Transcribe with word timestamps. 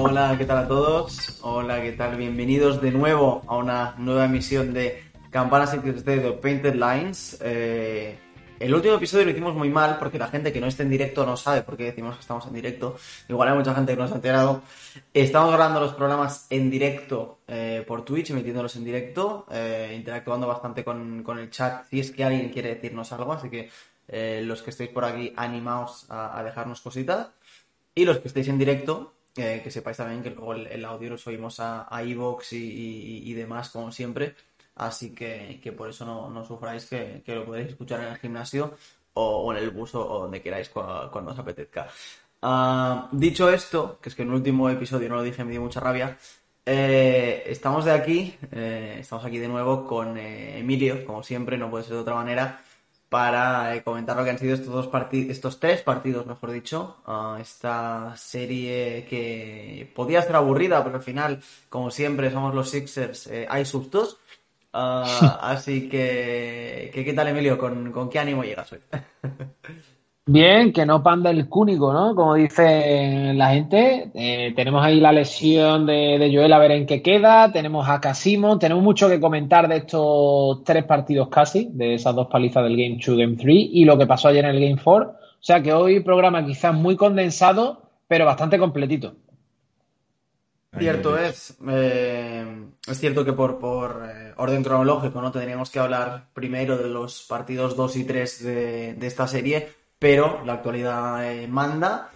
Hola, 0.00 0.36
¿qué 0.38 0.44
tal 0.44 0.58
a 0.58 0.68
todos? 0.68 1.40
Hola, 1.42 1.82
¿qué 1.82 1.90
tal? 1.90 2.16
Bienvenidos 2.16 2.80
de 2.80 2.92
nuevo 2.92 3.42
a 3.48 3.56
una 3.56 3.96
nueva 3.98 4.26
emisión 4.26 4.72
de 4.72 5.02
Campanas 5.28 5.74
y 5.74 5.78
de 5.78 6.32
Painted 6.40 6.74
Lines. 6.74 7.36
Eh, 7.42 8.16
el 8.60 8.72
último 8.72 8.94
episodio 8.94 9.24
lo 9.24 9.32
hicimos 9.32 9.56
muy 9.56 9.70
mal 9.70 9.98
porque 9.98 10.16
la 10.16 10.28
gente 10.28 10.52
que 10.52 10.60
no 10.60 10.68
está 10.68 10.84
en 10.84 10.90
directo 10.90 11.26
no 11.26 11.36
sabe 11.36 11.62
por 11.62 11.76
qué 11.76 11.86
decimos 11.86 12.14
que 12.14 12.20
estamos 12.20 12.46
en 12.46 12.54
directo. 12.54 12.96
Igual 13.28 13.48
hay 13.48 13.56
mucha 13.56 13.74
gente 13.74 13.92
que 13.92 14.00
no 14.00 14.06
se 14.06 14.12
ha 14.12 14.16
enterado. 14.18 14.62
Estamos 15.12 15.50
grabando 15.50 15.80
los 15.80 15.94
programas 15.94 16.46
en 16.48 16.70
directo 16.70 17.40
eh, 17.48 17.84
por 17.84 18.04
Twitch, 18.04 18.30
emitiéndolos 18.30 18.76
en 18.76 18.84
directo, 18.84 19.46
eh, 19.50 19.94
interactuando 19.96 20.46
bastante 20.46 20.84
con, 20.84 21.24
el 21.26 21.50
chat 21.50 21.86
si 21.90 21.98
es 21.98 22.12
que 22.12 22.22
alguien 22.22 22.50
quiere 22.50 22.72
decirnos 22.72 23.10
algo. 23.10 23.32
Así 23.32 23.50
que 23.50 23.68
los 24.44 24.62
que 24.62 24.70
estéis 24.70 24.90
por 24.90 25.04
aquí, 25.04 25.32
animaos 25.36 26.06
a, 26.08 26.40
dejarnos 26.44 26.82
cositas. 26.82 27.30
Y 27.96 28.04
los 28.04 28.18
que 28.18 28.28
estéis 28.28 28.46
en 28.46 28.58
directo, 28.58 29.17
que 29.38 29.70
sepáis 29.70 29.96
también 29.96 30.22
que 30.22 30.30
luego 30.30 30.54
el, 30.54 30.84
audio 30.84 31.10
lo 31.10 31.18
subimos 31.18 31.60
a, 31.60 31.86
a 31.88 32.02
Evox 32.02 32.52
y 32.52 33.32
demás, 33.34 33.70
como 33.70 33.90
siempre. 33.92 34.34
Así 34.78 35.12
que, 35.12 35.60
que 35.62 35.72
por 35.72 35.90
eso 35.90 36.06
no, 36.06 36.44
sufráis 36.44 36.86
que, 36.86 37.22
que, 37.24 37.34
lo 37.34 37.44
podéis 37.44 37.70
escuchar 37.70 38.00
en 38.00 38.06
el 38.06 38.16
gimnasio 38.16 38.74
o, 39.14 39.52
en 39.52 39.58
el 39.58 39.70
bus 39.70 39.94
o, 39.96 40.04
donde 40.04 40.40
queráis 40.40 40.68
cuando, 40.68 41.32
os 41.32 41.38
apetezca. 41.38 41.88
Ah, 42.42 43.08
dicho 43.10 43.50
esto, 43.50 43.98
que 44.00 44.08
es 44.08 44.14
que 44.14 44.22
en 44.22 44.28
el 44.28 44.34
último 44.36 44.70
episodio 44.70 45.08
no 45.08 45.16
lo 45.16 45.22
dije, 45.24 45.44
me 45.44 45.50
dio 45.50 45.60
mucha 45.62 45.80
rabia. 45.80 46.16
Eh, 46.64 47.42
estamos 47.46 47.84
de 47.86 47.92
aquí, 47.92 48.36
eh, 48.52 48.98
estamos 49.00 49.24
aquí 49.24 49.38
de 49.38 49.48
nuevo 49.48 49.84
con 49.84 50.16
eh, 50.16 50.60
Emilio, 50.60 51.04
como 51.04 51.24
siempre, 51.24 51.58
no 51.58 51.70
puede 51.70 51.84
ser 51.84 51.94
de 51.94 52.00
otra 52.00 52.14
manera, 52.14 52.60
para 53.08 53.82
comentar 53.84 54.16
lo 54.16 54.24
que 54.24 54.30
han 54.30 54.38
sido 54.38 54.54
estos 54.54 54.72
dos 54.72 54.86
partidos, 54.86 55.30
estos 55.30 55.60
tres 55.60 55.82
partidos, 55.82 56.26
mejor 56.26 56.50
dicho, 56.50 56.96
uh, 57.06 57.40
esta 57.40 58.14
serie 58.16 59.06
que 59.08 59.90
podía 59.94 60.22
ser 60.22 60.36
aburrida, 60.36 60.82
pero 60.84 60.96
al 60.96 61.02
final, 61.02 61.40
como 61.68 61.90
siempre, 61.90 62.30
somos 62.30 62.54
los 62.54 62.70
Sixers, 62.70 63.30
hay 63.48 63.64
sustos. 63.64 64.18
Ah, 64.72 65.38
así 65.42 65.88
que, 65.88 66.90
¿qué 66.92 67.12
tal, 67.14 67.28
Emilio? 67.28 67.58
¿Con, 67.58 68.10
qué 68.10 68.18
ánimo 68.18 68.44
llegas 68.44 68.72
hoy? 68.72 68.80
Bien, 70.30 70.74
que 70.74 70.84
no 70.84 71.02
panda 71.02 71.30
el 71.30 71.48
cúnico, 71.48 71.90
¿no? 71.90 72.14
Como 72.14 72.34
dice 72.34 73.32
la 73.32 73.48
gente. 73.48 74.10
Eh, 74.12 74.52
tenemos 74.54 74.84
ahí 74.84 75.00
la 75.00 75.10
lesión 75.10 75.86
de, 75.86 76.18
de, 76.18 76.30
Joel 76.30 76.52
a 76.52 76.58
ver 76.58 76.72
en 76.72 76.84
qué 76.84 77.00
queda. 77.00 77.50
Tenemos 77.50 77.88
a 77.88 77.98
Casimo. 77.98 78.58
Tenemos 78.58 78.84
mucho 78.84 79.08
que 79.08 79.20
comentar 79.20 79.68
de 79.68 79.78
estos 79.78 80.62
tres 80.64 80.84
partidos 80.84 81.30
casi, 81.30 81.70
de 81.72 81.94
esas 81.94 82.14
dos 82.14 82.26
palizas 82.26 82.62
del 82.62 82.76
Game 82.76 82.98
2, 83.02 83.16
Game 83.16 83.36
3 83.36 83.46
y 83.48 83.86
lo 83.86 83.96
que 83.96 84.06
pasó 84.06 84.28
ayer 84.28 84.44
en 84.44 84.50
el 84.50 84.60
Game 84.60 84.78
4. 84.84 85.10
O 85.10 85.16
sea 85.40 85.62
que 85.62 85.72
hoy 85.72 86.00
programa 86.00 86.44
quizás 86.44 86.74
muy 86.74 86.94
condensado, 86.94 87.88
pero 88.06 88.26
bastante 88.26 88.58
completito. 88.58 89.14
Cierto 90.76 91.16
es. 91.16 91.56
Eh, 91.66 92.66
es 92.86 93.00
cierto 93.00 93.24
que 93.24 93.32
por, 93.32 93.58
por 93.58 94.02
eh, 94.08 94.32
orden 94.36 94.62
cronológico 94.62 95.20
no 95.20 95.32
tendríamos 95.32 95.70
que 95.70 95.78
hablar 95.78 96.28
primero 96.34 96.76
de 96.76 96.88
los 96.88 97.22
partidos 97.22 97.76
2 97.76 97.96
y 97.96 98.04
3 98.04 98.44
de, 98.44 99.06
esta 99.06 99.26
serie, 99.26 99.68
pero 99.98 100.44
la 100.44 100.54
actualidad 100.54 101.32
eh, 101.32 101.48
manda. 101.48 102.10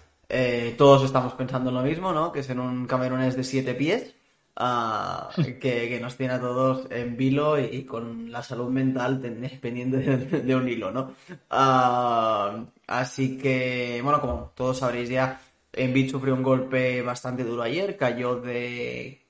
todos 0.78 1.05
estamos 1.05 1.34
pensando 1.34 1.70
en 1.70 1.77
lo 1.77 1.83
mismo, 1.83 2.12
¿no? 2.12 2.33
Que 2.33 2.41
es 2.41 2.50
en 2.50 2.61
un 2.61 2.86
camerunés 2.86 3.36
de 3.36 3.44
7 3.44 3.74
pies. 3.74 4.14
Ah, 4.55 5.30
que, 5.61 5.98
nos 6.00 6.16
tiene 6.16 6.34
a 6.34 6.41
todos 6.41 6.86
en 6.91 7.16
vilo 7.16 7.58
y, 7.58 7.84
con 7.84 8.30
la 8.30 8.42
salud 8.42 8.69
mental 8.70 9.20
pendiente 9.61 9.98
de, 9.98 10.57
un 10.57 10.68
hilo, 10.68 10.90
¿no? 10.90 11.12
Ah, 11.51 12.64
así 12.86 13.39
que, 13.39 14.01
bueno, 14.02 14.20
como 14.20 14.52
todos 14.55 14.78
sabréis 14.78 15.08
ya, 15.08 15.40
Embiid 15.73 16.11
sufrió 16.11 16.34
un 16.34 16.42
golpe 16.42 17.02
bastante 17.02 17.45
duro 17.45 17.62
ayer, 17.62 17.96
cayó 17.96 18.36
de 18.36 19.23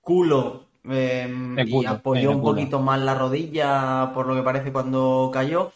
culo, 0.00 0.66
em, 0.84 1.58
y 1.58 1.84
apoyó 1.84 2.30
un 2.30 2.40
poquito 2.40 2.78
mal 2.80 3.04
la 3.04 3.14
rodilla, 3.14 4.12
por 4.14 4.26
lo 4.26 4.36
que 4.36 4.42
parece 4.42 4.72
cuando 4.72 5.30
cayó. 5.32 5.72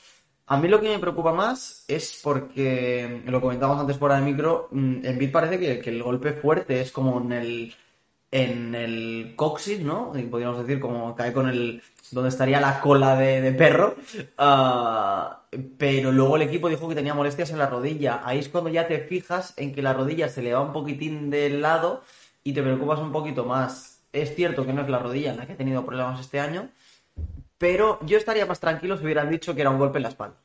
A 0.53 0.59
mí 0.59 0.69
lo 0.69 0.83
que 0.83 0.91
me 0.91 0.99
preocupa 0.99 1.33
más 1.33 1.83
es 1.89 2.21
porque, 2.23 3.23
lo 3.25 3.41
comentábamos 3.41 3.81
antes 3.81 3.97
por 3.97 4.13
el 4.13 4.21
micro, 4.21 4.69
mm, 4.71 4.97
Embiid 5.03 5.33
parece 5.33 5.59
que, 5.59 5.89
el 5.89 6.03
golpe 6.03 6.35
fuerte 6.35 6.83
es 6.83 6.93
como 6.93 7.23
en 7.23 7.33
el, 7.33 7.75
en 8.31 8.75
el 8.75 9.33
coxis, 9.35 9.81
¿no? 9.81 10.13
Podríamos 10.31 10.59
decir, 10.59 10.79
como 10.79 11.17
cae 11.17 11.33
con 11.33 11.49
el, 11.49 11.83
donde 12.11 12.29
estaría 12.29 12.61
la 12.61 12.81
cola 12.81 13.17
de, 13.17 13.51
perro. 13.53 13.95
Ah, 14.37 15.45
pero 15.79 16.13
luego 16.13 16.37
el 16.37 16.43
equipo 16.43 16.69
dijo 16.69 16.87
que 16.87 16.97
tenía 16.97 17.15
molestias 17.15 17.51
en 17.51 17.59
la 17.59 17.71
rodilla. 17.71 18.21
Ahí 18.23 18.39
es 18.39 18.51
cuando 18.51 18.69
ya 18.69 18.87
te 18.87 18.99
fijas 18.99 19.55
en 19.57 19.75
que 19.75 19.81
la 19.81 19.95
rodilla 19.95 20.29
se 20.29 20.43
le 20.43 20.53
va 20.53 20.61
un 20.61 20.75
poquitín 20.75 21.31
del 21.31 21.63
lado 21.63 22.03
y 22.45 22.53
te 22.53 22.63
preocupas 22.63 22.99
un 22.99 23.11
poquito 23.11 23.47
más. 23.47 24.03
Es 24.13 24.35
cierto 24.35 24.67
que 24.67 24.75
no 24.75 24.83
es 24.83 24.91
la 24.91 24.99
rodilla 24.99 25.31
en 25.31 25.39
la 25.39 25.47
que 25.47 25.55
he 25.55 25.57
tenido 25.57 25.87
problemas 25.87 26.21
este 26.21 26.41
año, 26.41 26.69
pero 27.57 27.99
yo 28.05 28.19
estaría 28.19 28.45
más 28.45 28.61
tranquilo 28.61 28.99
si 28.99 29.05
hubieran 29.05 29.31
dicho 29.31 29.55
que 29.55 29.63
era 29.63 29.71
un 29.71 29.79
golpe 29.79 29.97
en 29.97 30.03
la 30.03 30.09
espalda. 30.11 30.42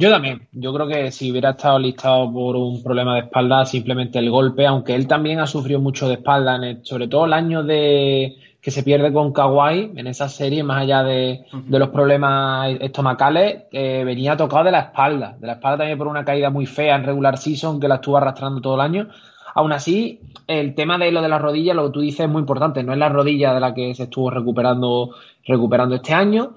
Yo 0.00 0.10
también. 0.10 0.46
Yo 0.52 0.72
creo 0.72 0.86
que 0.86 1.10
si 1.10 1.32
hubiera 1.32 1.50
estado 1.50 1.76
listado 1.80 2.32
por 2.32 2.54
un 2.54 2.84
problema 2.84 3.14
de 3.16 3.22
espalda, 3.22 3.66
simplemente 3.66 4.20
el 4.20 4.30
golpe, 4.30 4.64
aunque 4.64 4.94
él 4.94 5.08
también 5.08 5.40
ha 5.40 5.46
sufrido 5.48 5.80
mucho 5.80 6.06
de 6.06 6.14
espalda, 6.14 6.56
sobre 6.82 7.08
todo 7.08 7.26
el 7.26 7.32
año 7.32 7.64
de 7.64 8.36
que 8.60 8.70
se 8.70 8.84
pierde 8.84 9.12
con 9.12 9.32
Kawhi 9.32 9.92
en 9.96 10.06
esa 10.06 10.28
serie, 10.28 10.62
más 10.62 10.82
allá 10.82 11.02
de, 11.02 11.46
los 11.68 11.88
problemas 11.88 12.76
estomacales, 12.80 13.64
venía 13.72 14.36
tocado 14.36 14.64
de 14.64 14.70
la 14.70 14.80
espalda. 14.80 15.36
De 15.36 15.48
la 15.48 15.54
espalda 15.54 15.78
también 15.78 15.98
por 15.98 16.06
una 16.06 16.24
caída 16.24 16.50
muy 16.50 16.66
fea 16.66 16.94
en 16.94 17.02
regular 17.02 17.36
season 17.36 17.80
que 17.80 17.88
la 17.88 17.96
estuvo 17.96 18.18
arrastrando 18.18 18.60
todo 18.60 18.76
el 18.76 18.82
año. 18.82 19.08
Aún 19.54 19.72
así, 19.72 20.20
el 20.46 20.76
tema 20.76 20.96
de 20.96 21.10
lo 21.10 21.22
de 21.22 21.28
la 21.28 21.40
rodilla, 21.40 21.74
lo 21.74 21.86
que 21.86 21.92
tú 21.94 22.00
dices 22.02 22.20
es 22.20 22.28
muy 22.28 22.40
importante. 22.40 22.84
No 22.84 22.92
es 22.92 22.98
la 23.00 23.08
rodilla 23.08 23.52
de 23.52 23.60
la 23.60 23.74
que 23.74 23.92
se 23.96 24.04
estuvo 24.04 24.30
recuperando, 24.30 25.10
recuperando 25.44 25.96
este 25.96 26.14
año. 26.14 26.54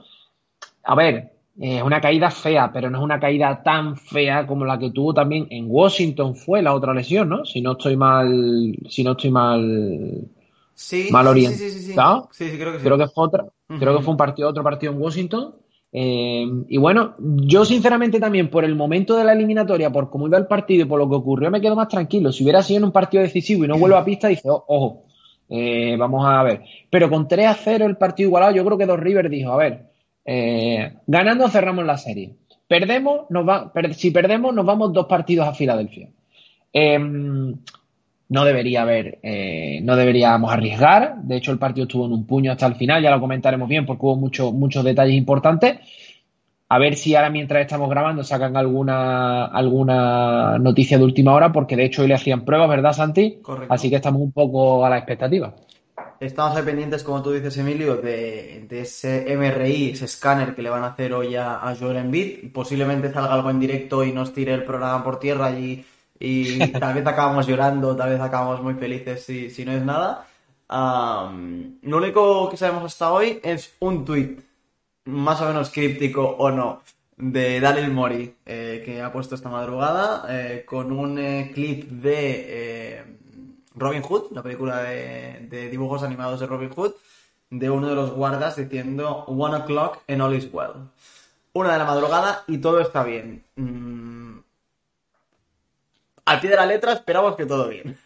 A 0.83 0.93
ver, 0.93 1.31
es 1.61 1.83
una 1.83 2.01
caída 2.01 2.31
fea, 2.31 2.71
pero 2.73 2.89
no 2.89 2.97
es 2.97 3.03
una 3.03 3.19
caída 3.19 3.61
tan 3.63 3.95
fea 3.95 4.47
como 4.47 4.65
la 4.65 4.79
que 4.79 4.89
tuvo 4.89 5.13
también 5.13 5.47
en 5.51 5.65
Washington 5.69 6.35
fue 6.35 6.61
la 6.61 6.73
otra 6.73 6.93
lesión, 6.93 7.29
¿no? 7.29 7.45
Si 7.45 7.61
no 7.61 7.73
estoy 7.73 7.95
mal, 7.95 8.75
si 8.89 9.03
no 9.03 9.11
estoy 9.11 9.29
mal 9.29 10.27
Sí, 10.73 11.09
mal 11.11 11.27
orientado. 11.27 12.29
Sí, 12.31 12.49
sí, 12.49 12.57
creo 12.57 12.73
que 12.73 12.79
Creo 12.79 12.97
que 12.97 13.07
fue, 13.07 13.25
otra, 13.25 13.45
creo 13.67 13.97
que 13.97 14.03
fue 14.03 14.11
un 14.11 14.17
partido, 14.17 14.49
otro 14.49 14.63
partido 14.63 14.91
en 14.91 14.99
Washington. 14.99 15.53
Eh, 15.93 16.47
y 16.69 16.77
bueno, 16.77 17.15
yo 17.19 17.65
sinceramente 17.65 18.19
también 18.19 18.49
por 18.49 18.65
el 18.65 18.75
momento 18.75 19.15
de 19.15 19.23
la 19.23 19.33
eliminatoria, 19.33 19.91
por 19.91 20.09
cómo 20.09 20.25
iba 20.25 20.39
el 20.39 20.47
partido 20.47 20.83
y 20.83 20.87
por 20.87 20.97
lo 20.97 21.07
que 21.07 21.15
ocurrió, 21.15 21.51
me 21.51 21.61
quedo 21.61 21.75
más 21.75 21.89
tranquilo. 21.89 22.31
Si 22.31 22.43
hubiera 22.43 22.63
sido 22.63 22.79
en 22.79 22.85
un 22.85 22.91
partido 22.91 23.21
decisivo 23.21 23.63
y 23.63 23.67
no 23.67 23.77
vuelvo 23.77 23.97
a 23.97 24.03
pista, 24.03 24.27
dice, 24.27 24.49
oh, 24.49 24.63
ojo, 24.67 25.03
eh, 25.49 25.95
vamos 25.99 26.25
a 26.25 26.41
ver. 26.41 26.63
Pero 26.89 27.09
con 27.09 27.27
3 27.27 27.47
a 27.47 27.53
0 27.53 27.85
el 27.85 27.97
partido 27.97 28.29
igualado, 28.29 28.55
yo 28.55 28.65
creo 28.65 28.77
que 28.79 28.87
Dos 28.87 28.99
River 28.99 29.29
dijo, 29.29 29.51
a 29.51 29.57
ver, 29.57 29.90
eh, 30.25 30.93
ganando 31.07 31.49
cerramos 31.49 31.85
la 31.85 31.97
serie. 31.97 32.35
Perdemos, 32.67 33.29
nos 33.29 33.47
va, 33.47 33.71
si 33.93 34.11
perdemos, 34.11 34.53
nos 34.53 34.65
vamos 34.65 34.93
dos 34.93 35.07
partidos 35.07 35.47
a 35.47 35.53
Filadelfia. 35.53 36.09
Eh, 36.73 36.97
no 38.31 38.45
debería 38.45 38.83
haber, 38.83 39.19
eh, 39.23 39.81
no 39.83 39.97
deberíamos 39.97 40.53
arriesgar. 40.53 41.17
De 41.23 41.35
hecho, 41.35 41.51
el 41.51 41.59
partido 41.59 41.83
estuvo 41.83 42.05
en 42.05 42.13
un 42.13 42.25
puño 42.25 42.53
hasta 42.53 42.65
el 42.65 42.75
final, 42.75 43.03
ya 43.03 43.11
lo 43.11 43.19
comentaremos 43.19 43.67
bien 43.67 43.85
porque 43.85 44.05
hubo 44.05 44.15
muchos 44.15 44.53
muchos 44.53 44.85
detalles 44.85 45.15
importantes. 45.15 45.79
A 46.69 46.79
ver 46.79 46.95
si 46.95 47.13
ahora 47.13 47.29
mientras 47.29 47.59
estamos 47.59 47.89
grabando 47.89 48.23
sacan 48.23 48.55
alguna, 48.55 49.47
alguna 49.47 50.57
noticia 50.59 50.97
de 50.97 51.03
última 51.03 51.33
hora, 51.33 51.51
porque 51.51 51.75
de 51.75 51.83
hecho 51.83 52.03
hoy 52.03 52.07
le 52.07 52.13
hacían 52.13 52.45
pruebas, 52.45 52.69
¿verdad, 52.69 52.93
Santi? 52.93 53.39
Correcto. 53.41 53.73
Así 53.73 53.89
que 53.89 53.97
estamos 53.97 54.21
un 54.21 54.31
poco 54.31 54.85
a 54.85 54.89
la 54.89 54.99
expectativa. 54.99 55.53
Estamos 56.21 56.55
ahí 56.55 56.63
pendientes, 56.63 57.03
como 57.03 57.21
tú 57.21 57.31
dices, 57.31 57.57
Emilio, 57.57 57.97
de, 57.97 58.65
ese 58.69 59.35
MRI, 59.35 59.91
ese 59.91 60.05
escáner 60.05 60.55
que 60.55 60.61
le 60.61 60.69
van 60.69 60.83
a 60.83 60.87
hacer 60.87 61.13
hoy 61.13 61.35
a, 61.35 61.67
a 61.67 61.75
Joel 61.75 61.97
Embiid. 61.97 62.53
Posiblemente 62.53 63.11
salga 63.11 63.33
algo 63.33 63.49
en 63.49 63.59
directo 63.59 64.05
y 64.05 64.13
nos 64.13 64.33
tire 64.33 64.53
el 64.53 64.63
programa 64.63 65.03
por 65.03 65.19
tierra 65.19 65.51
y 65.51 65.83
y 66.21 66.67
tal 66.79 66.93
vez 66.93 67.05
acabamos 67.05 67.47
llorando, 67.47 67.95
tal 67.95 68.11
vez 68.11 68.21
acabamos 68.21 68.61
muy 68.61 68.75
felices 68.75 69.25
si, 69.25 69.49
si 69.49 69.65
no 69.65 69.71
es 69.73 69.83
nada. 69.83 70.27
lo 70.69 71.97
único 71.97 72.49
que 72.49 72.57
sabemos 72.57 72.85
hasta 72.85 73.11
hoy 73.11 73.39
es 73.43 73.75
un 73.79 74.05
tweet, 74.05 74.37
más 75.05 75.41
o 75.41 75.47
menos 75.47 75.71
críptico 75.71 76.23
o 76.23 76.51
no, 76.51 76.83
de 77.17 77.59
Daryl 77.59 77.91
Mori, 77.91 78.35
eh, 78.45 78.81
que 78.85 79.01
ha 79.01 79.11
puesto 79.11 79.35
esta 79.35 79.49
madrugada, 79.49 80.25
eh, 80.29 80.63
con 80.65 80.91
un 80.91 81.17
eh, 81.17 81.51
clip 81.53 81.89
de 81.89 83.03
Robin 83.75 84.01
Hood, 84.01 84.31
la 84.31 84.43
película 84.43 84.83
de, 84.83 85.69
dibujos 85.69 86.03
animados 86.03 86.39
de 86.39 86.47
Robin 86.47 86.69
Hood, 86.69 86.93
de 87.49 87.69
uno 87.69 87.89
de 87.89 87.95
los 87.95 88.11
guardas 88.11 88.55
diciendo 88.55 89.25
One 89.27 89.57
o'clock 89.57 89.99
and 90.07 90.21
all 90.21 90.35
is 90.35 90.49
well. 90.51 90.89
Una 91.53 91.73
de 91.73 91.79
la 91.79 91.85
madrugada 91.85 92.43
y 92.47 92.59
todo 92.59 92.79
está 92.79 93.03
bien. 93.03 93.43
Mm, 93.55 94.39
al 96.25 96.39
pie 96.39 96.49
de 96.49 96.55
la 96.55 96.65
letra 96.65 96.93
esperamos 96.93 97.35
que 97.35 97.45
todo 97.45 97.67
bien. 97.67 97.97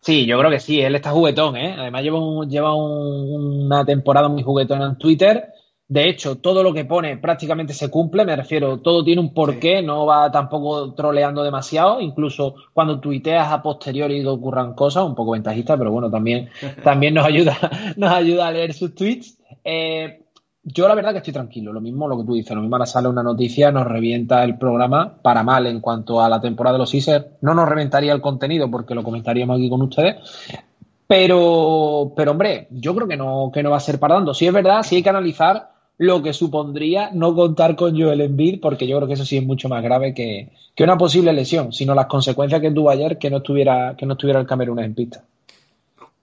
Sí, 0.00 0.26
yo 0.26 0.38
creo 0.38 0.50
que 0.50 0.60
sí, 0.60 0.80
él 0.80 0.96
está 0.96 1.12
juguetón, 1.12 1.56
¿eh? 1.56 1.76
Además 1.78 2.02
lleva, 2.02 2.18
lleva 2.46 2.74
una 2.74 3.84
temporada 3.84 4.28
muy 4.28 4.42
juguetón 4.42 4.82
en 4.82 4.98
Twitter. 4.98 5.52
De 5.92 6.08
hecho, 6.08 6.38
todo 6.38 6.62
lo 6.62 6.72
que 6.72 6.86
pone 6.86 7.18
prácticamente 7.18 7.74
se 7.74 7.90
cumple, 7.90 8.24
me 8.24 8.34
refiero, 8.34 8.78
todo 8.78 9.04
tiene 9.04 9.20
un 9.20 9.34
porqué, 9.34 9.82
no 9.82 10.06
va 10.06 10.32
tampoco 10.32 10.94
troleando 10.94 11.42
demasiado, 11.42 12.00
incluso 12.00 12.54
cuando 12.72 12.98
tuiteas 12.98 13.52
a 13.52 13.60
posteriori 13.60 14.24
ocurran 14.24 14.72
cosas, 14.72 15.04
un 15.04 15.14
poco 15.14 15.32
ventajista, 15.32 15.76
pero 15.76 15.92
bueno, 15.92 16.10
también, 16.10 16.48
también 16.82 17.12
nos 17.12 17.26
ayuda, 17.26 17.58
nos 17.98 18.10
ayuda 18.10 18.46
a 18.46 18.52
leer 18.52 18.72
sus 18.72 18.94
tweets. 18.94 19.36
Eh, 19.62 20.22
yo 20.62 20.88
la 20.88 20.94
verdad 20.94 21.12
que 21.12 21.18
estoy 21.18 21.34
tranquilo, 21.34 21.74
lo 21.74 21.82
mismo 21.82 22.08
lo 22.08 22.16
que 22.16 22.24
tú 22.24 22.32
dices, 22.32 22.56
lo 22.56 22.62
mismo 22.62 22.76
ahora 22.76 22.86
sale 22.86 23.08
una 23.08 23.22
noticia, 23.22 23.70
nos 23.70 23.86
revienta 23.86 24.44
el 24.44 24.56
programa 24.56 25.18
para 25.20 25.42
mal 25.42 25.66
en 25.66 25.80
cuanto 25.80 26.22
a 26.22 26.28
la 26.30 26.40
temporada 26.40 26.76
de 26.76 26.78
los 26.78 26.90
Caesars, 26.90 27.26
no 27.42 27.52
nos 27.52 27.68
reventaría 27.68 28.14
el 28.14 28.22
contenido 28.22 28.70
porque 28.70 28.94
lo 28.94 29.02
comentaríamos 29.02 29.58
aquí 29.58 29.68
con 29.68 29.82
ustedes, 29.82 30.16
pero, 31.06 32.14
pero 32.16 32.30
hombre, 32.30 32.68
yo 32.70 32.94
creo 32.94 33.06
que 33.06 33.18
no, 33.18 33.50
que 33.52 33.62
no 33.62 33.72
va 33.72 33.76
a 33.76 33.80
ser 33.80 33.98
para 33.98 34.14
tanto. 34.14 34.32
Si 34.32 34.46
es 34.46 34.52
verdad, 34.54 34.82
sí 34.82 34.96
hay 34.96 35.02
que 35.02 35.10
analizar 35.10 35.71
lo 36.02 36.20
que 36.20 36.32
supondría 36.32 37.10
no 37.12 37.32
contar 37.32 37.76
con 37.76 37.96
Joel 37.96 38.22
Embiid, 38.22 38.60
porque 38.60 38.88
yo 38.88 38.96
creo 38.96 39.06
que 39.06 39.14
eso 39.14 39.24
sí 39.24 39.36
es 39.36 39.44
mucho 39.44 39.68
más 39.68 39.84
grave 39.84 40.12
que, 40.12 40.50
una 40.80 40.98
posible 40.98 41.32
lesión, 41.32 41.72
sino 41.72 41.94
las 41.94 42.06
consecuencias 42.06 42.60
que 42.60 42.72
tuvo 42.72 42.90
ayer 42.90 43.18
que 43.18 43.30
no 43.30 43.36
estuviera, 43.36 43.94
que 43.96 44.04
no 44.04 44.14
estuviera 44.14 44.40
el 44.40 44.46
Camerún 44.46 44.80
en 44.80 44.96
pista. 44.96 45.22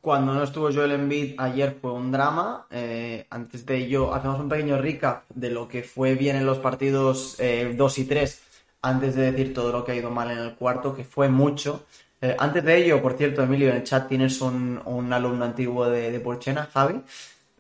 Cuando 0.02 0.34
no 0.34 0.44
estuvo 0.44 0.70
Joel 0.70 0.92
Embiid 0.92 1.36
ayer 1.38 1.78
fue 1.82 1.94
un 1.94 2.12
drama. 2.12 2.66
Eh, 2.70 3.26
antes 3.30 3.66
de 3.66 3.78
ello, 3.78 4.14
hacemos 4.14 4.42
un 4.42 4.50
pequeño 4.50 4.78
recap 4.78 5.24
de 5.34 5.50
lo 5.50 5.70
que 5.70 5.84
fue 5.84 6.16
bien 6.16 6.36
en 6.36 6.46
los 6.46 6.58
partidos 6.58 7.38
2 7.38 7.40
eh, 7.40 8.02
y 8.02 8.04
3, 8.04 8.42
antes 8.82 9.16
de 9.16 9.32
decir 9.32 9.54
todo 9.54 9.72
lo 9.72 9.86
que 9.86 9.94
ha 9.94 9.96
ido 9.96 10.10
mal 10.10 10.30
en 10.30 10.40
el 10.40 10.56
cuarto, 10.56 10.94
que 10.94 11.06
fue 11.06 11.30
mucho. 11.30 11.86
Eh, 12.22 12.36
antes 12.38 12.66
de 12.66 12.84
ello, 12.84 13.02
por 13.02 13.14
cierto, 13.14 13.44
Emilio, 13.44 13.70
en 13.70 13.78
el 13.78 13.84
chat 13.84 14.10
tienes 14.10 14.42
un, 14.42 14.82
alumno 15.14 15.46
antiguo 15.46 15.90
de, 15.90 16.12
de 16.12 16.20
Porchena, 16.20 16.68
Javi, 16.74 17.02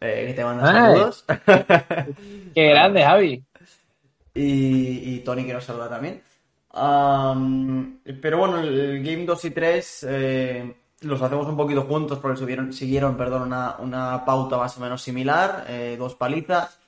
eh, 0.02 0.26
que 0.28 0.34
te 0.34 0.44
manda 0.44 0.66
saludos. 0.66 1.26
Qué 2.56 2.70
grande, 2.70 3.04
Javi. 3.04 3.44
Y, 4.34 5.20
Tony 5.20 5.46
que 5.46 5.54
nos 5.54 5.66
saluda 5.66 5.90
también. 5.90 6.22
pero 8.22 8.38
bueno, 8.38 8.60
el 8.60 9.04
Game 9.04 9.26
2 9.26 9.46
y 9.46 9.52
3 9.52 10.06
eh, 10.10 10.76
los 11.02 11.22
hacemos 11.22 11.48
un 11.48 11.58
poquito 11.58 11.82
juntos 11.84 12.20
porque 12.20 12.38
subieron, 12.38 12.72
siguieron 12.72 13.18
perdón, 13.18 13.54
una, 13.80 14.24
pauta 14.26 14.58
más 14.58 14.78
o 14.78 14.82
menos 14.82 15.02
similar, 15.02 15.66
eh, 15.68 15.96
dos 16.00 16.16
palizas. 16.16 16.80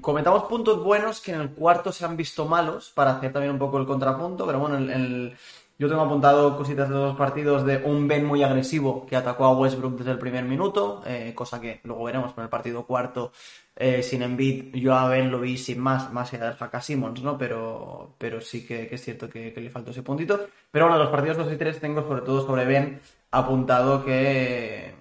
comentamos 0.00 0.44
puntos 0.44 0.82
buenos 0.82 1.20
que 1.20 1.32
en 1.32 1.40
el 1.40 1.50
cuarto 1.50 1.92
se 1.92 2.06
han 2.06 2.16
visto 2.16 2.46
malos 2.46 2.90
para 2.94 3.16
hacer 3.16 3.32
también 3.32 3.52
un 3.52 3.58
poco 3.58 3.78
el 3.78 3.86
contrapunto, 3.86 4.46
pero 4.46 4.60
bueno, 4.60 4.78
el, 4.78 5.36
yo 5.78 5.88
tengo 5.88 6.02
apuntado 6.02 6.56
cositas 6.56 6.88
de 6.88 6.94
dos 6.94 7.16
partidos 7.16 7.66
de 7.66 7.76
un 7.78 8.08
Ben 8.08 8.24
muy 8.24 8.42
agresivo 8.42 9.04
que 9.06 9.14
atacó 9.14 9.44
a 9.44 9.56
Westbrook 9.58 9.98
desde 9.98 10.12
el 10.12 10.18
primer 10.18 10.44
minuto, 10.44 11.02
eh, 11.06 11.32
cosa 11.34 11.60
que 11.60 11.80
luego 11.84 12.04
veremos 12.04 12.32
con 12.32 12.44
el 12.44 12.50
partido 12.50 12.86
cuarto 12.86 13.32
eh, 13.74 14.02
sin 14.02 14.22
Embiid. 14.22 14.74
Yo 14.74 14.94
a 14.94 15.06
Ben 15.08 15.30
lo 15.30 15.38
vi 15.38 15.58
sin 15.58 15.78
más, 15.80 16.10
más 16.12 16.32
allá 16.32 16.46
del 16.46 16.56
Haka 16.58 16.80
Simmons, 16.80 17.22
¿no? 17.22 17.36
Pero, 17.36 18.14
pero 18.16 18.40
sí 18.40 18.66
que, 18.66 18.88
es 18.90 19.04
cierto 19.04 19.28
que, 19.28 19.52
le 19.54 19.70
faltó 19.70 19.90
ese 19.90 20.02
puntito. 20.02 20.46
Pero 20.70 20.86
bueno, 20.86 20.98
los 20.98 21.10
partidos 21.10 21.36
2 21.36 21.52
y 21.52 21.56
3 21.56 21.80
tengo 21.80 22.02
sobre 22.02 22.22
todo 22.22 22.46
sobre 22.46 22.64
Ben 22.64 22.98
apuntado 23.30 24.02
que, 24.02 24.94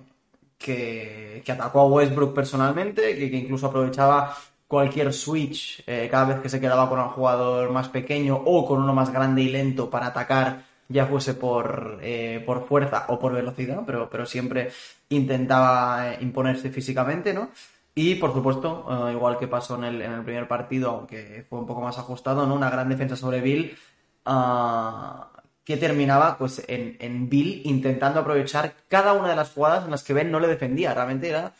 que, 0.58 1.42
atacó 1.48 1.82
a 1.82 1.88
Westbrook 1.88 2.34
personalmente, 2.34 3.16
que, 3.16 3.26
incluso 3.28 3.68
aprovechaba 3.68 4.36
cualquier 4.68 5.14
switch 5.14 5.84
eh, 5.86 6.08
cada 6.10 6.26
vez 6.26 6.40
que 6.42 6.50
se 6.50 6.60
quedaba 6.60 6.90
con 6.90 7.00
un 7.00 7.10
jugador 7.10 7.72
más 7.72 7.90
pequeño 7.90 8.36
o 8.46 8.66
con 8.66 8.82
uno 8.82 8.94
más 8.94 9.12
grande 9.12 9.42
y 9.44 9.50
lento 9.50 9.90
para 9.90 10.08
atacar, 10.08 10.64
ya 10.88 11.06
fuese 11.06 11.34
por, 11.34 12.00
eh, 12.02 12.44
por 12.46 12.68
fuerza 12.68 13.06
o 13.10 13.20
por 13.20 13.34
velocidad, 13.34 13.84
pero, 13.86 14.10
pero 14.10 14.26
siempre 14.26 14.72
intentaba 15.10 16.14
eh, 16.14 16.18
imponerse 16.22 16.70
físicamente, 16.70 17.34
¿no? 17.34 17.50
Y 17.98 18.16
por 18.16 18.34
supuesto, 18.34 19.10
igual 19.10 19.38
que 19.38 19.48
pasó 19.48 19.76
en 19.78 19.86
el, 19.86 20.02
en 20.02 20.12
el, 20.12 20.24
primer 20.24 20.50
partido, 20.50 20.90
aunque 20.92 21.46
fue 21.50 21.60
un 21.60 21.66
poco 21.66 21.80
más 21.80 21.98
ajustado, 21.98 22.46
¿no? 22.46 22.54
Una 22.54 22.70
gran 22.70 22.90
defensa 22.90 23.16
sobre 23.16 23.40
Bill. 23.40 23.78
Ah, 24.26 25.30
que 25.66 25.78
terminaba 25.78 26.38
pues 26.38 26.64
en, 26.68 26.96
en 27.00 27.28
Bill 27.28 27.62
intentando 27.66 28.20
aprovechar 28.20 28.76
cada 28.88 29.14
una 29.14 29.30
de 29.30 29.36
las 29.36 29.52
jugadas 29.52 29.86
en 29.86 29.92
las 29.92 30.04
que 30.04 30.14
Ben 30.14 30.32
no 30.32 30.40
le 30.40 30.48
defendía. 30.48 30.94
Realmente 30.94 31.28
era 31.28 31.54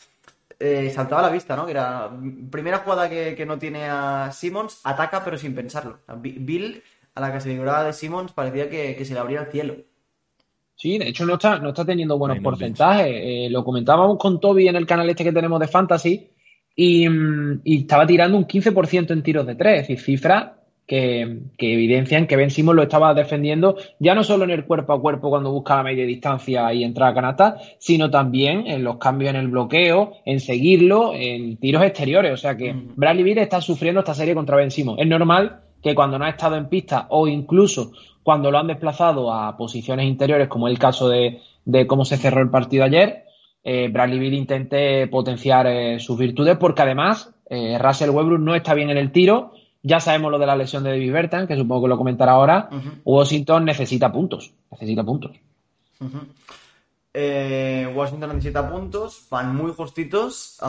eh, 0.60 0.92
saltaba 0.94 1.22
a 1.22 1.26
la 1.28 1.34
vista, 1.34 1.56
¿no? 1.56 1.66
Que 1.66 1.72
era 1.72 2.12
primera 2.50 2.80
jugada 2.80 3.10
que, 3.10 3.46
no 3.46 3.58
tiene 3.58 3.86
a 3.86 4.32
Simmons, 4.32 4.82
ataca 4.84 5.24
pero 5.24 5.38
sin 5.38 5.56
pensarlo. 5.56 6.00
Bill, 6.18 6.82
a 7.14 7.22
la 7.22 7.34
que 7.34 7.42
se 7.42 7.50
libraba 7.50 7.84
de 7.84 7.94
Simmons, 7.94 8.32
parecía 8.32 8.70
que, 8.70 9.04
se 9.04 9.14
le 9.14 9.20
abría 9.20 9.42
el 9.42 9.52
cielo. 9.52 9.76
Sí, 10.76 10.98
de 10.98 11.08
hecho 11.08 11.26
no 11.26 11.36
está, 11.36 11.58
no 11.60 11.70
está 11.70 11.86
teniendo 11.86 12.18
buenos 12.18 12.40
porcentajes. 12.40 13.08
Eh, 13.10 13.48
lo 13.50 13.64
comentábamos 13.64 14.18
con 14.18 14.40
Toby 14.40 14.68
en 14.68 14.76
el 14.76 14.86
canal 14.86 15.10
este 15.10 15.24
que 15.24 15.32
tenemos 15.32 15.60
de 15.60 15.68
Fantasy 15.68 16.30
y, 16.76 17.08
mm, 17.08 17.62
y 17.64 17.82
estaba 17.82 18.06
tirando 18.06 18.38
un 18.38 18.46
15% 18.46 19.12
en 19.12 19.24
tiros 19.24 19.48
de 19.48 19.56
tres, 19.56 19.82
es 19.82 19.88
decir, 19.88 20.00
cifra 20.00 20.65
que, 20.88 21.42
evidencian 21.58 22.28
que 22.28 22.36
Ben 22.36 22.52
Simmons 22.52 22.76
lo 22.76 22.84
estaba 22.84 23.14
defendiendo 23.14 23.76
ya 24.00 24.14
no 24.14 24.24
solo 24.24 24.44
en 24.44 24.52
el 24.52 24.66
cuerpo 24.66 24.94
a 24.94 25.02
cuerpo 25.02 25.30
cuando 25.30 25.52
buscaba 25.52 25.84
media 25.84 26.06
distancia 26.06 26.72
y 26.74 26.84
entraba 26.84 27.12
a 27.12 27.16
canasta, 27.16 27.58
sino 27.80 28.10
también 28.10 28.68
en 28.68 28.84
los 28.84 28.98
cambios 28.98 29.32
en 29.32 29.38
el 29.38 29.48
bloqueo, 29.48 30.14
en 30.26 30.40
seguirlo, 30.40 31.14
en 31.16 31.58
tiros 31.58 31.84
exteriores. 31.84 32.34
O 32.34 32.38
sea 32.38 32.56
que 32.56 32.74
Bradley 32.96 33.24
Beal 33.24 33.40
está 33.40 33.62
sufriendo 33.62 34.00
esta 34.00 34.14
serie 34.14 34.36
contra 34.36 34.58
Ben 34.58 34.72
Simmons. 34.72 35.00
Es 35.00 35.08
normal 35.08 35.62
que 35.82 35.96
cuando 35.96 36.20
no 36.20 36.26
ha 36.26 36.30
estado 36.30 36.56
en 36.56 36.70
pista 36.70 37.08
o 37.10 37.28
incluso 37.28 37.92
cuando 38.24 38.50
lo 38.50 38.58
han 38.58 38.68
desplazado 38.68 39.32
a 39.32 39.56
posiciones 39.58 40.08
interiores, 40.08 40.48
como 40.48 40.68
el 40.68 40.80
caso 40.80 41.10
de, 41.10 41.42
cómo 41.88 42.06
se 42.06 42.18
cerró 42.18 42.42
el 42.42 42.50
partido 42.50 42.84
ayer, 42.84 43.26
eh, 43.64 43.90
Bradley 43.92 44.20
Beal 44.20 44.34
intente 44.34 45.08
potenciar 45.08 45.66
eh, 45.68 46.00
sus 46.00 46.18
virtudes 46.18 46.58
porque 46.58 46.84
además 46.84 47.34
eh, 47.50 47.78
Russell 47.80 48.10
Westbrook 48.12 48.40
no 48.40 48.56
está 48.56 48.74
bien 48.76 48.90
en 48.92 48.98
el 48.98 49.12
tiro 49.12 49.52
ya 49.86 50.00
sabemos 50.00 50.32
lo 50.32 50.40
de 50.40 50.48
la 50.48 50.56
lesión 50.56 50.84
de 50.84 50.90
David 50.90 51.14
Bertan, 51.14 51.48
que 51.48 51.56
supongo 51.56 51.84
que 51.84 51.90
lo 51.90 51.98
comentará 51.98 52.32
ahora. 52.32 52.70
Washington 53.04 53.66
necesita 53.66 54.12
puntos. 54.12 54.52
Necesita 54.72 55.04
puntos. 55.04 55.32
Eh, 57.14 57.94
Washington 57.96 58.30
necesita 58.30 58.68
puntos, 58.68 59.28
van 59.30 59.56
muy 59.56 59.72
justitos 59.72 60.60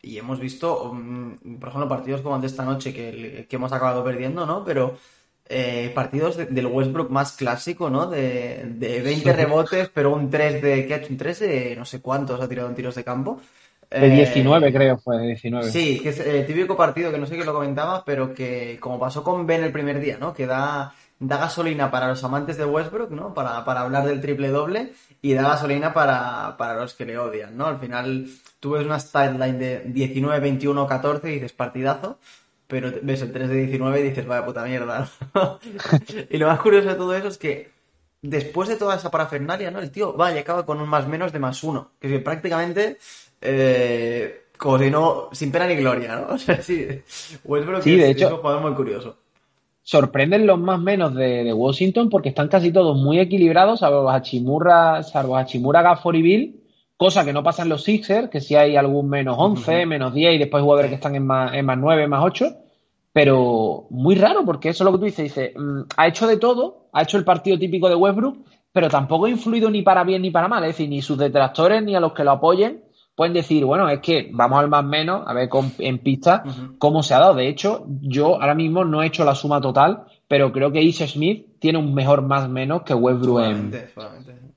y 0.00 0.18
hemos 0.18 0.40
visto, 0.40 0.90
um, 0.90 1.36
por 1.60 1.68
ejemplo, 1.68 1.88
partidos 1.88 2.22
como 2.22 2.36
el 2.36 2.40
de 2.40 2.46
esta 2.46 2.64
noche 2.64 2.94
que, 2.94 3.46
hemos 3.50 3.70
acabado 3.70 4.02
perdiendo, 4.02 4.46
¿no? 4.46 4.64
Pero 4.64 4.96
eh, 5.46 5.92
partidos 5.94 6.38
del 6.38 6.66
Westbrook 6.66 7.10
más 7.10 7.32
clásico, 7.32 7.90
¿no? 7.90 8.06
De, 8.06 9.02
20 9.04 9.32
rebotes, 9.34 9.90
pero 9.92 10.14
un 10.14 10.30
3 10.30 10.62
de, 10.62 10.86
¿qué 10.86 10.94
ha 10.94 10.96
hecho? 10.96 11.12
Un 11.12 11.18
3 11.18 11.38
de 11.38 11.76
no 11.76 11.84
sé 11.84 12.00
cuántos 12.00 12.40
ha 12.40 12.48
tirado 12.48 12.70
en 12.70 12.74
tiros 12.74 12.94
de 12.94 13.04
campo. 13.04 13.40
De 13.90 14.08
19 14.08 14.68
eh, 14.68 14.72
creo 14.72 14.98
fue, 14.98 15.18
de 15.18 15.26
19. 15.26 15.70
Sí, 15.70 15.98
que 16.00 16.10
es 16.10 16.20
el 16.20 16.46
típico 16.46 16.76
partido 16.76 17.10
que 17.10 17.18
no 17.18 17.26
sé 17.26 17.34
quién 17.34 17.46
lo 17.46 17.52
comentaba, 17.52 18.04
pero 18.04 18.32
que 18.32 18.78
como 18.78 19.00
pasó 19.00 19.24
con 19.24 19.46
Ben 19.46 19.64
el 19.64 19.72
primer 19.72 19.98
día, 19.98 20.16
¿no? 20.18 20.32
Que 20.32 20.46
da, 20.46 20.94
da 21.18 21.36
gasolina 21.38 21.90
para 21.90 22.06
los 22.06 22.22
amantes 22.22 22.56
de 22.56 22.64
Westbrook, 22.64 23.10
¿no? 23.10 23.34
Para, 23.34 23.58
hablar 23.58 24.06
del 24.06 24.20
triple 24.20 24.48
doble 24.48 24.92
y 25.20 25.34
da 25.34 25.42
gasolina 25.42 25.92
para, 25.92 26.56
los 26.76 26.94
que 26.94 27.04
le 27.04 27.18
odian, 27.18 27.56
¿no? 27.56 27.66
Al 27.66 27.80
final 27.80 28.28
tú 28.60 28.72
ves 28.72 28.86
una 28.86 28.98
line 29.32 29.58
de 29.58 29.82
19, 29.86 30.38
21, 30.38 30.86
14 30.86 31.28
y 31.28 31.34
dices 31.34 31.52
partidazo, 31.52 32.20
pero 32.68 32.92
ves 33.02 33.22
el 33.22 33.32
3 33.32 33.48
de 33.48 33.56
19 33.56 34.00
y 34.00 34.02
dices 34.04 34.26
vaya 34.26 34.46
puta 34.46 34.64
mierda. 34.64 35.08
y 36.30 36.38
lo 36.38 36.46
más 36.46 36.60
curioso 36.60 36.88
de 36.88 36.94
todo 36.94 37.12
eso 37.16 37.26
es 37.26 37.38
que 37.38 37.72
después 38.22 38.68
de 38.68 38.76
toda 38.76 38.94
esa 38.94 39.10
parafernalia, 39.10 39.72
¿no? 39.72 39.80
El 39.80 39.90
tío 39.90 40.16
va 40.16 40.32
y 40.32 40.38
acaba 40.38 40.64
con 40.64 40.80
un 40.80 40.88
más 40.88 41.08
menos 41.08 41.32
de 41.32 41.40
más 41.40 41.64
uno, 41.64 41.90
que 42.00 42.20
prácticamente 42.20 42.98
eh, 43.40 44.40
como 44.60 44.78
si 44.78 44.90
no, 44.90 45.28
sin 45.32 45.50
pena 45.50 45.66
ni 45.66 45.76
gloria, 45.76 46.16
¿no? 46.16 46.26
O 46.34 46.38
sea, 46.38 46.60
sí, 46.62 46.86
Westbrook 47.44 47.82
sí, 47.82 47.96
de 47.96 48.10
hecho, 48.10 48.26
es 48.26 48.32
un 48.32 48.38
jugador 48.38 48.62
muy 48.62 48.74
curioso. 48.74 49.16
Sorprenden 49.82 50.46
los 50.46 50.58
más 50.58 50.78
menos 50.78 51.14
de, 51.14 51.52
Washington 51.52 52.10
porque 52.10 52.28
están 52.28 52.48
casi 52.48 52.70
todos 52.70 52.96
muy 52.96 53.18
equilibrados, 53.18 53.80
salvo 53.80 54.10
Hachimura, 54.10 55.02
salvo 55.02 55.36
Hachimura, 55.36 55.82
Gafford 55.82 56.16
y 56.16 56.22
Bill, 56.22 56.60
cosa 56.96 57.24
que 57.24 57.32
no 57.32 57.42
pasa 57.42 57.62
en 57.62 57.70
los 57.70 57.82
Sixers, 57.82 58.28
que 58.28 58.42
si 58.42 58.54
hay 58.54 58.76
algún 58.76 59.08
menos 59.08 59.36
11, 59.38 59.86
menos 59.86 60.12
10 60.12 60.34
y 60.34 60.38
después 60.38 60.62
jugadores 60.62 60.90
que 60.90 60.96
están 60.96 61.14
en 61.14 61.26
más, 61.26 61.54
en 61.54 61.64
más 61.64 61.78
9, 61.78 62.06
más 62.06 62.22
8, 62.22 62.56
pero 63.12 63.86
muy 63.88 64.14
raro 64.14 64.44
porque 64.44 64.68
eso 64.68 64.84
es 64.84 64.86
lo 64.86 64.92
que 64.92 64.98
tú 64.98 65.04
dices, 65.06 65.24
dice, 65.24 65.54
mm, 65.56 65.80
ha 65.96 66.06
hecho 66.06 66.26
de 66.26 66.36
todo, 66.36 66.88
ha 66.92 67.02
hecho 67.02 67.16
el 67.16 67.24
partido 67.24 67.58
típico 67.58 67.88
de 67.88 67.96
Westbrook, 67.96 68.44
pero 68.72 68.88
tampoco 68.88 69.24
ha 69.24 69.30
influido 69.30 69.70
ni 69.70 69.82
para 69.82 70.04
bien 70.04 70.22
ni 70.22 70.30
para 70.30 70.46
mal, 70.46 70.62
es 70.64 70.76
decir, 70.76 70.90
ni 70.90 71.00
sus 71.00 71.16
detractores 71.16 71.82
ni 71.82 71.96
a 71.96 72.00
los 72.00 72.12
que 72.12 72.22
lo 72.22 72.32
apoyen 72.32 72.82
pueden 73.14 73.34
decir, 73.34 73.64
bueno, 73.64 73.88
es 73.88 74.00
que 74.00 74.30
vamos 74.32 74.58
al 74.58 74.68
más 74.68 74.84
menos, 74.84 75.22
a 75.26 75.32
ver 75.34 75.48
en 75.78 75.98
pista 75.98 76.44
cómo 76.78 77.02
se 77.02 77.14
ha 77.14 77.18
dado. 77.18 77.34
De 77.34 77.48
hecho, 77.48 77.86
yo 78.00 78.40
ahora 78.40 78.54
mismo 78.54 78.84
no 78.84 79.02
he 79.02 79.06
hecho 79.06 79.24
la 79.24 79.34
suma 79.34 79.60
total, 79.60 80.04
pero 80.28 80.52
creo 80.52 80.72
que 80.72 80.82
Isha 80.82 81.06
Smith 81.06 81.58
tiene 81.58 81.78
un 81.78 81.92
mejor 81.94 82.22
más 82.22 82.48
menos 82.48 82.82
que 82.82 82.94
Westbrook 82.94 83.42
en... 83.42 83.72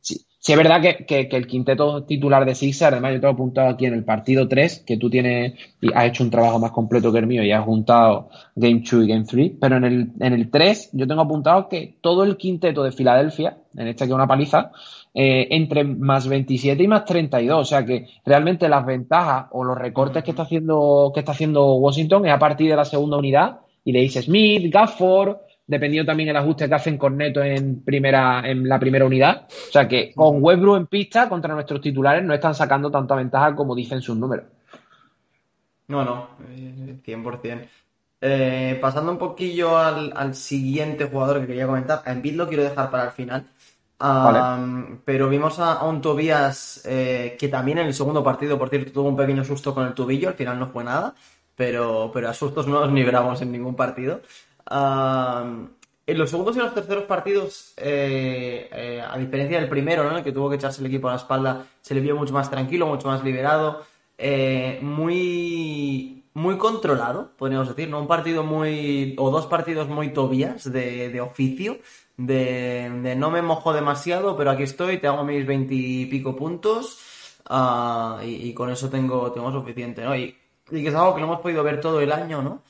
Sí, 0.01 0.25
Sí, 0.45 0.51
es 0.51 0.57
verdad 0.57 0.81
que, 0.81 1.29
el 1.31 1.47
quinteto 1.47 2.03
titular 2.03 2.43
de 2.43 2.53
Sixers, 2.53 2.91
además 2.91 3.13
yo 3.13 3.21
te 3.21 3.27
he 3.27 3.29
apuntado 3.29 3.69
aquí 3.69 3.85
en 3.85 3.93
el 3.93 4.03
partido 4.03 4.45
3, 4.45 4.83
que 4.85 4.97
tú 4.97 5.09
tienes 5.09 5.53
y 5.79 5.93
has 5.93 6.07
hecho 6.07 6.21
un 6.21 6.31
trabajo 6.31 6.59
más 6.59 6.71
completo 6.71 7.13
que 7.13 7.19
el 7.19 7.27
mío 7.27 7.43
y 7.43 7.53
has 7.53 7.63
juntado 7.63 8.27
Game 8.53 8.81
2 8.81 9.05
y 9.05 9.07
Game 9.07 9.23
3, 9.23 9.51
pero 9.61 9.77
en 9.77 9.85
el, 9.85 10.11
en 10.19 10.33
el 10.33 10.51
3 10.51 10.89
yo 10.91 11.07
tengo 11.07 11.21
apuntado 11.21 11.69
que 11.69 11.95
todo 12.01 12.25
el 12.25 12.35
quinteto 12.35 12.83
de 12.83 12.91
Filadelfia, 12.91 13.59
en 13.77 13.87
este 13.87 14.03
que 14.03 14.09
es 14.09 14.15
una 14.15 14.27
paliza, 14.27 14.73
eh, 15.13 15.47
entre 15.51 15.83
más 15.83 16.27
27 16.27 16.81
y 16.81 16.87
más 16.87 17.05
32, 17.05 17.61
o 17.61 17.65
sea 17.65 17.85
que 17.85 18.07
realmente 18.25 18.67
las 18.67 18.85
ventajas 18.85 19.45
o 19.51 19.63
los 19.63 19.77
recortes 19.77 20.23
que 20.23 20.31
está 20.31 20.43
haciendo, 20.43 21.11
que 21.13 21.19
está 21.19 21.33
haciendo 21.33 21.75
Washington 21.75 22.25
es 22.25 22.33
a 22.33 22.39
partir 22.39 22.69
de 22.69 22.75
la 22.75 22.85
segunda 22.85 23.17
unidad 23.17 23.59
y 23.83 23.91
le 23.91 23.99
dice 23.99 24.21
Smith, 24.21 24.73
Gafford, 24.73 25.37
dependiendo 25.67 26.09
también 26.09 26.29
el 26.29 26.37
ajuste 26.37 26.67
que 26.67 26.75
hacen 26.75 26.97
con 26.97 27.17
Neto 27.17 27.43
en 27.43 27.83
primera 27.83 28.41
en 28.45 28.67
la 28.67 28.79
primera 28.79 29.05
unidad. 29.05 29.47
O 29.49 29.71
sea 29.71 29.87
que 29.87 30.13
con 30.13 30.43
Westbrook 30.43 30.77
en 30.77 30.87
pista 30.87 31.29
contra 31.29 31.53
nuestros 31.53 31.81
titulares 31.81 32.23
no 32.23 32.33
están 32.33 32.55
sacando 32.55 32.89
tanta 32.89 33.15
ventaja 33.15 33.55
como 33.55 33.75
dicen 33.75 34.01
sus 34.01 34.17
números. 34.17 34.45
No, 35.87 36.03
no, 36.03 36.27
100%. 37.05 37.45
Eh, 37.45 37.67
eh, 38.21 38.77
pasando 38.81 39.11
un 39.11 39.17
poquillo 39.17 39.77
al, 39.77 40.33
siguiente 40.33 41.05
jugador 41.05 41.41
que 41.41 41.47
quería 41.47 41.67
comentar, 41.67 42.01
a 42.05 42.11
Embiid 42.13 42.35
lo 42.35 42.47
quiero 42.47 42.63
dejar 42.63 42.89
para 42.89 43.05
el 43.05 43.11
final. 43.11 43.47
Pero 45.05 45.29
vimos 45.29 45.59
a, 45.59 45.83
un 45.85 46.01
Tobías 46.01 46.81
eh, 46.85 47.35
que 47.39 47.47
también 47.47 47.77
en 47.77 47.87
el 47.87 47.93
segundo 47.93 48.23
partido, 48.23 48.57
por 48.59 48.69
cierto, 48.69 48.91
tuvo 48.91 49.09
un 49.09 49.15
pequeño 49.15 49.43
susto 49.43 49.73
con 49.73 49.85
el 49.85 49.93
tubillo, 49.93 50.29
al 50.29 50.35
final 50.35 50.59
no 50.59 50.67
fue 50.67 50.83
nada, 50.83 51.15
pero, 51.55 52.11
pero 52.13 52.29
a 52.29 52.33
sustos 52.33 52.67
no 52.67 52.81
nos 52.81 52.91
libramos 52.91 53.41
en 53.41 53.51
ningún 53.51 53.75
partido 53.75 54.21
en 56.05 56.17
los 56.17 56.29
segundos 56.29 56.55
y 56.55 56.59
los 56.59 56.73
terceros 56.73 57.05
partidos, 57.05 57.73
eh, 57.77 58.69
eh, 58.71 59.03
a 59.07 59.17
diferencia 59.17 59.59
del 59.59 59.69
primero, 59.69 60.03
¿no? 60.03 60.11
En 60.11 60.17
el 60.17 60.23
que 60.23 60.31
tuvo 60.31 60.49
que 60.49 60.57
echarse 60.57 60.81
el 60.81 60.87
equipo 60.87 61.07
a 61.07 61.11
la 61.11 61.17
espalda, 61.17 61.65
se 61.81 61.95
le 61.95 62.01
vio 62.01 62.15
mucho 62.15 62.33
más 62.33 62.49
tranquilo, 62.49 62.87
mucho 62.87 63.07
más 63.07 63.23
liberado, 63.23 63.83
eh, 64.17 64.79
muy, 64.81 66.25
muy 66.33 66.57
controlado, 66.57 67.31
podríamos 67.37 67.69
decir, 67.69 67.89
¿no? 67.89 68.01
Un 68.01 68.07
partido 68.07 68.43
muy, 68.43 69.15
o 69.17 69.31
dos 69.31 69.47
partidos 69.47 69.87
muy 69.87 70.09
tobias 70.09 70.71
de, 70.71 71.21
oficio, 71.21 71.77
de, 72.17 73.15
no 73.17 73.31
me 73.31 73.41
mojo 73.41 73.73
demasiado, 73.73 74.35
pero 74.37 74.51
aquí 74.51 74.63
estoy, 74.63 74.99
te 74.99 75.07
hago 75.07 75.23
mis 75.23 75.45
veintipico 75.45 76.35
puntos 76.35 76.99
ah, 77.45 78.21
y, 78.23 78.53
con 78.53 78.69
eso 78.71 78.89
tengo, 78.89 79.31
tengo 79.31 79.51
suficiente, 79.51 80.03
¿no? 80.03 80.15
Y, 80.15 80.35
y 80.71 80.83
que 80.83 80.89
es 80.89 80.95
algo 80.95 81.13
que 81.15 81.21
lo 81.21 81.27
hemos 81.27 81.41
podido 81.41 81.63
ver 81.63 81.81
todo 81.81 82.01
el 82.01 82.11
año, 82.11 82.41
¿no? 82.41 82.61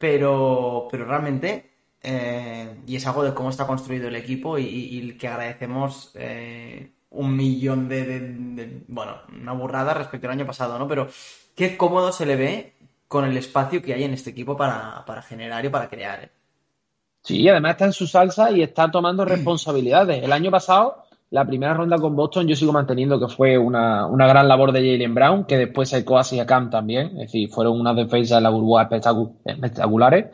pero, 0.00 0.88
pero 0.90 1.04
realmente, 1.04 1.72
eh, 2.02 2.80
y 2.86 2.96
es 2.96 3.06
algo 3.06 3.22
de 3.22 3.34
cómo 3.34 3.50
está 3.50 3.66
construido 3.66 4.08
el 4.08 4.16
equipo 4.16 4.58
y, 4.58 5.14
que 5.18 5.28
agradecemos 5.28 6.12
eh, 6.14 6.92
un 7.10 7.36
millón 7.36 7.86
de, 7.86 8.82
bueno, 8.88 9.18
una 9.28 9.52
burrada 9.52 9.92
respecto 9.92 10.26
al 10.26 10.32
año 10.32 10.46
pasado, 10.46 10.78
¿no? 10.78 10.88
Pero 10.88 11.08
qué 11.54 11.76
cómodo 11.76 12.12
se 12.12 12.24
le 12.24 12.36
ve 12.36 12.72
con 13.08 13.26
el 13.26 13.36
espacio 13.36 13.82
que 13.82 13.92
hay 13.92 14.04
en 14.04 14.14
este 14.14 14.30
equipo 14.30 14.56
para, 14.56 15.04
generar 15.28 15.66
y 15.66 15.68
para 15.68 15.90
crear. 15.90 16.24
¿eh? 16.24 16.30
Sí, 17.22 17.48
además 17.48 17.72
está 17.72 17.84
en 17.86 17.92
su 17.92 18.06
salsa 18.06 18.50
y 18.50 18.62
está 18.62 18.90
tomando 18.90 19.24
responsabilidades. 19.24 20.22
El 20.22 20.32
año 20.32 20.50
pasado 20.50 21.04
la 21.30 21.46
primera 21.46 21.74
ronda 21.74 21.96
con 21.96 22.16
Boston 22.16 22.48
yo 22.48 22.56
sigo 22.56 22.72
manteniendo 22.72 23.18
que 23.20 23.28
fue 23.28 23.56
una, 23.56 24.08
gran 24.08 24.48
labor 24.48 24.72
de 24.72 24.80
Jalen 24.80 25.14
Brown, 25.14 25.44
que 25.44 25.56
después 25.56 25.88
se 25.88 26.04
hacia 26.04 26.44
Cam 26.44 26.70
también, 26.70 27.06
es 27.12 27.32
decir, 27.32 27.48
fueron 27.48 27.78
unas 27.78 27.96
defensas 27.96 28.38
de 28.38 28.42
la 28.42 28.50
burbuja 28.50 28.88
espectaculares, 29.44 30.26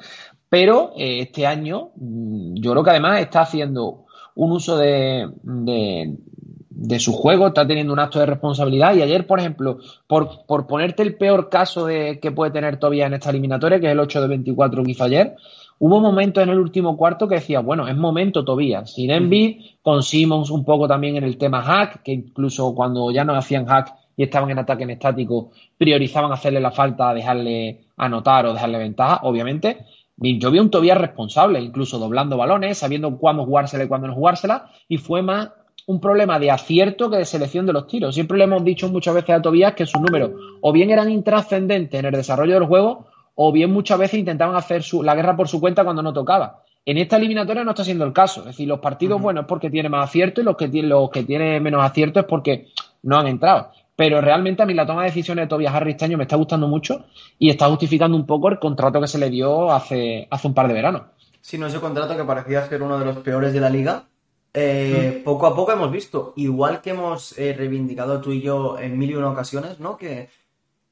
pero 0.48 0.92
eh, 0.96 1.20
este 1.20 1.46
año 1.46 1.90
mm, 1.96 2.54
yo 2.54 2.72
creo 2.72 2.82
que 2.82 2.90
además 2.90 3.20
está 3.20 3.42
haciendo 3.42 4.06
un 4.34 4.52
uso 4.52 4.78
de, 4.78 5.28
de, 5.42 6.98
su 6.98 7.12
juego, 7.12 7.48
está 7.48 7.66
teniendo 7.66 7.92
un 7.92 7.98
acto 7.98 8.18
de 8.18 8.26
responsabilidad. 8.26 8.94
Y 8.94 9.00
ayer, 9.00 9.26
por 9.26 9.40
ejemplo, 9.40 9.78
por, 10.06 10.44
por 10.46 10.66
ponerte 10.66 11.02
el 11.02 11.16
peor 11.16 11.48
caso 11.48 11.86
de 11.86 12.20
que 12.20 12.32
puede 12.32 12.52
tener 12.52 12.78
todavía 12.78 13.06
en 13.06 13.14
esta 13.14 13.30
eliminatoria, 13.30 13.80
que 13.80 13.86
es 13.86 13.92
el 13.92 14.00
8 14.00 14.20
de 14.20 14.28
24 14.28 14.84
que 14.84 14.96
ayer, 15.00 15.36
Hubo 15.78 16.00
momentos 16.00 16.42
en 16.42 16.48
el 16.48 16.58
último 16.58 16.96
cuarto 16.96 17.28
que 17.28 17.34
decía, 17.36 17.60
bueno, 17.60 17.86
es 17.86 17.96
momento 17.96 18.44
todavía. 18.44 18.86
Sin 18.86 19.10
Envy, 19.10 19.76
con 19.82 20.02
Simmons 20.02 20.50
un 20.50 20.64
poco 20.64 20.88
también 20.88 21.16
en 21.16 21.24
el 21.24 21.36
tema 21.36 21.62
hack, 21.62 22.02
que 22.02 22.12
incluso 22.12 22.74
cuando 22.74 23.10
ya 23.10 23.24
no 23.24 23.34
hacían 23.34 23.66
hack 23.66 23.94
y 24.16 24.22
estaban 24.22 24.50
en 24.50 24.58
ataque 24.58 24.84
en 24.84 24.90
estático, 24.90 25.50
priorizaban 25.76 26.32
hacerle 26.32 26.60
la 26.60 26.70
falta, 26.70 27.12
dejarle 27.12 27.84
anotar 27.98 28.46
o 28.46 28.54
dejarle 28.54 28.78
ventaja, 28.78 29.20
obviamente. 29.22 29.84
Yo 30.16 30.50
vi 30.50 30.58
un 30.58 30.70
Tobías 30.70 30.96
responsable, 30.96 31.60
incluso 31.60 31.98
doblando 31.98 32.38
balones, 32.38 32.78
sabiendo 32.78 33.18
cuándo 33.18 33.44
jugársela 33.44 33.84
y 33.84 33.88
cuándo 33.88 34.06
no 34.06 34.14
jugársela, 34.14 34.70
y 34.88 34.96
fue 34.96 35.20
más 35.20 35.50
un 35.86 36.00
problema 36.00 36.38
de 36.38 36.50
acierto 36.50 37.10
que 37.10 37.18
de 37.18 37.26
selección 37.26 37.66
de 37.66 37.74
los 37.74 37.86
tiros. 37.86 38.14
Siempre 38.14 38.38
le 38.38 38.44
hemos 38.44 38.64
dicho 38.64 38.88
muchas 38.88 39.14
veces 39.14 39.36
a 39.36 39.42
Tobías 39.42 39.74
que 39.74 39.84
sus 39.84 40.00
números 40.00 40.30
o 40.62 40.72
bien 40.72 40.90
eran 40.90 41.10
intrascendentes 41.10 42.00
en 42.00 42.06
el 42.06 42.12
desarrollo 42.12 42.54
del 42.54 42.64
juego 42.64 43.08
o 43.36 43.52
bien 43.52 43.72
muchas 43.72 43.98
veces 43.98 44.18
intentaban 44.18 44.56
hacer 44.56 44.82
su, 44.82 45.02
la 45.02 45.14
guerra 45.14 45.36
por 45.36 45.46
su 45.46 45.60
cuenta 45.60 45.84
cuando 45.84 46.02
no 46.02 46.12
tocaba. 46.12 46.62
En 46.84 46.98
esta 46.98 47.16
eliminatoria 47.16 47.64
no 47.64 47.70
está 47.70 47.84
siendo 47.84 48.04
el 48.04 48.12
caso. 48.12 48.40
Es 48.40 48.46
decir, 48.46 48.66
los 48.66 48.80
partidos, 48.80 49.20
bueno, 49.20 49.42
es 49.42 49.46
porque 49.46 49.70
tiene 49.70 49.88
más 49.88 50.08
acierto 50.08 50.40
y 50.40 50.44
los 50.44 50.56
que, 50.56 50.68
tiene, 50.68 50.88
los 50.88 51.10
que 51.10 51.22
tiene 51.24 51.60
menos 51.60 51.84
acierto 51.84 52.20
es 52.20 52.26
porque 52.26 52.68
no 53.02 53.18
han 53.18 53.26
entrado. 53.26 53.70
Pero 53.94 54.20
realmente 54.20 54.62
a 54.62 54.66
mí 54.66 54.74
la 54.74 54.86
toma 54.86 55.02
de 55.02 55.08
decisiones 55.08 55.44
de 55.44 55.48
Tobias 55.48 55.74
Harris 55.74 55.94
este 55.94 56.04
año 56.04 56.16
me 56.16 56.24
está 56.24 56.36
gustando 56.36 56.68
mucho 56.68 57.06
y 57.38 57.50
está 57.50 57.68
justificando 57.68 58.16
un 58.16 58.26
poco 58.26 58.48
el 58.48 58.58
contrato 58.58 59.00
que 59.00 59.08
se 59.08 59.18
le 59.18 59.30
dio 59.30 59.70
hace, 59.70 60.28
hace 60.30 60.48
un 60.48 60.54
par 60.54 60.68
de 60.68 60.74
veranos. 60.74 61.02
Sí, 61.40 61.58
no 61.58 61.66
ese 61.66 61.80
contrato 61.80 62.16
que 62.16 62.24
parecía 62.24 62.66
ser 62.66 62.82
uno 62.82 62.98
de 62.98 63.04
los 63.04 63.18
peores 63.18 63.52
de 63.52 63.60
la 63.60 63.70
liga. 63.70 64.04
Eh, 64.54 65.22
poco 65.24 65.46
a 65.46 65.54
poco 65.54 65.72
hemos 65.72 65.90
visto, 65.90 66.32
igual 66.36 66.80
que 66.80 66.90
hemos 66.90 67.38
eh, 67.38 67.52
reivindicado 67.52 68.20
tú 68.20 68.32
y 68.32 68.40
yo 68.40 68.78
en 68.78 68.98
mil 68.98 69.10
y 69.10 69.14
una 69.14 69.30
ocasiones, 69.30 69.80
¿no? 69.80 69.98
Que 69.98 70.30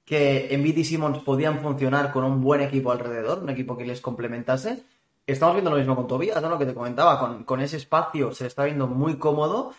que 0.05 0.55
Embiid 0.55 0.77
y 0.77 0.85
Simmons 0.85 1.19
podían 1.21 1.61
funcionar 1.61 2.13
con 2.13 2.25
un 2.25 2.43
buen 2.43 2.61
equipo 2.61 2.93
alrededor, 2.93 3.39
un 3.39 3.51
equipo 3.51 3.77
que 3.77 3.87
les 3.87 4.01
complementase. 4.01 4.83
Estamos 5.27 5.55
viendo 5.55 5.71
lo 5.71 5.79
mismo 5.79 5.97
con 5.97 6.07
Tobias, 6.07 6.41
¿no? 6.43 6.51
Lo 6.51 6.59
que 6.59 6.67
te 6.67 6.75
comentaba, 6.75 7.45
con, 7.47 7.61
ese 7.61 7.79
espacio 7.79 8.33
se 8.33 8.47
está 8.47 8.65
viendo 8.65 8.87
muy 8.87 9.17
cómodo 9.17 9.73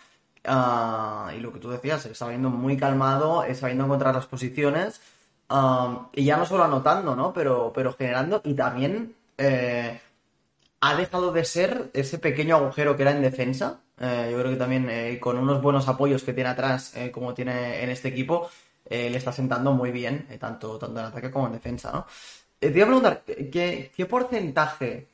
ah, 0.44 1.30
y 1.36 1.40
lo 1.40 1.52
que 1.52 1.60
tú 1.60 1.70
decías, 1.70 2.02
se 2.02 2.10
está 2.10 2.26
viendo 2.28 2.50
muy 2.50 2.76
calmado, 2.76 3.44
sabiendo 3.54 3.84
encontrar 3.84 4.14
las 4.14 4.26
posiciones 4.26 5.00
ah, 5.48 6.08
y 6.12 6.24
ya 6.24 6.36
no 6.36 6.44
solo 6.46 6.64
anotando, 6.64 7.14
¿no? 7.14 7.32
Pero, 7.32 7.72
pero 7.72 7.92
generando 7.92 8.40
y 8.44 8.54
también 8.54 9.14
eh, 9.38 10.00
ha 10.80 10.94
dejado 10.96 11.30
de 11.30 11.44
ser 11.44 11.90
ese 11.94 12.18
pequeño 12.18 12.56
agujero 12.56 12.96
que 12.96 13.02
era 13.02 13.12
en 13.12 13.22
defensa. 13.22 13.80
Eh, 14.00 14.28
yo 14.32 14.38
creo 14.38 14.50
que 14.50 14.58
también 14.58 14.88
eh, 14.90 15.18
con 15.20 15.38
unos 15.38 15.62
buenos 15.62 15.86
apoyos 15.86 16.24
que 16.24 16.32
tiene 16.32 16.50
atrás, 16.50 16.94
como 17.12 17.34
tiene 17.34 17.84
en 17.84 17.90
este 17.90 18.08
equipo, 18.08 18.50
eh, 18.88 19.10
le 19.10 19.18
está 19.18 19.32
sentando 19.32 19.72
muy 19.72 19.90
bien, 19.90 20.26
eh, 20.30 20.38
tanto, 20.38 20.78
tanto 20.78 21.00
en 21.00 21.06
ataque 21.06 21.30
como 21.30 21.46
en 21.48 21.54
defensa, 21.54 21.90
¿no? 21.92 22.06
Eh, 22.60 22.70
te 22.70 22.78
iba 22.78 22.84
a 22.84 22.88
preguntar, 22.88 23.22
¿qué, 23.24 23.90
qué 23.94 24.06
porcentaje, 24.06 25.08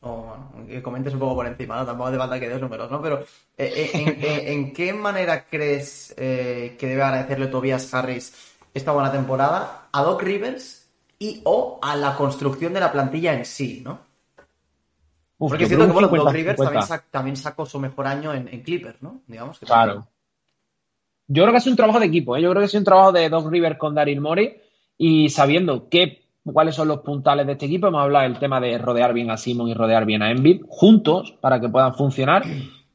o 0.00 0.22
bueno, 0.22 0.66
que 0.66 0.82
comentes 0.82 1.12
un 1.12 1.18
poco 1.18 1.34
por 1.34 1.46
encima, 1.46 1.76
¿no? 1.76 1.86
Tampoco 1.86 2.08
hace 2.08 2.18
falta 2.18 2.40
que 2.40 2.48
des 2.48 2.60
números, 2.60 2.90
¿no? 2.90 3.02
Pero, 3.02 3.24
en, 3.56 4.72
qué 4.72 4.92
manera 4.92 5.46
crees 5.46 6.14
que 6.16 6.76
debe 6.78 7.02
agradecerle 7.02 7.48
Tobias 7.48 7.92
Harris 7.92 8.54
esta 8.72 8.92
buena 8.92 9.10
temporada 9.10 9.88
a 9.90 10.02
Doc 10.02 10.22
Rivers 10.22 10.88
y 11.18 11.40
o 11.44 11.78
a 11.82 11.96
la 11.96 12.14
construcción 12.14 12.74
de 12.74 12.80
la 12.80 12.92
plantilla 12.92 13.32
en 13.34 13.44
sí, 13.44 13.82
¿no? 13.84 13.98
Porque 15.38 15.66
siento 15.66 15.86
que, 15.86 15.92
bueno, 15.92 16.08
Doc 16.08 16.32
Rivers 16.32 16.60
también, 17.10 17.36
sacó 17.36 17.66
su 17.66 17.78
mejor 17.80 18.06
año 18.06 18.32
en, 18.32 18.62
Clippers, 18.62 19.02
¿no? 19.02 19.20
Digamos 19.26 19.58
que 19.58 19.66
claro. 19.66 20.06
Yo 21.28 21.42
creo 21.42 21.52
que 21.52 21.58
es 21.58 21.66
un 21.66 21.76
trabajo 21.76 21.98
de 21.98 22.06
equipo, 22.06 22.36
¿eh? 22.36 22.42
yo 22.42 22.50
creo 22.50 22.60
que 22.60 22.66
es 22.66 22.74
un 22.74 22.84
trabajo 22.84 23.12
de 23.12 23.28
Doc 23.28 23.50
Rivers 23.50 23.78
con 23.78 23.94
Daryl 23.94 24.20
Morey 24.20 24.56
y 24.96 25.28
sabiendo 25.28 25.88
qué, 25.88 26.22
cuáles 26.44 26.74
son 26.76 26.88
los 26.88 27.00
puntales 27.00 27.46
de 27.46 27.52
este 27.52 27.66
equipo, 27.66 27.88
hemos 27.88 28.02
hablado 28.02 28.24
del 28.28 28.38
tema 28.38 28.60
de 28.60 28.78
rodear 28.78 29.12
bien 29.12 29.30
a 29.30 29.36
Simon 29.36 29.68
y 29.68 29.74
rodear 29.74 30.06
bien 30.06 30.22
a 30.22 30.30
Embiid 30.30 30.62
juntos 30.68 31.34
para 31.40 31.60
que 31.60 31.68
puedan 31.68 31.94
funcionar. 31.94 32.44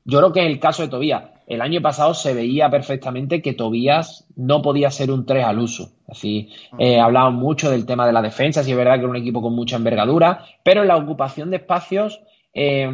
Yo 0.05 0.19
creo 0.19 0.33
que 0.33 0.39
es 0.41 0.47
el 0.47 0.59
caso 0.59 0.81
de 0.81 0.87
Tobías. 0.87 1.23
El 1.45 1.61
año 1.61 1.81
pasado 1.81 2.13
se 2.13 2.33
veía 2.33 2.69
perfectamente 2.69 3.41
que 3.41 3.53
Tobías 3.53 4.25
no 4.37 4.61
podía 4.61 4.89
ser 4.89 5.11
un 5.11 5.25
3 5.25 5.43
al 5.43 5.59
uso. 5.59 5.91
Así, 6.07 6.49
eh, 6.79 6.99
hablaban 6.99 7.35
mucho 7.35 7.69
del 7.69 7.85
tema 7.85 8.07
de 8.07 8.13
la 8.13 8.21
defensa, 8.21 8.63
si 8.63 8.71
es 8.71 8.77
verdad 8.77 8.93
que 8.93 9.01
era 9.01 9.09
un 9.09 9.17
equipo 9.17 9.41
con 9.41 9.53
mucha 9.53 9.75
envergadura, 9.75 10.45
pero 10.63 10.81
en 10.81 10.87
la 10.87 10.95
ocupación 10.97 11.49
de 11.49 11.57
espacios 11.57 12.21
eh, 12.53 12.89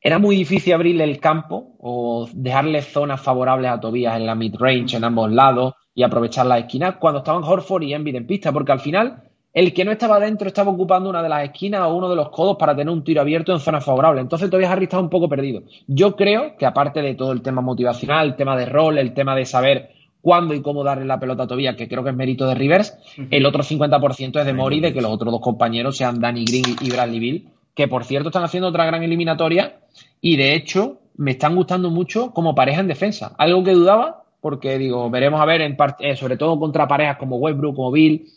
era 0.00 0.18
muy 0.18 0.36
difícil 0.36 0.72
abrirle 0.72 1.04
el 1.04 1.20
campo 1.20 1.76
o 1.78 2.28
dejarle 2.32 2.82
zonas 2.82 3.20
favorables 3.20 3.70
a 3.70 3.80
Tobías 3.80 4.16
en 4.16 4.26
la 4.26 4.34
mid-range, 4.34 4.96
en 4.96 5.04
ambos 5.04 5.30
lados, 5.30 5.74
y 5.94 6.02
aprovechar 6.02 6.46
las 6.46 6.60
esquinas 6.60 6.96
cuando 6.96 7.18
estaban 7.18 7.44
Horford 7.44 7.82
y 7.82 7.92
Envid 7.92 8.14
en 8.14 8.26
pista, 8.26 8.52
porque 8.52 8.72
al 8.72 8.80
final 8.80 9.22
el 9.52 9.74
que 9.74 9.84
no 9.84 9.90
estaba 9.90 10.20
dentro 10.20 10.46
estaba 10.48 10.70
ocupando 10.70 11.10
una 11.10 11.22
de 11.22 11.28
las 11.28 11.44
esquinas 11.44 11.82
o 11.82 11.94
uno 11.94 12.08
de 12.08 12.16
los 12.16 12.30
codos 12.30 12.56
para 12.56 12.74
tener 12.74 12.92
un 12.92 13.02
tiro 13.02 13.20
abierto 13.20 13.52
en 13.52 13.58
zona 13.58 13.80
favorable. 13.80 14.20
Entonces 14.20 14.48
todavía 14.48 14.70
Harry 14.70 14.84
estaba 14.84 15.02
un 15.02 15.10
poco 15.10 15.28
perdido. 15.28 15.62
Yo 15.88 16.14
creo 16.14 16.56
que 16.56 16.66
aparte 16.66 17.02
de 17.02 17.14
todo 17.14 17.32
el 17.32 17.42
tema 17.42 17.60
motivacional, 17.60 18.28
el 18.28 18.36
tema 18.36 18.56
de 18.56 18.66
rol, 18.66 18.96
el 18.96 19.12
tema 19.12 19.34
de 19.34 19.44
saber 19.44 19.90
cuándo 20.20 20.54
y 20.54 20.62
cómo 20.62 20.84
darle 20.84 21.04
la 21.04 21.18
pelota 21.18 21.44
a 21.44 21.46
Tobías, 21.46 21.76
que 21.76 21.88
creo 21.88 22.04
que 22.04 22.10
es 22.10 22.16
mérito 22.16 22.46
de 22.46 22.54
Rivers, 22.54 22.96
el 23.30 23.44
otro 23.44 23.62
50% 23.62 24.38
es 24.38 24.46
de 24.46 24.52
Mori, 24.52 24.80
de 24.80 24.92
que 24.92 25.00
los 25.00 25.10
otros 25.10 25.32
dos 25.32 25.40
compañeros 25.40 25.96
sean 25.96 26.20
Danny 26.20 26.44
Green 26.44 26.76
y 26.80 26.90
Bradley 26.90 27.18
Bill, 27.18 27.48
que 27.80 27.88
por 27.88 28.04
cierto 28.04 28.28
están 28.28 28.44
haciendo 28.44 28.68
otra 28.68 28.84
gran 28.84 29.02
eliminatoria 29.02 29.80
y 30.20 30.36
de 30.36 30.54
hecho 30.54 31.00
me 31.16 31.30
están 31.30 31.56
gustando 31.56 31.88
mucho 31.88 32.30
como 32.34 32.54
pareja 32.54 32.82
en 32.82 32.88
defensa. 32.88 33.34
Algo 33.38 33.64
que 33.64 33.72
dudaba, 33.72 34.24
porque 34.42 34.76
digo, 34.76 35.08
veremos 35.08 35.40
a 35.40 35.46
ver, 35.46 35.62
en 35.62 35.78
eh, 36.00 36.14
sobre 36.14 36.36
todo 36.36 36.58
contra 36.58 36.86
parejas 36.86 37.16
como 37.16 37.38
Westbrook, 37.38 37.76
como 37.76 37.90
Bill, 37.90 38.28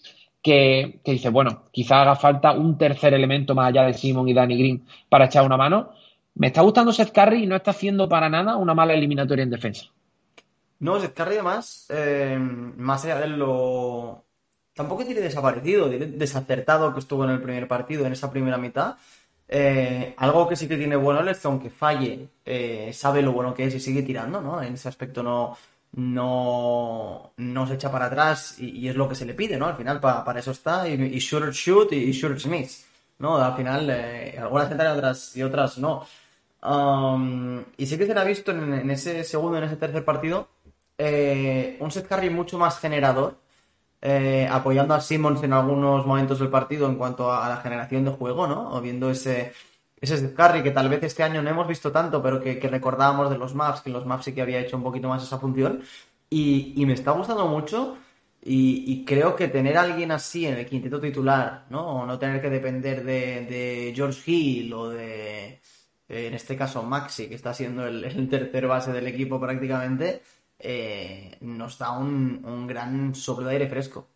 que, 0.41 1.01
dice, 1.03 1.27
bueno, 1.27 1.63
quizá 1.71 2.03
haga 2.03 2.15
falta 2.15 2.53
un 2.53 2.77
tercer 2.77 3.13
elemento 3.13 3.53
más 3.53 3.67
allá 3.67 3.83
de 3.83 3.93
Simon 3.95 4.29
y 4.29 4.33
Danny 4.33 4.57
Green 4.57 4.85
para 5.09 5.25
echar 5.25 5.45
una 5.45 5.57
mano. 5.57 5.91
Me 6.35 6.47
está 6.47 6.61
gustando 6.61 6.93
Seth 6.93 7.11
Curry 7.11 7.43
y 7.43 7.45
no 7.45 7.57
está 7.57 7.71
haciendo 7.71 8.07
para 8.07 8.29
nada 8.29 8.55
una 8.55 8.73
mala 8.73 8.93
eliminatoria 8.93 9.43
en 9.43 9.49
defensa. 9.49 9.87
No, 10.79 11.01
Seth 11.01 11.13
Curry 11.13 11.33
además, 11.33 11.87
eh, 11.89 12.37
más 12.39 13.03
allá 13.03 13.19
de 13.19 13.27
lo... 13.27 14.23
Tampoco 14.73 15.03
tiene 15.03 15.19
desaparecido, 15.19 15.89
desacertado 15.89 16.93
que 16.93 16.99
estuvo 16.99 17.25
en 17.25 17.31
el 17.31 17.41
primer 17.41 17.67
partido, 17.67 18.05
en 18.05 18.13
esa 18.13 18.31
primera 18.31 18.57
mitad. 18.57 18.95
Eh, 19.47 20.15
algo 20.17 20.47
que 20.47 20.55
sí 20.55 20.67
que 20.67 20.77
tiene 20.77 20.95
bueno 20.95 21.23
que 21.23 21.37
aunque 21.43 21.69
falle, 21.69 22.27
eh, 22.45 22.91
sabe 22.93 23.21
lo 23.21 23.33
bueno 23.33 23.53
que 23.53 23.65
es 23.65 23.75
y 23.75 23.79
sigue 23.79 24.03
tirando, 24.03 24.41
¿no? 24.41 24.61
En 24.61 24.73
ese 24.73 24.89
aspecto 24.89 25.21
no, 25.21 25.57
no, 25.93 27.33
no 27.37 27.67
se 27.67 27.75
echa 27.75 27.91
para 27.91 28.05
atrás 28.05 28.59
y, 28.59 28.87
es 28.87 28.95
lo 28.95 29.07
que 29.07 29.15
se 29.15 29.25
le 29.25 29.33
pide, 29.33 29.57
¿no? 29.57 29.67
Al 29.67 29.75
final 29.75 29.99
para 29.99 30.39
eso 30.39 30.51
está 30.51 30.87
y, 30.87 30.93
y 30.93 31.19
shoot 31.19 31.91
y, 31.91 32.11
shooter 32.11 32.47
miss, 32.47 32.85
¿no? 33.19 33.37
Al 33.37 33.55
final 33.55 33.89
eh, 33.89 34.37
algunas 34.39 34.71
entran 34.71 34.95
y 34.95 34.97
otras, 34.97 35.37
y 35.37 35.43
otras 35.43 35.77
no. 35.77 36.05
Um, 36.63 37.63
y 37.77 37.85
sí 37.85 37.97
que 37.97 38.05
se 38.07 38.13
le 38.13 38.19
ha 38.21 38.23
visto 38.23 38.51
en, 38.51 38.89
ese 38.89 39.23
segundo, 39.23 39.57
en 39.57 39.65
ese 39.65 39.75
tercer 39.75 40.05
partido, 40.05 40.47
un 40.97 41.91
set 41.91 42.07
carry 42.07 42.29
mucho 42.29 42.57
más 42.57 42.79
generador, 42.79 43.37
eh, 44.05 44.49
apoyando 44.51 44.93
a 44.93 44.99
Simmons 44.99 45.41
en 45.43 45.53
algunos 45.53 46.05
momentos 46.05 46.37
del 46.37 46.49
partido 46.49 46.89
en 46.89 46.95
cuanto 46.95 47.31
a, 47.31 47.47
la 47.47 47.57
generación 47.57 48.03
de 48.03 48.11
juego, 48.11 48.47
¿no? 48.47 48.73
O 48.73 48.81
viendo 48.81 49.09
ese, 49.09 49.53
ese 50.01 50.33
carry 50.33 50.61
que 50.61 50.71
tal 50.71 50.89
vez 50.89 51.01
este 51.03 51.23
año 51.23 51.41
no 51.41 51.49
hemos 51.49 51.69
visto 51.69 51.89
tanto, 51.89 52.21
pero 52.21 52.41
que, 52.41 52.59
recordábamos 52.69 53.29
de 53.29 53.37
los 53.37 53.55
maps, 53.55 53.79
que 53.79 53.89
los 53.89 54.05
maps 54.05 54.25
sí 54.25 54.33
que 54.33 54.41
había 54.41 54.59
hecho 54.59 54.75
un 54.75 54.83
poquito 54.83 55.07
más 55.07 55.23
esa 55.23 55.39
función. 55.39 55.83
Y, 56.29 56.83
me 56.85 56.91
está 56.93 57.11
gustando 57.11 57.47
mucho. 57.47 57.97
Y, 58.43 59.05
creo 59.05 59.37
que 59.37 59.47
tener 59.47 59.77
a 59.77 59.83
alguien 59.83 60.11
así 60.11 60.45
en 60.47 60.55
el 60.55 60.65
quinteto 60.65 60.99
titular, 60.99 61.65
¿no? 61.69 62.01
O 62.01 62.05
no 62.05 62.19
tener 62.19 62.41
que 62.41 62.49
depender 62.49 63.05
de, 63.05 63.93
George 63.95 64.29
Hill 64.29 64.73
o 64.73 64.89
de, 64.89 65.61
en 66.09 66.33
este 66.33 66.57
caso, 66.57 66.83
Maxi, 66.83 67.29
que 67.29 67.35
está 67.35 67.53
siendo 67.53 67.87
el, 67.87 68.29
tercer 68.29 68.67
base 68.67 68.91
del 68.91 69.07
equipo 69.07 69.39
prácticamente, 69.39 70.21
eh, 70.63 71.37
nos 71.41 71.77
da 71.77 71.91
un, 71.91 72.41
un 72.45 72.65
gran 72.65 73.13
soplo 73.13 73.45
de 73.47 73.53
aire 73.53 73.67
fresco. 73.67 74.07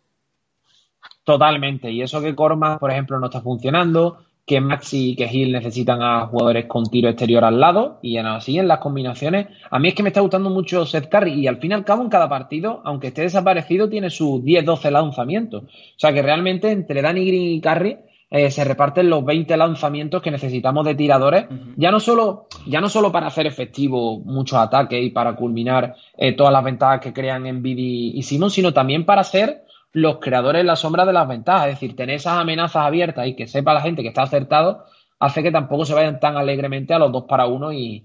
Totalmente. 1.24 1.90
Y 1.90 2.02
eso 2.02 2.22
que 2.22 2.34
Corma, 2.34 2.78
por 2.78 2.90
ejemplo, 2.90 3.20
no 3.20 3.26
está 3.26 3.42
funcionando, 3.42 4.24
que 4.48 4.62
Maxi 4.62 5.10
y 5.10 5.14
que 5.14 5.28
Hill 5.30 5.52
necesitan 5.52 6.00
a 6.02 6.26
jugadores 6.26 6.64
con 6.64 6.84
tiro 6.86 7.10
exterior 7.10 7.44
al 7.44 7.60
lado 7.60 7.98
y 8.02 8.16
así 8.16 8.58
en 8.58 8.66
las 8.66 8.78
combinaciones. 8.78 9.48
A 9.70 9.78
mí 9.78 9.88
es 9.88 9.94
que 9.94 10.02
me 10.02 10.08
está 10.08 10.22
gustando 10.22 10.48
mucho 10.48 10.86
Seth 10.86 11.10
Curry 11.10 11.34
y 11.34 11.46
al 11.46 11.58
fin 11.58 11.72
y 11.72 11.74
al 11.74 11.84
cabo 11.84 12.02
en 12.02 12.08
cada 12.08 12.30
partido, 12.30 12.80
aunque 12.84 13.08
esté 13.08 13.22
desaparecido, 13.22 13.90
tiene 13.90 14.08
sus 14.08 14.40
10-12 14.40 14.90
lanzamientos. 14.90 15.64
O 15.64 15.98
sea 15.98 16.14
que 16.14 16.22
realmente 16.22 16.70
entre 16.70 17.02
Danny 17.02 17.26
Green 17.26 17.52
y 17.52 17.60
Curry 17.60 17.98
eh, 18.30 18.50
se 18.50 18.62
reparten 18.62 19.08
los 19.08 19.24
20 19.24 19.56
lanzamientos 19.56 20.20
que 20.20 20.30
necesitamos 20.30 20.84
de 20.84 20.94
tiradores, 20.94 21.46
ya, 21.76 21.90
no 21.90 21.98
solo, 21.98 22.46
ya 22.66 22.80
no 22.80 22.90
solo 22.90 23.10
para 23.10 23.28
hacer 23.28 23.46
efectivo 23.46 24.20
muchos 24.20 24.58
ataques 24.58 25.02
y 25.02 25.10
para 25.10 25.34
culminar 25.34 25.96
eh, 26.16 26.34
todas 26.34 26.52
las 26.52 26.62
ventajas 26.62 27.00
que 27.00 27.14
crean 27.14 27.46
en 27.46 27.62
Bidi 27.62 28.12
y 28.14 28.22
Simon, 28.22 28.50
sino 28.50 28.74
también 28.74 29.06
para 29.06 29.24
ser 29.24 29.64
los 29.92 30.18
creadores 30.18 30.60
en 30.60 30.66
la 30.66 30.76
sombra 30.76 31.06
de 31.06 31.14
las 31.14 31.26
ventajas. 31.26 31.68
Es 31.68 31.74
decir, 31.74 31.96
tener 31.96 32.16
esas 32.16 32.38
amenazas 32.38 32.84
abiertas 32.84 33.26
y 33.26 33.34
que 33.34 33.46
sepa 33.46 33.72
la 33.72 33.80
gente 33.80 34.02
que 34.02 34.08
está 34.08 34.22
acertado 34.22 34.84
hace 35.18 35.42
que 35.42 35.50
tampoco 35.50 35.86
se 35.86 35.94
vayan 35.94 36.20
tan 36.20 36.36
alegremente 36.36 36.92
a 36.92 36.98
los 36.98 37.10
dos 37.10 37.24
para 37.24 37.46
uno 37.46 37.72
y, 37.72 38.04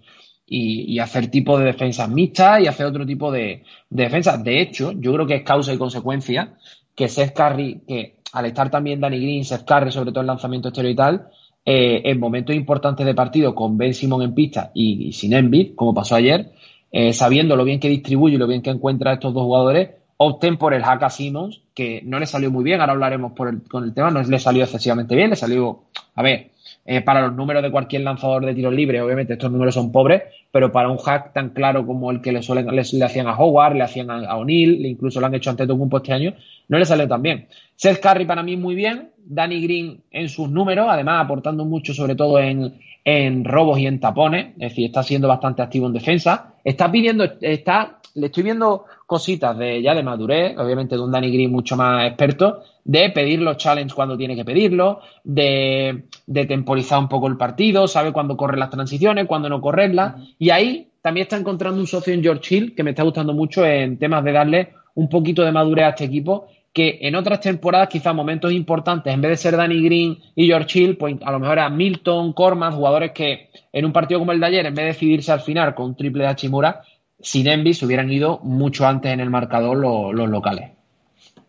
hacer 1.01 1.29
tipo 1.29 1.59
de 1.59 1.65
defensas 1.65 2.07
mixtas 2.09 2.61
y 2.61 2.67
hacer 2.67 2.85
otro 2.85 3.05
tipo 3.05 3.29
de, 3.29 3.63
de 3.89 4.03
defensas. 4.03 4.41
De 4.41 4.61
hecho, 4.61 4.93
yo 4.93 5.13
creo 5.13 5.27
que 5.27 5.35
es 5.35 5.43
causa 5.43 5.73
y 5.73 5.77
consecuencia 5.77 6.53
que 6.95 7.09
Seth 7.09 7.33
Curry, 7.33 7.81
que 7.87 8.22
al 8.33 8.45
estar 8.47 8.69
también 8.69 8.99
Danny 8.99 9.19
Green, 9.19 9.45
Seth 9.45 9.63
Curry, 9.63 9.91
sobre 9.91 10.11
todo 10.11 10.21
en 10.21 10.27
lanzamiento 10.27 10.69
exterior 10.69 10.91
y 10.91 10.95
tal, 10.95 11.27
eh, 11.65 12.01
en 12.05 12.19
momentos 12.19 12.55
importantes 12.55 13.05
de 13.05 13.13
partido 13.13 13.55
con 13.55 13.77
Ben 13.77 13.93
Simon 13.93 14.23
en 14.23 14.33
pista 14.33 14.71
y, 14.73 15.13
sin 15.13 15.33
Embiid, 15.33 15.75
como 15.75 15.93
pasó 15.93 16.15
ayer, 16.15 16.51
eh, 16.91 17.13
sabiendo 17.13 17.55
lo 17.55 17.63
bien 17.63 17.79
que 17.79 17.89
distribuye 17.89 18.35
y 18.35 18.37
lo 18.37 18.47
bien 18.47 18.61
que 18.61 18.71
encuentra 18.71 19.11
a 19.11 19.13
estos 19.13 19.33
dos 19.33 19.43
jugadores, 19.43 19.91
opten 20.17 20.57
por 20.57 20.73
el 20.73 20.83
Haka 20.83 21.09
Simmons, 21.09 21.61
que 21.75 22.01
no 22.03 22.19
le 22.19 22.25
salió 22.25 22.49
muy 22.51 22.63
bien, 22.63 22.81
ahora 22.81 22.93
hablaremos 22.93 23.33
por 23.33 23.49
el, 23.49 23.61
con 23.63 23.83
el 23.83 23.93
tema, 23.93 24.09
no 24.09 24.23
le 24.23 24.39
salió 24.39 24.63
excesivamente 24.63 25.15
bien, 25.15 25.29
le 25.29 25.35
salió, 25.35 25.83
a 26.15 26.23
ver, 26.23 26.49
eh, 26.85 27.01
para 27.01 27.21
los 27.21 27.33
números 27.33 27.63
de 27.63 27.71
cualquier 27.71 28.01
lanzador 28.01 28.45
de 28.45 28.53
tiros 28.53 28.73
libres, 28.73 29.01
obviamente 29.01 29.33
estos 29.33 29.49
números 29.51 29.73
son 29.73 29.91
pobres, 29.91 30.23
pero 30.51 30.71
para 30.71 30.89
un 30.89 30.97
hack 30.97 31.31
tan 31.33 31.51
claro 31.51 31.85
como 31.85 32.11
el 32.11 32.21
que 32.21 32.31
le, 32.31 32.43
suelen, 32.43 32.67
le, 32.67 33.05
hacían 33.05 33.27
a 33.27 33.37
Howard, 33.37 33.75
le 33.75 33.83
hacían 33.83 34.11
a, 34.11 34.35
O'Neill, 34.35 34.85
incluso 34.85 35.19
lo 35.19 35.27
han 35.27 35.35
hecho 35.35 35.49
ante 35.49 35.63
un 35.63 35.89
este 35.95 36.11
año, 36.11 36.33
no 36.67 36.77
le 36.77 36.85
salió 36.85 37.07
tan 37.07 37.21
bien. 37.21 37.47
Seth 37.75 38.01
Curry 38.01 38.25
para 38.25 38.43
mí 38.43 38.57
muy 38.57 38.75
bien, 38.75 39.11
Danny 39.17 39.61
Green 39.61 40.01
en 40.11 40.27
sus 40.27 40.49
números, 40.49 40.87
además 40.89 41.23
aportando 41.23 41.63
mucho 41.63 41.93
sobre 41.93 42.15
todo 42.15 42.39
en, 42.39 42.73
en 43.05 43.43
robos 43.43 43.79
y 43.79 43.87
en 43.87 43.99
tapones, 43.99 44.53
es 44.53 44.69
decir, 44.69 44.85
está 44.85 45.03
siendo 45.03 45.27
bastante 45.27 45.61
activo 45.61 45.87
en 45.87 45.93
defensa, 45.93 46.53
está 46.63 46.91
pidiendo, 46.91 47.25
está 47.41 47.99
le 48.15 48.27
estoy 48.27 48.43
viendo 48.43 48.85
cositas 49.05 49.57
de 49.57 49.81
ya 49.81 49.95
de 49.95 50.03
madurez, 50.03 50.57
obviamente 50.57 50.95
de 50.95 51.01
un 51.01 51.11
Danny 51.11 51.31
Green 51.31 51.51
mucho 51.51 51.75
más 51.75 52.05
experto, 52.05 52.63
de 52.83 53.09
pedir 53.09 53.41
los 53.41 53.57
challenges 53.57 53.93
cuando 53.93 54.17
tiene 54.17 54.35
que 54.35 54.45
pedirlo, 54.45 54.99
de, 55.23 56.05
temporizar 56.27 56.99
un 56.99 57.09
poco 57.09 57.27
el 57.27 57.37
partido, 57.37 57.87
sabe 57.87 58.11
cuándo 58.11 58.37
correr 58.37 58.59
las 58.59 58.69
transiciones, 58.69 59.25
cuándo 59.25 59.49
no 59.49 59.61
correrlas, 59.61 60.15
y 60.37 60.51
ahí 60.51 60.89
también 61.01 61.23
está 61.23 61.37
encontrando 61.37 61.79
un 61.79 61.87
socio 61.87 62.13
en 62.13 62.21
George 62.21 62.55
Hill 62.55 62.75
que 62.75 62.83
me 62.83 62.91
está 62.91 63.03
gustando 63.03 63.33
mucho 63.33 63.65
en 63.65 63.97
temas 63.97 64.23
de 64.23 64.31
darle 64.31 64.73
un 64.95 65.09
poquito 65.09 65.43
de 65.43 65.51
madurez 65.51 65.85
a 65.85 65.89
este 65.89 66.05
equipo 66.05 66.47
que 66.73 66.97
en 67.01 67.15
otras 67.15 67.39
temporadas, 67.39 67.87
quizás 67.87 68.15
momentos 68.15 68.51
importantes, 68.51 69.13
en 69.13 69.21
vez 69.21 69.31
de 69.31 69.37
ser 69.37 69.55
Danny 69.55 69.83
Green 69.83 70.17
y 70.35 70.47
George 70.47 70.79
Hill, 70.79 70.97
pues 70.97 71.15
a 71.23 71.31
lo 71.31 71.39
mejor 71.39 71.59
era 71.59 71.69
Milton, 71.69 72.33
Corman, 72.33 72.73
jugadores 72.73 73.11
que 73.11 73.51
en 73.71 73.85
un 73.85 73.93
partido 73.93 74.19
como 74.19 74.31
el 74.31 74.39
de 74.39 74.47
ayer, 74.47 74.65
en 74.65 74.73
vez 74.73 74.85
de 74.85 74.91
decidirse 74.91 75.31
al 75.31 75.41
final 75.41 75.75
con 75.75 75.85
un 75.85 75.95
triple 75.95 76.23
de 76.23 76.29
Hachimura, 76.29 76.81
sin 77.19 77.47
Envy 77.47 77.75
se 77.75 77.85
hubieran 77.85 78.11
ido 78.11 78.39
mucho 78.39 78.87
antes 78.87 79.13
en 79.13 79.19
el 79.19 79.29
marcador 79.29 79.77
los, 79.77 80.29
locales. 80.29 80.71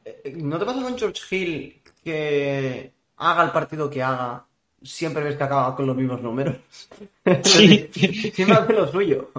Eh, 0.05 0.35
¿No 0.37 0.59
te 0.59 0.67
pasa 0.67 0.83
con 0.83 0.99
George 0.99 1.23
Hill 1.35 1.81
que 2.05 2.93
haga 3.17 3.45
el 3.45 3.51
partido 3.51 3.89
que 3.89 4.03
haga, 4.03 4.45
siempre 4.83 5.25
ves 5.25 5.37
que 5.37 5.45
acaba 5.45 5.75
con 5.75 5.87
los 5.87 5.97
mismos 5.97 6.21
números? 6.21 6.57
Sí. 7.43 7.89
siempre 8.35 8.57
hace 8.57 8.73
lo 8.75 8.87
suyo. 8.93 9.31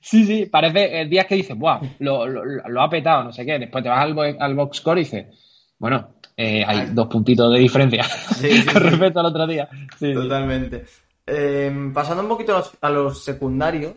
Sí, 0.00 0.24
sí, 0.24 0.46
parece 0.46 1.00
el 1.00 1.10
día 1.10 1.24
que 1.24 1.36
dices, 1.36 1.56
¡buah! 1.56 1.80
Lo, 1.98 2.82
ha 2.82 2.90
petado, 2.90 3.24
no 3.24 3.32
sé 3.32 3.44
qué. 3.44 3.58
Después 3.58 3.82
te 3.82 3.90
vas 3.90 4.02
al, 4.02 4.36
al 4.38 4.54
box 4.54 4.78
score 4.78 4.98
y 4.98 5.04
dices, 5.04 5.26
bueno, 5.78 6.14
eh, 6.36 6.64
hay 6.66 6.88
dos 6.92 7.08
puntitos 7.08 7.52
de 7.52 7.58
diferencia 7.58 8.04
con 8.72 8.82
respecto 8.82 9.20
al 9.20 9.26
otro 9.26 9.46
día. 9.46 9.68
Totalmente. 9.98 10.84
Eh, 11.26 11.90
pasando 11.94 12.22
un 12.22 12.28
poquito 12.28 12.62
a 12.80 12.90
los 12.90 13.22
secundarios, 13.22 13.94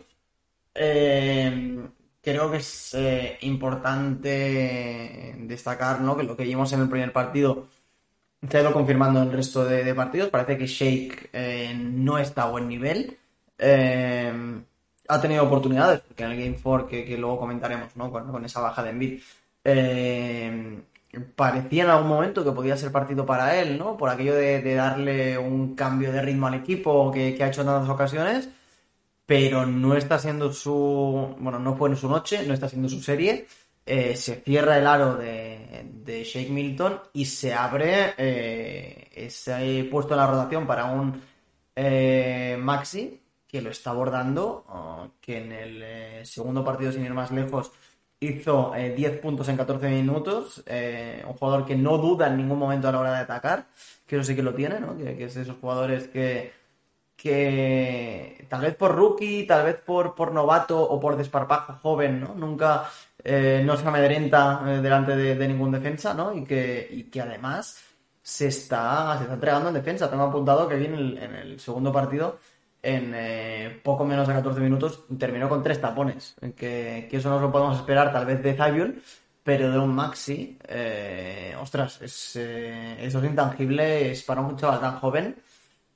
eh, 0.74 1.88
creo 2.20 2.50
que 2.50 2.56
es 2.56 2.94
eh, 2.94 3.38
importante 3.42 5.34
destacar 5.40 6.00
¿no? 6.00 6.16
que 6.16 6.22
lo 6.24 6.36
que 6.36 6.44
vimos 6.44 6.72
en 6.72 6.80
el 6.80 6.88
primer 6.88 7.12
partido 7.12 7.68
se 8.48 8.58
ha 8.58 8.60
ido 8.62 8.72
confirmando 8.72 9.22
en 9.22 9.28
el 9.28 9.32
resto 9.34 9.64
de, 9.64 9.94
partidos. 9.94 10.30
Parece 10.30 10.58
que 10.58 10.66
Shake 10.66 11.30
eh, 11.32 11.74
no 11.74 12.18
está 12.18 12.42
a 12.42 12.50
buen 12.50 12.68
nivel. 12.68 13.18
Ha 15.08 15.20
tenido 15.20 15.44
oportunidades, 15.44 16.00
porque 16.00 16.24
en 16.24 16.30
el 16.32 16.38
Game 16.38 16.58
4, 16.62 16.88
que, 16.88 17.16
luego 17.18 17.38
comentaremos 17.38 17.94
¿no? 17.96 18.10
con, 18.10 18.44
esa 18.44 18.60
baja 18.60 18.82
de 18.82 18.90
Envid, 18.90 19.20
parecía 21.36 21.84
en 21.84 21.90
algún 21.90 22.08
momento 22.08 22.44
que 22.44 22.52
podía 22.52 22.76
ser 22.76 22.90
partido 22.92 23.24
para 23.24 23.60
él, 23.60 23.78
¿no? 23.78 23.96
Por 23.96 24.10
aquello 24.10 24.34
de, 24.34 24.74
darle 24.74 25.38
un 25.38 25.74
cambio 25.74 26.12
de 26.12 26.22
ritmo 26.22 26.46
al 26.46 26.54
equipo 26.54 27.10
que, 27.12 27.34
que 27.34 27.44
ha 27.44 27.48
hecho 27.48 27.60
en 27.60 27.68
tantas 27.68 27.88
ocasiones 27.88 28.48
pero 29.26 29.66
no 29.66 29.96
está 29.96 30.18
siendo 30.18 30.52
su. 30.52 31.34
Bueno, 31.38 31.58
no 31.58 31.76
fue 31.76 31.90
en 31.90 31.96
su 31.96 32.08
noche, 32.08 32.46
no 32.46 32.54
está 32.54 32.68
siendo 32.68 32.88
su 32.88 33.00
serie. 33.02 33.46
Eh, 33.86 34.16
se 34.16 34.36
cierra 34.36 34.78
el 34.78 34.86
aro 34.86 35.16
de, 35.16 35.84
de 36.04 36.24
Shake 36.24 36.50
Milton 36.50 37.00
y 37.12 37.26
se 37.26 37.52
abre 37.52 38.14
eh, 38.16 39.10
ese 39.14 39.86
puesto 39.90 40.14
en 40.14 40.20
la 40.20 40.26
rotación 40.26 40.66
para 40.66 40.86
un 40.86 41.20
eh, 41.76 42.56
Maxi 42.58 43.20
que 43.54 43.62
lo 43.62 43.70
está 43.70 43.90
abordando, 43.90 45.12
que 45.20 45.38
en 45.38 45.52
el 45.52 46.26
segundo 46.26 46.64
partido, 46.64 46.90
sin 46.90 47.04
ir 47.04 47.14
más 47.14 47.30
lejos, 47.30 47.70
hizo 48.18 48.72
10 48.74 49.20
puntos 49.20 49.48
en 49.48 49.56
14 49.56 49.88
minutos. 49.90 50.64
un 50.66 51.34
jugador 51.34 51.64
que 51.64 51.76
no 51.76 51.96
duda 51.98 52.26
en 52.26 52.36
ningún 52.36 52.58
momento 52.58 52.88
a 52.88 52.92
la 52.92 52.98
hora 52.98 53.12
de 53.12 53.20
atacar, 53.20 53.68
que 54.08 54.16
eso 54.16 54.24
sí 54.24 54.34
que 54.34 54.42
lo 54.42 54.54
tiene, 54.54 54.80
¿no? 54.80 54.96
que 54.96 55.24
es 55.24 55.34
de 55.34 55.42
esos 55.42 55.56
jugadores 55.60 56.08
que 56.08 56.52
que 57.16 58.44
tal 58.48 58.62
vez 58.62 58.74
por 58.74 58.92
rookie, 58.92 59.46
tal 59.46 59.64
vez 59.66 59.76
por, 59.76 60.16
por 60.16 60.32
novato 60.32 60.82
o 60.82 60.98
por 60.98 61.16
desparpajo 61.16 61.74
joven, 61.74 62.20
¿no? 62.20 62.34
Nunca 62.34 62.90
eh, 63.22 63.62
no 63.64 63.76
se 63.76 63.86
amedrenta 63.86 64.62
eh, 64.66 64.80
delante 64.82 65.14
de, 65.14 65.48
ningún 65.48 65.70
defensa, 65.70 66.12
¿no? 66.12 66.34
Y 66.34 66.44
que, 66.44 66.88
y 66.90 67.04
que 67.04 67.20
además 67.20 67.78
se 68.24 68.48
está, 68.48 69.16
se 69.18 69.24
está 69.24 69.34
entregando 69.34 69.68
en 69.68 69.74
defensa. 69.74 70.10
Tengo 70.10 70.24
apuntado 70.24 70.66
que 70.66 70.76
aquí 70.76 70.86
en 70.86 70.94
el, 70.94 71.60
segundo 71.60 71.92
partido 71.92 72.38
en 72.84 73.12
eh, 73.14 73.80
poco 73.82 74.04
menos 74.04 74.28
de 74.28 74.34
14 74.34 74.60
minutos 74.60 75.04
terminó 75.18 75.48
con 75.48 75.62
tres 75.62 75.80
tapones. 75.80 76.36
Que, 76.56 77.08
que 77.10 77.16
eso 77.16 77.30
no 77.30 77.40
lo 77.40 77.50
podemos 77.50 77.78
esperar 77.78 78.12
tal 78.12 78.26
vez 78.26 78.42
de 78.42 78.54
Zabiol, 78.54 79.00
pero 79.44 79.70
de 79.70 79.78
un 79.78 79.94
Maxi, 79.94 80.58
eh, 80.68 81.54
ostras, 81.60 82.00
es, 82.02 82.36
eh, 82.36 82.96
eso 83.00 83.18
es 83.18 83.24
intangible, 83.24 84.10
es 84.10 84.22
para 84.22 84.40
un 84.40 84.56
chaval 84.56 84.80
tan 84.80 84.96
joven. 84.96 85.36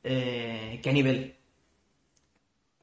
Eh, 0.05 0.81
¿Qué 0.83 0.93
nivel? 0.93 1.35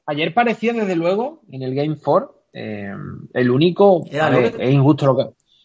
Ayer 0.06 0.34
parecía, 0.34 0.72
desde 0.72 0.96
luego, 0.96 1.40
en 1.50 1.62
el 1.62 1.74
Game 1.74 1.96
4, 2.02 2.34
el 2.52 3.50
único. 3.50 4.04
es 4.10 4.70
injusto 4.70 5.06
lo 5.06 5.16
que. 5.16 5.24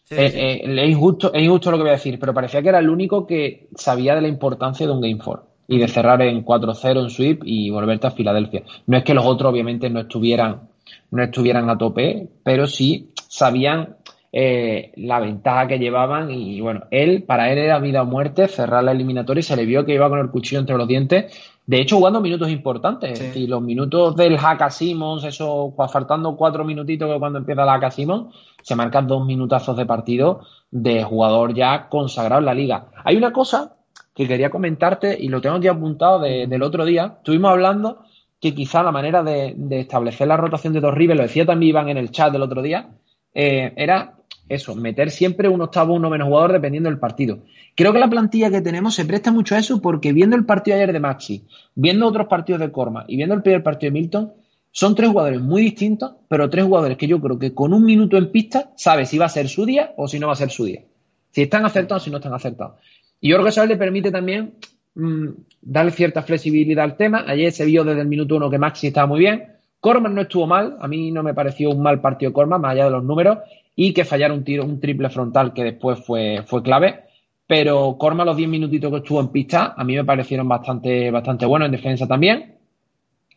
es, 0.09 0.89
injusto, 0.89 1.33
es 1.33 1.43
injusto 1.43 1.71
lo 1.71 1.77
que 1.77 1.83
voy 1.83 1.91
a 1.91 1.93
decir, 1.93 2.19
pero 2.19 2.33
parecía 2.33 2.61
que 2.61 2.69
era 2.69 2.79
el 2.79 2.89
único 2.89 3.25
que 3.25 3.69
sabía 3.75 4.15
de 4.15 4.21
la 4.21 4.27
importancia 4.27 4.85
de 4.85 4.93
un 4.93 5.01
Game 5.01 5.19
4 5.23 5.50
y 5.71 5.77
de 5.77 5.87
cerrar 5.87 6.21
en 6.21 6.43
4-0 6.43 7.01
en 7.01 7.09
sweep 7.09 7.43
y 7.45 7.69
volverte 7.69 8.05
a 8.05 8.11
Filadelfia. 8.11 8.63
No 8.87 8.97
es 8.97 9.05
que 9.05 9.13
los 9.13 9.25
otros 9.25 9.53
obviamente 9.53 9.89
no 9.89 10.01
estuvieran, 10.01 10.63
no 11.11 11.23
estuvieran 11.23 11.69
a 11.69 11.77
tope, 11.77 12.27
pero 12.43 12.67
sí 12.67 13.11
sabían 13.29 13.95
eh, 14.33 14.91
la 14.97 15.21
ventaja 15.21 15.67
que 15.67 15.79
llevaban 15.79 16.29
y 16.29 16.59
bueno, 16.59 16.81
él, 16.91 17.23
para 17.23 17.53
él 17.53 17.57
era 17.57 17.79
vida 17.79 18.01
o 18.01 18.05
muerte 18.05 18.49
cerrar 18.49 18.83
la 18.83 18.91
eliminatoria 18.91 19.39
y 19.39 19.43
se 19.43 19.55
le 19.55 19.65
vio 19.65 19.85
que 19.85 19.93
iba 19.93 20.09
con 20.09 20.19
el 20.19 20.29
cuchillo 20.29 20.59
entre 20.59 20.75
los 20.75 20.89
dientes. 20.89 21.33
De 21.65 21.79
hecho, 21.79 21.95
jugando 21.95 22.19
minutos 22.19 22.49
importantes. 22.49 23.33
Y 23.33 23.47
los 23.47 23.61
minutos 23.61 24.13
del 24.17 24.37
Haka 24.37 24.69
Simons, 24.69 25.23
eso, 25.23 25.73
faltando 25.89 26.35
cuatro 26.35 26.65
minutitos 26.65 27.09
que 27.09 27.17
cuando 27.17 27.39
empieza 27.39 27.63
la 27.63 27.75
Haka 27.75 27.91
Simons, 27.91 28.35
se 28.61 28.75
marcan 28.75 29.07
dos 29.07 29.25
minutazos 29.25 29.77
de 29.77 29.85
partido 29.85 30.41
de 30.69 31.05
jugador 31.05 31.53
ya 31.53 31.87
consagrado 31.87 32.39
en 32.39 32.45
la 32.45 32.53
liga. 32.53 32.87
Hay 33.05 33.15
una 33.15 33.31
cosa 33.31 33.77
que 34.21 34.27
quería 34.27 34.49
comentarte 34.49 35.17
y 35.19 35.29
lo 35.29 35.41
tengo 35.41 35.55
aquí 35.55 35.67
apuntado 35.67 36.19
del 36.21 36.63
otro 36.63 36.85
día. 36.85 37.15
Estuvimos 37.17 37.51
hablando 37.51 38.05
que 38.39 38.53
quizá 38.53 38.83
la 38.83 38.91
manera 38.91 39.23
de, 39.23 39.55
establecer 39.71 40.27
la 40.27 40.37
rotación 40.37 40.73
de 40.73 40.79
dos 40.79 40.93
rivales, 40.93 41.17
lo 41.17 41.27
decía 41.27 41.45
también 41.45 41.69
Iván 41.69 41.89
en 41.89 41.97
el 41.97 42.11
chat 42.11 42.31
del 42.31 42.41
otro 42.41 42.61
día, 42.61 42.89
eh, 43.33 43.73
era 43.75 44.15
eso, 44.49 44.75
meter 44.75 45.11
siempre 45.11 45.47
un 45.47 45.61
octavo, 45.61 45.93
uno 45.93 46.09
menos 46.09 46.27
jugador 46.27 46.51
dependiendo 46.51 46.89
del 46.89 46.99
partido. 46.99 47.39
Creo 47.75 47.93
que 47.93 47.99
la 47.99 48.09
plantilla 48.09 48.51
que 48.51 48.61
tenemos 48.61 48.95
se 48.95 49.05
presta 49.05 49.31
mucho 49.31 49.55
a 49.55 49.59
eso 49.59 49.81
porque 49.81 50.13
viendo 50.13 50.35
el 50.35 50.45
partido 50.45 50.75
ayer 50.75 50.91
de 50.91 50.99
Maxi, 50.99 51.45
viendo 51.73 52.07
otros 52.07 52.27
partidos 52.27 52.59
de 52.61 52.71
Corma 52.71 53.05
y 53.07 53.15
viendo 53.15 53.33
el 53.33 53.41
primer 53.41 53.63
partido 53.63 53.93
de 53.93 53.99
Milton, 53.99 54.33
son 54.71 54.95
tres 54.95 55.09
jugadores 55.09 55.41
muy 55.41 55.61
distintos, 55.61 56.13
pero 56.27 56.49
tres 56.49 56.65
jugadores 56.65 56.97
que 56.97 57.07
yo 57.07 57.19
creo 57.19 57.39
que 57.39 57.53
con 57.53 57.73
un 57.73 57.83
minuto 57.83 58.17
en 58.17 58.31
pista 58.31 58.71
sabe 58.75 59.05
si 59.05 59.17
va 59.17 59.25
a 59.25 59.29
ser 59.29 59.47
su 59.49 59.65
día 59.65 59.93
o 59.97 60.07
si 60.07 60.19
no 60.19 60.27
va 60.27 60.33
a 60.33 60.37
ser 60.37 60.49
su 60.49 60.65
día. 60.65 60.83
Si 61.31 61.43
están 61.43 61.65
acertados 61.65 62.03
o 62.03 62.05
si 62.05 62.11
no 62.11 62.17
están 62.17 62.33
acertados. 62.33 62.75
Y 63.21 63.33
eso 63.33 63.65
le 63.67 63.77
permite 63.77 64.11
también 64.11 64.55
mm, 64.95 65.27
darle 65.61 65.91
cierta 65.91 66.23
flexibilidad 66.23 66.83
al 66.83 66.97
tema. 66.97 67.23
Ayer 67.27 67.51
se 67.51 67.65
vio 67.65 67.83
desde 67.83 68.01
el 68.01 68.07
minuto 68.07 68.35
uno 68.35 68.49
que 68.49 68.57
Maxi 68.57 68.87
estaba 68.87 69.07
muy 69.07 69.19
bien. 69.19 69.45
Corman 69.79 70.13
no 70.13 70.21
estuvo 70.21 70.47
mal, 70.47 70.77
a 70.79 70.87
mí 70.87 71.11
no 71.11 71.23
me 71.23 71.33
pareció 71.33 71.69
un 71.69 71.81
mal 71.81 72.01
partido 72.01 72.33
Corman, 72.33 72.61
más 72.61 72.73
allá 72.73 72.85
de 72.85 72.91
los 72.91 73.03
números, 73.03 73.39
y 73.75 73.93
que 73.93 74.05
fallara 74.05 74.33
un 74.33 74.43
tiro, 74.43 74.63
un 74.63 74.79
triple 74.79 75.09
frontal 75.09 75.53
que 75.53 75.63
después 75.63 76.03
fue, 76.03 76.43
fue 76.45 76.61
clave. 76.61 77.05
Pero 77.47 77.95
Corman, 77.97 78.25
los 78.25 78.37
10 78.37 78.49
minutitos 78.49 78.91
que 78.91 78.97
estuvo 78.97 79.19
en 79.19 79.29
pista, 79.29 79.73
a 79.77 79.83
mí 79.83 79.95
me 79.95 80.05
parecieron 80.05 80.47
bastante, 80.47 81.11
bastante 81.11 81.45
buenos 81.45 81.67
en 81.67 81.71
defensa 81.73 82.07
también. 82.07 82.55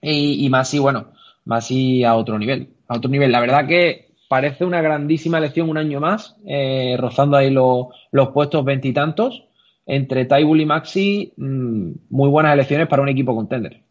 Y, 0.01 0.45
y 0.45 0.51
Masi, 0.51 0.79
bueno, 0.79 1.09
Masi 1.45 2.05
a 2.05 2.15
otro 2.15 2.39
nivel. 2.39 2.69
A 2.89 2.97
otro 2.97 3.11
nivel. 3.11 3.33
La 3.33 3.41
verdad 3.41 3.67
que 3.67 4.15
parece 4.29 4.65
una 4.65 4.83
grandísima 4.83 5.39
elección 5.39 5.69
un 5.69 5.79
año 5.79 6.01
más, 6.01 6.37
eh, 6.47 6.97
rozando 6.99 7.37
ahí 7.37 7.51
los 7.51 8.29
puestos 8.33 8.65
veintitantos. 8.65 9.45
Entre 9.87 10.25
Taibul 10.25 10.61
y 10.61 10.67
Maxi, 10.67 11.35
mm, 11.37 11.91
muy 12.11 12.29
buenas 12.31 12.55
elecciones 12.55 12.89
para 12.89 13.03
un 13.03 13.09
equipo 13.09 13.35
contender. 13.35 13.83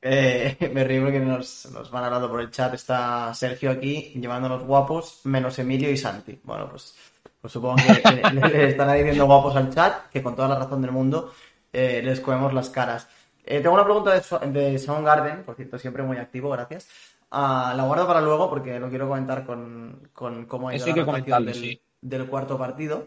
Eh, 0.00 0.56
me 0.74 0.84
río 0.84 1.02
porque 1.04 1.20
nos, 1.20 1.70
nos, 1.72 1.90
van 1.90 2.04
hablando 2.04 2.28
por 2.28 2.40
el 2.40 2.50
chat. 2.50 2.74
Está 2.74 3.32
Sergio 3.34 3.70
aquí 3.70 4.12
llevándonos 4.16 4.64
guapos, 4.64 5.20
menos 5.24 5.58
Emilio 5.58 5.90
y 5.90 5.96
Santi. 5.96 6.40
Bueno, 6.42 6.68
pues, 6.70 6.94
pues 7.40 7.52
supongo 7.52 7.76
que 7.76 8.22
le, 8.48 8.68
están 8.68 8.92
diciendo 8.96 9.26
guapos 9.26 9.54
al 9.56 9.72
chat, 9.72 10.10
que 10.10 10.22
con 10.22 10.34
toda 10.34 10.48
la 10.48 10.58
razón 10.58 10.82
del 10.82 10.90
mundo 10.90 11.32
eh, 11.72 12.00
les 12.02 12.20
comemos 12.20 12.52
las 12.52 12.70
caras. 12.70 13.08
Eh, 13.44 13.60
tengo 13.60 13.74
una 13.74 13.84
pregunta 13.84 14.12
de, 14.12 14.50
de 14.50 14.78
Soundgarden, 14.78 15.44
por 15.44 15.56
cierto, 15.56 15.78
siempre 15.78 16.02
muy 16.02 16.16
activo, 16.16 16.50
gracias. 16.50 16.88
Ah, 17.30 17.72
la 17.76 17.84
guardo 17.84 18.06
para 18.06 18.20
luego 18.20 18.50
porque 18.50 18.78
lo 18.78 18.90
quiero 18.90 19.08
comentar 19.08 19.46
con, 19.46 20.10
con 20.12 20.44
cómo 20.44 20.68
ha 20.68 20.76
ido 20.76 20.86
la 20.86 21.40
del, 21.40 21.80
del 22.02 22.26
cuarto 22.26 22.58
partido 22.58 23.06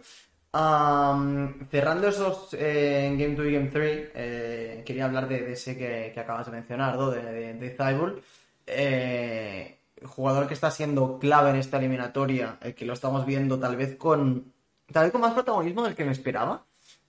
cerrando 1.69 2.07
esos 2.07 2.53
eh, 2.53 3.07
en 3.07 3.17
Game 3.17 3.35
2 3.35 3.45
y 3.45 3.51
Game 3.51 3.69
3, 3.69 4.11
eh, 4.15 4.83
quería 4.85 5.05
hablar 5.05 5.27
de, 5.27 5.51
ese 5.51 5.77
que, 5.77 6.17
acabas 6.17 6.45
de 6.45 6.53
mencionar, 6.53 6.95
¿no? 6.95 7.11
de, 7.11 7.53
de, 7.53 8.21
eh, 8.67 9.77
jugador 10.03 10.47
que 10.47 10.53
está 10.53 10.71
siendo 10.71 11.19
clave 11.19 11.49
en 11.49 11.57
esta 11.57 11.77
eliminatoria, 11.77 12.57
que 12.75 12.85
lo 12.85 12.93
estamos 12.93 13.25
viendo 13.25 13.59
tal 13.59 13.75
vez 13.75 13.95
con 13.97 14.53
tal 14.91 15.05
vez 15.05 15.11
con 15.11 15.21
más 15.21 15.33
protagonismo 15.33 15.83
del 15.83 15.95
que 15.95 16.05
me 16.05 16.11
esperaba. 16.11 16.63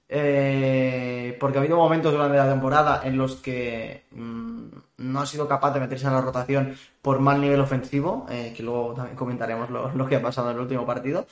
porque 0.09 1.59
ha 1.59 1.61
habido 1.61 1.77
momentos 1.77 2.13
durante 2.13 2.37
la 2.37 2.49
temporada 2.49 3.03
en 3.05 3.17
los 3.17 3.37
que 3.37 4.05
mm, 4.11 4.69
no 4.99 5.21
ha 5.21 5.27
sido 5.27 5.47
capaz 5.47 5.73
de 5.73 5.81
meterse 5.81 6.07
en 6.07 6.15
la 6.15 6.21
rotación 6.21 6.75
por 7.03 7.21
mal 7.21 7.41
nivel 7.41 7.61
ofensivo, 7.61 8.27
que 8.29 8.63
luego 8.63 8.95
también 8.95 9.17
comentaremos 9.17 9.71
lo, 9.95 10.07
que 10.09 10.17
ha 10.17 10.23
pasado 10.23 10.51
en 10.51 10.57
el 10.57 10.63
último 10.63 10.87
partido 10.87 11.27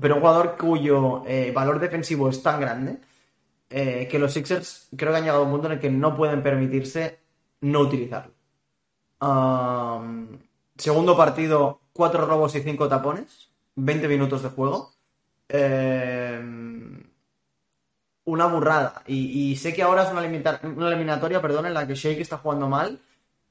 pero 0.00 0.14
un 0.14 0.20
jugador 0.20 0.56
cuyo 0.56 1.22
eh, 1.26 1.52
valor 1.54 1.78
defensivo 1.78 2.28
es 2.28 2.42
tan 2.42 2.60
grande 2.60 2.98
eh, 3.70 4.08
que 4.10 4.18
los 4.18 4.32
Sixers 4.32 4.88
creo 4.96 5.12
que 5.12 5.18
han 5.18 5.24
llegado 5.24 5.42
a 5.42 5.46
un 5.46 5.52
punto 5.52 5.66
en 5.66 5.74
el 5.74 5.80
que 5.80 5.90
no 5.90 6.16
pueden 6.16 6.42
permitirse 6.42 7.18
no 7.60 7.80
utilizarlo. 7.80 8.32
segundo 10.76 11.16
partido, 11.16 11.80
cuatro 11.92 12.26
robos 12.26 12.54
y 12.56 12.60
cinco 12.62 12.88
tapones, 12.88 13.50
20 13.76 14.08
minutos 14.08 14.42
de 14.42 14.48
juego. 14.50 14.92
Em, 15.48 17.02
una 18.24 18.46
burrada. 18.46 19.02
Y, 19.06 19.56
sé 19.56 19.74
que 19.74 19.82
ahora 19.82 20.04
es 20.04 20.10
una, 20.10 20.22
eliminatoria 20.24 21.40
perdón, 21.42 21.66
en 21.66 21.74
la 21.74 21.86
que 21.86 21.94
Shake 21.94 22.20
está 22.20 22.38
jugando 22.38 22.68
mal. 22.68 23.00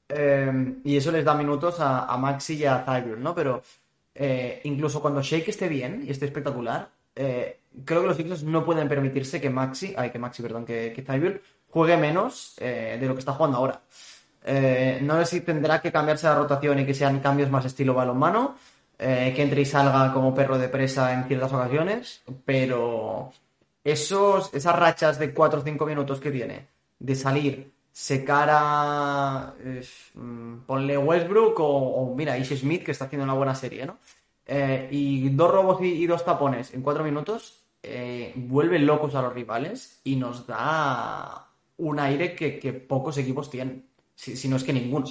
Em, 0.08 0.80
y 0.84 0.96
eso 0.96 1.10
les 1.12 1.24
da 1.24 1.34
minutos 1.34 1.76
a, 1.80 2.16
Maxi 2.18 2.54
y 2.56 2.64
a 2.66 2.84
Tybur, 2.84 3.18
¿no? 3.18 3.34
Pero 3.34 3.62
eh, 4.14 4.60
incluso 4.64 5.00
cuando 5.00 5.22
Shake 5.22 5.48
esté 5.48 5.68
bien 5.68 6.04
y 6.06 6.10
esté 6.10 6.26
espectacular, 6.26 6.90
eh, 7.14 7.60
creo 7.84 8.02
que 8.02 8.06
los 8.06 8.16
Sixers 8.16 8.42
no 8.44 8.64
pueden 8.64 8.88
permitirse 8.88 9.40
que 9.40 9.50
Maxi, 9.50 9.94
ay, 9.96 10.10
que 10.10 10.18
Maxi, 10.18 10.42
perdón, 10.42 10.64
que, 10.64 10.92
que 10.94 11.40
juegue 11.68 11.96
menos 11.96 12.56
eh, 12.58 12.98
de 13.00 13.06
lo 13.06 13.14
que 13.14 13.20
está 13.20 13.32
jugando 13.32 13.58
ahora. 13.58 13.82
no 15.02 15.18
sé 15.20 15.26
si 15.26 15.40
tendrá 15.40 15.80
que 15.80 15.92
cambiarse 15.92 16.26
la 16.26 16.34
rotación 16.34 16.80
y 16.80 16.86
que 16.86 16.94
sean 16.94 17.20
cambios 17.20 17.50
más 17.50 17.64
estilo 17.64 17.94
balonmano, 17.94 18.56
que 18.98 19.42
entre 19.42 19.62
y 19.62 19.64
salga 19.64 20.12
como 20.12 20.34
perro 20.34 20.58
de 20.58 20.68
presa 20.68 21.12
en 21.12 21.24
ciertas 21.24 21.52
ocasiones, 21.52 22.22
pero 22.44 23.32
esos, 23.82 24.52
esas 24.54 24.76
rachas 24.76 25.18
de 25.18 25.32
4 25.32 25.60
o 25.60 25.62
5 25.62 25.86
minutos 25.86 26.20
que 26.20 26.30
tiene 26.30 26.68
de 27.00 27.14
salir 27.16 27.72
secar 27.92 28.48
a. 28.50 29.54
Mm, 30.14 30.58
ponle 30.66 30.98
Westbrook 30.98 31.56
o, 31.60 32.14
mira, 32.16 32.38
Ish 32.38 32.58
Smith, 32.58 32.84
que 32.84 32.92
está 32.92 33.04
haciendo 33.04 33.24
una 33.24 33.34
buena 33.34 33.54
serie, 33.54 33.86
¿no? 33.86 33.98
Eh, 34.46 34.88
y 34.90 35.28
dos 35.30 35.50
robos 35.50 35.82
y, 35.82 36.06
dos 36.06 36.24
tapones 36.24 36.74
en 36.74 36.82
cuatro 36.82 37.04
minutos 37.04 37.62
eh, 37.82 38.32
vuelven 38.34 38.86
locos 38.86 39.14
a 39.14 39.22
los 39.22 39.32
rivales 39.32 40.00
y 40.02 40.16
nos 40.16 40.48
da 40.48 41.48
un 41.76 42.00
aire 42.00 42.34
que, 42.34 42.72
pocos 42.72 43.18
equipos 43.18 43.50
tienen, 43.50 43.86
si, 44.14 44.48
no 44.48 44.56
es 44.56 44.64
que 44.64 44.72
ninguno. 44.72 45.06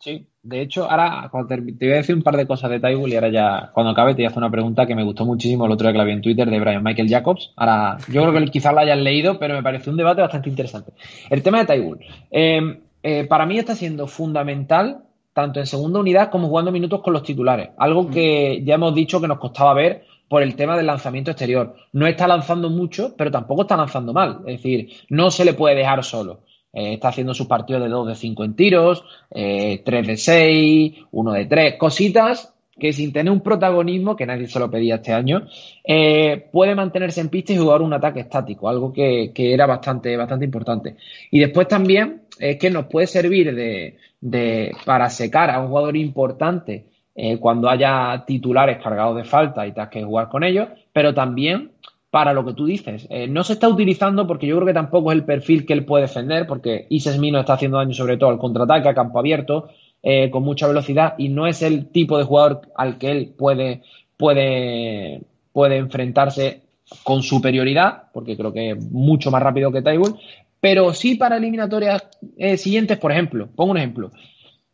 Sí, 0.00 0.28
de 0.42 0.60
hecho, 0.60 0.88
ahora 0.88 1.28
te, 1.48 1.56
voy 1.60 1.92
a 1.92 1.96
decir 1.96 2.14
un 2.14 2.22
par 2.22 2.36
de 2.36 2.46
cosas 2.46 2.70
de 2.70 2.78
Tybull 2.78 3.10
y 3.10 3.16
ahora 3.16 3.30
ya, 3.30 3.70
cuando 3.72 3.90
acabe, 3.90 4.12
te 4.12 4.18
voy 4.18 4.26
a 4.26 4.28
hacer 4.28 4.38
una 4.38 4.50
pregunta 4.50 4.86
que 4.86 4.94
me 4.94 5.02
gustó 5.02 5.24
muchísimo 5.24 5.66
el 5.66 5.72
otro 5.72 5.86
día 5.86 5.92
que 5.92 5.98
la 5.98 6.04
vi 6.04 6.12
en 6.12 6.22
Twitter 6.22 6.48
de 6.48 6.60
Brian 6.60 6.84
Michael 6.84 7.08
Jacobs. 7.08 7.52
Ahora, 7.56 7.98
yo 8.08 8.22
creo 8.22 8.44
que 8.44 8.50
quizás 8.50 8.72
la 8.72 8.82
hayan 8.82 9.02
leído, 9.02 9.40
pero 9.40 9.54
me 9.54 9.62
parece 9.62 9.90
un 9.90 9.96
debate 9.96 10.20
bastante 10.20 10.50
interesante. 10.50 10.92
El 11.28 11.42
tema 11.42 11.58
de 11.58 11.66
Tybull. 11.66 11.98
Em, 12.30 12.80
eh, 13.02 13.24
para 13.24 13.44
mí 13.44 13.58
está 13.58 13.74
siendo 13.74 14.06
fundamental, 14.06 15.02
tanto 15.32 15.58
en 15.58 15.66
segunda 15.66 15.98
unidad 15.98 16.30
como 16.30 16.46
jugando 16.46 16.70
minutos 16.70 17.02
con 17.02 17.12
los 17.12 17.24
titulares. 17.24 17.70
Algo 17.76 18.04
mm. 18.04 18.10
que 18.10 18.62
ya 18.64 18.76
hemos 18.76 18.94
dicho 18.94 19.20
que 19.20 19.28
nos 19.28 19.38
costaba 19.38 19.74
ver 19.74 20.04
por 20.28 20.42
el 20.42 20.54
tema 20.54 20.76
del 20.76 20.86
lanzamiento 20.86 21.32
exterior. 21.32 21.74
No 21.92 22.06
está 22.06 22.28
lanzando 22.28 22.70
mucho, 22.70 23.14
pero 23.16 23.32
tampoco 23.32 23.62
está 23.62 23.76
lanzando 23.76 24.12
mal. 24.12 24.42
Es 24.46 24.58
decir, 24.58 24.90
no 25.08 25.32
se 25.32 25.44
le 25.44 25.54
puede 25.54 25.74
dejar 25.74 26.04
solo. 26.04 26.42
Eh, 26.72 26.94
está 26.94 27.08
haciendo 27.08 27.34
sus 27.34 27.46
partidos 27.46 27.82
de 27.82 27.88
2 27.88 28.08
de 28.08 28.14
5 28.14 28.44
en 28.44 28.54
tiros, 28.54 29.04
eh, 29.30 29.82
3 29.84 30.06
de 30.06 30.16
6, 30.16 30.94
1 31.10 31.32
de 31.32 31.46
3, 31.46 31.74
cositas 31.76 32.54
que 32.78 32.92
sin 32.92 33.12
tener 33.12 33.32
un 33.32 33.40
protagonismo, 33.40 34.14
que 34.14 34.26
nadie 34.26 34.46
se 34.46 34.58
lo 34.58 34.70
pedía 34.70 34.96
este 34.96 35.12
año, 35.12 35.46
eh, 35.84 36.48
puede 36.52 36.74
mantenerse 36.74 37.20
en 37.20 37.28
pista 37.28 37.52
y 37.52 37.58
jugar 37.58 37.82
un 37.82 37.92
ataque 37.92 38.20
estático, 38.20 38.68
algo 38.68 38.92
que, 38.92 39.32
era 39.34 39.66
bastante, 39.66 40.16
bastante 40.16 40.44
importante. 40.44 40.96
Y 41.30 41.40
después 41.40 41.66
también 41.66 42.22
es 42.38 42.56
que 42.56 42.70
nos 42.70 42.86
puede 42.86 43.08
servir 43.08 43.54
de, 43.54 43.96
de 44.20 44.72
para 44.84 45.10
secar 45.10 45.50
a 45.50 45.60
un 45.60 45.68
jugador 45.68 45.96
importante 45.96 46.86
eh, 47.20 47.38
cuando 47.38 47.68
haya 47.68 48.24
titulares 48.24 48.78
cargados 48.80 49.16
de 49.16 49.24
falta 49.24 49.66
y 49.66 49.72
tengas 49.72 49.88
que 49.88 50.04
jugar 50.04 50.28
con 50.28 50.44
ellos, 50.44 50.68
pero 50.92 51.12
también 51.12 51.72
para 52.10 52.32
lo 52.32 52.44
que 52.44 52.54
tú 52.54 52.66
dices. 52.66 53.06
Eh, 53.10 53.28
no 53.28 53.44
se 53.44 53.54
está 53.54 53.68
utilizando 53.68 54.26
porque 54.26 54.46
yo 54.46 54.56
creo 54.56 54.66
que 54.66 54.74
tampoco 54.74 55.12
es 55.12 55.18
el 55.18 55.24
perfil 55.24 55.66
que 55.66 55.74
él 55.74 55.84
puede 55.84 56.02
defender, 56.02 56.46
porque 56.46 56.86
Ises 56.88 57.18
Mino 57.18 57.38
está 57.38 57.54
haciendo 57.54 57.78
daño 57.78 57.94
sobre 57.94 58.16
todo 58.16 58.30
al 58.30 58.38
contraataque, 58.38 58.88
a 58.88 58.94
campo 58.94 59.18
abierto, 59.18 59.68
eh, 60.02 60.30
con 60.30 60.42
mucha 60.42 60.66
velocidad, 60.66 61.14
y 61.18 61.28
no 61.28 61.46
es 61.46 61.62
el 61.62 61.88
tipo 61.90 62.18
de 62.18 62.24
jugador 62.24 62.62
al 62.76 62.98
que 62.98 63.10
él 63.10 63.34
puede, 63.36 63.82
puede, 64.16 65.22
puede 65.52 65.76
enfrentarse 65.76 66.62
con 67.02 67.22
superioridad, 67.22 68.04
porque 68.12 68.36
creo 68.36 68.52
que 68.52 68.70
es 68.70 68.90
mucho 68.90 69.30
más 69.30 69.42
rápido 69.42 69.70
que 69.70 69.82
Taibull, 69.82 70.18
pero 70.60 70.94
sí 70.94 71.16
para 71.16 71.36
eliminatorias 71.36 72.08
eh, 72.38 72.56
siguientes, 72.56 72.96
por 72.98 73.12
ejemplo, 73.12 73.48
pongo 73.54 73.72
un 73.72 73.78
ejemplo. 73.78 74.10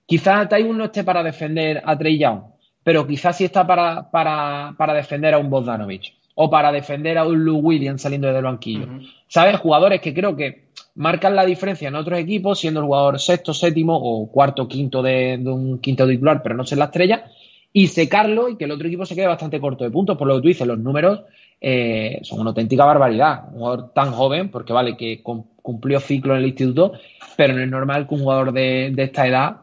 Quizás 0.06 0.48
Taibull 0.48 0.78
no 0.78 0.84
esté 0.84 1.02
para 1.02 1.22
defender 1.22 1.82
a 1.84 1.98
Trey 1.98 2.18
Young, 2.18 2.42
pero 2.84 3.06
quizás 3.06 3.36
sí 3.36 3.44
está 3.44 3.66
para, 3.66 4.10
para, 4.10 4.74
para 4.78 4.94
defender 4.94 5.34
a 5.34 5.38
un 5.38 5.50
Bogdanovich 5.50 6.14
o 6.34 6.50
para 6.50 6.72
defender 6.72 7.16
a 7.18 7.26
un 7.26 7.44
Lou 7.44 7.58
Williams 7.58 8.02
saliendo 8.02 8.26
desde 8.26 8.38
el 8.38 8.44
banquillo. 8.44 8.88
¿Sabes? 9.28 9.58
Jugadores 9.58 10.00
que 10.00 10.12
creo 10.12 10.36
que 10.36 10.64
marcan 10.96 11.34
la 11.36 11.44
diferencia 11.44 11.88
en 11.88 11.94
otros 11.94 12.18
equipos, 12.18 12.58
siendo 12.58 12.80
el 12.80 12.86
jugador 12.86 13.20
sexto, 13.20 13.54
séptimo 13.54 13.96
o 13.96 14.30
cuarto, 14.30 14.68
quinto 14.68 15.02
de, 15.02 15.40
un 15.44 15.78
quinto 15.78 16.06
titular, 16.06 16.42
pero 16.42 16.54
no 16.54 16.64
ser 16.64 16.78
la 16.78 16.86
estrella, 16.86 17.24
y 17.72 17.88
secarlo 17.88 18.48
y 18.48 18.56
que 18.56 18.64
el 18.64 18.70
otro 18.70 18.86
equipo 18.86 19.04
se 19.04 19.14
quede 19.14 19.26
bastante 19.26 19.60
corto 19.60 19.84
de 19.84 19.90
puntos. 19.90 20.16
Por 20.16 20.28
lo 20.28 20.36
que 20.36 20.42
tú 20.42 20.48
dices, 20.48 20.66
los 20.66 20.78
números 20.78 21.22
eh, 21.60 22.20
son 22.22 22.40
una 22.40 22.50
auténtica 22.50 22.84
barbaridad. 22.84 23.48
Un 23.52 23.58
jugador 23.58 23.92
tan 23.92 24.12
joven, 24.12 24.50
porque 24.50 24.72
vale 24.72 24.96
que 24.96 25.22
cumplió 25.22 25.98
ciclo 25.98 26.34
en 26.34 26.40
el 26.40 26.48
instituto, 26.48 26.92
pero 27.36 27.54
no 27.54 27.62
es 27.62 27.68
normal 27.68 28.06
que 28.06 28.14
un 28.14 28.20
jugador 28.20 28.52
de, 28.52 28.94
esta 28.96 29.26
edad 29.26 29.56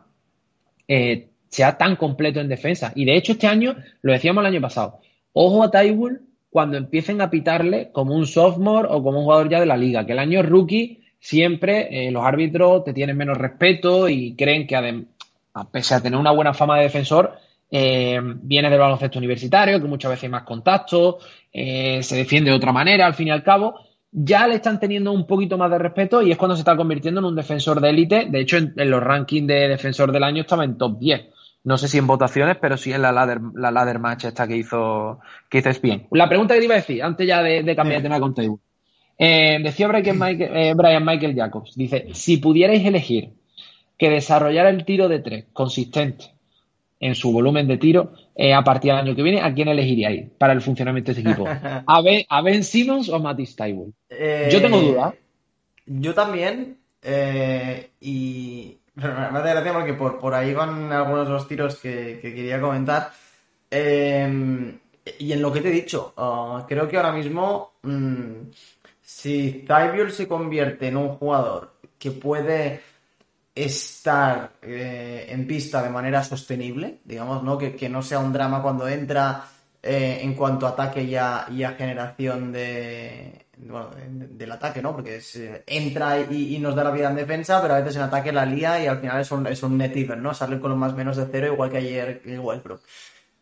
eh, 0.87 1.29
sea 1.47 1.77
tan 1.77 1.95
completo 1.95 2.41
en 2.41 2.49
defensa. 2.49 2.91
Y 2.95 3.05
de 3.05 3.15
hecho, 3.15 3.33
este 3.33 3.47
año, 3.47 3.75
lo 4.01 4.11
decíamos 4.11 4.41
el 4.41 4.47
año 4.47 4.61
pasado, 4.61 4.99
ojo 5.31 5.63
a 5.63 5.71
Tywell 5.71 6.21
cuando 6.51 6.77
empiecen 6.77 7.21
a 7.21 7.29
pitarle 7.29 7.91
como 7.91 8.13
un 8.13 8.27
sophomore 8.27 8.89
o 8.91 9.01
como 9.01 9.19
un 9.19 9.23
jugador 9.23 9.49
ya 9.49 9.59
de 9.59 9.65
la 9.65 9.77
liga, 9.77 10.05
que 10.05 10.11
el 10.11 10.19
año 10.19 10.43
rookie 10.43 11.01
siempre 11.17 12.07
eh, 12.07 12.11
los 12.11 12.23
árbitros 12.23 12.83
te 12.83 12.93
tienen 12.93 13.15
menos 13.15 13.37
respeto 13.37 14.09
y 14.09 14.35
creen 14.35 14.67
que 14.67 14.75
a 14.75 15.63
pese 15.71 15.95
a 15.95 16.01
tener 16.01 16.19
una 16.19 16.31
buena 16.31 16.53
fama 16.53 16.77
de 16.77 16.83
defensor, 16.83 17.37
eh, 17.69 18.19
viene 18.21 18.69
del 18.69 18.79
baloncesto 18.79 19.17
universitario, 19.17 19.81
que 19.81 19.87
muchas 19.87 20.11
veces 20.11 20.25
hay 20.25 20.29
más 20.29 20.43
contacto, 20.43 21.19
eh, 21.53 22.03
se 22.03 22.17
defiende 22.17 22.49
de 22.49 22.57
otra 22.57 22.73
manera, 22.73 23.05
al 23.05 23.13
fin 23.13 23.29
y 23.29 23.31
al 23.31 23.43
cabo, 23.43 23.75
ya 24.11 24.45
le 24.45 24.55
están 24.55 24.77
teniendo 24.77 25.13
un 25.13 25.25
poquito 25.25 25.57
más 25.57 25.71
de 25.71 25.77
respeto 25.77 26.21
y 26.21 26.31
es 26.31 26.37
cuando 26.37 26.55
se 26.55 26.61
está 26.61 26.75
convirtiendo 26.75 27.21
en 27.21 27.27
un 27.27 27.35
defensor 27.35 27.79
de 27.79 27.89
élite. 27.89 28.25
De 28.29 28.41
hecho, 28.41 28.57
en, 28.57 28.73
los 28.75 29.01
rankings 29.01 29.47
de 29.47 29.69
defensor 29.69 30.11
del 30.11 30.23
año 30.23 30.41
estaba 30.41 30.65
en 30.65 30.77
top 30.77 30.99
10 30.99 31.21
no 31.63 31.77
sé 31.77 31.87
si 31.87 31.97
en 31.97 32.07
votaciones, 32.07 32.57
pero 32.59 32.77
sí 32.77 32.91
en 32.91 33.01
la 33.01 33.11
ladder, 33.11 33.39
la 33.53 33.71
ladder 33.71 33.99
match 33.99 34.25
esta 34.25 34.47
que 34.47 34.57
hizo, 34.57 35.19
que 35.49 35.59
hizo 35.59 35.69
bien. 35.81 36.07
La 36.11 36.27
pregunta 36.27 36.53
que 36.53 36.59
te 36.59 36.65
iba 36.65 36.75
a 36.75 36.79
decir, 36.79 37.03
antes 37.03 37.27
ya 37.27 37.43
de, 37.43 37.75
cambiar 37.75 38.01
de 38.01 38.03
tema 38.03 38.19
con 38.19 38.33
Table. 38.33 38.57
Eh, 39.17 39.59
decía 39.61 39.87
Brian 39.87 40.17
Michael, 40.17 40.51
eh, 40.55 40.73
Brian 40.75 41.05
Michael 41.05 41.35
Jacobs, 41.35 41.75
dice, 41.75 42.07
si 42.13 42.37
pudierais 42.37 42.83
elegir 42.83 43.33
que 43.97 44.09
desarrollara 44.09 44.69
el 44.69 44.83
tiro 44.83 45.07
de 45.07 45.19
tres 45.19 45.45
consistente 45.53 46.25
en 46.99 47.13
su 47.13 47.31
volumen 47.31 47.67
de 47.67 47.77
tiro 47.77 48.13
eh, 48.35 48.53
a 48.53 48.63
partir 48.63 48.91
del 48.91 49.01
año 49.01 49.15
que 49.15 49.21
viene, 49.21 49.41
¿a 49.41 49.53
quién 49.53 49.67
elegiríais 49.67 50.31
para 50.39 50.53
el 50.53 50.61
funcionamiento 50.61 51.13
de 51.13 51.19
este 51.19 51.29
equipo? 51.29 51.47
¿A 51.85 52.01
Ben, 52.01 52.25
a 52.27 52.41
ben 52.41 52.63
Simmons 52.63 53.09
o 53.09 53.15
a 53.15 53.19
Matisse 53.19 53.55
yo 53.59 54.61
tengo 54.61 54.79
dudas. 54.79 55.13
Yo 55.85 56.13
también. 56.15 56.77
y 57.99 58.77
me 58.95 59.05
hace 59.05 59.49
gracia 59.49 59.73
porque 59.73 59.93
por, 59.93 60.19
por 60.19 60.33
ahí 60.33 60.53
van 60.53 60.91
algunos 60.91 61.27
de 61.27 61.33
los 61.33 61.47
tiros 61.47 61.77
que, 61.77 62.19
quería 62.21 62.59
comentar. 62.59 63.11
Em, 63.69 64.79
y 65.19 65.31
en 65.31 65.41
lo 65.41 65.51
que 65.51 65.61
te 65.61 65.69
he 65.69 65.71
dicho, 65.71 66.13
ah, 66.17 66.65
creo 66.67 66.87
que 66.87 66.97
ahora 66.97 67.11
mismo, 67.11 67.73
mm, 67.83 68.49
si 69.01 69.65
Tybull 69.67 70.11
se 70.11 70.27
convierte 70.27 70.87
en 70.87 70.97
un 70.97 71.09
jugador 71.09 71.75
que 71.97 72.11
puede 72.11 72.81
estar 73.55 74.53
eh, 74.61 75.25
en 75.29 75.47
pista 75.47 75.83
de 75.83 75.89
manera 75.89 76.23
sostenible, 76.23 76.99
digamos, 77.03 77.43
¿no? 77.43 77.57
Que, 77.57 77.75
que 77.75 77.89
no 77.89 78.01
sea 78.01 78.19
un 78.19 78.33
drama 78.33 78.61
cuando 78.61 78.87
entra 78.87 79.45
eh, 79.83 80.19
en 80.21 80.35
cuanto 80.35 80.65
a 80.67 80.69
ataque 80.71 81.03
y 81.03 81.15
a 81.15 81.75
generación 81.77 82.51
de, 82.51 83.45
bueno, 83.67 83.89
del 84.09 84.51
ataque, 84.51 84.81
¿no? 84.81 84.93
Porque 84.93 85.21
eh, 85.35 85.63
entra 85.67 86.19
y, 86.19 86.57
nos 86.59 86.75
da 86.75 86.83
la 86.83 86.91
vida 86.91 87.09
en 87.09 87.15
defensa, 87.15 87.61
pero 87.61 87.75
a 87.75 87.79
veces 87.79 87.95
en 87.95 88.03
ataque 88.03 88.31
la 88.31 88.45
lía 88.45 88.83
y 88.83 88.87
al 88.87 88.99
final 88.99 89.21
es 89.21 89.31
un, 89.31 89.47
es 89.47 89.61
un 89.63 89.77
net 89.77 89.95
even, 89.95 90.21
¿no? 90.21 90.33
Sale 90.33 90.59
con 90.59 90.71
los 90.71 90.79
más 90.79 90.95
menos 90.95 91.17
de 91.17 91.27
cero, 91.31 91.53
igual 91.53 91.69
que 91.69 91.77
ayer 91.77 92.21
Westbrook. 92.25 92.81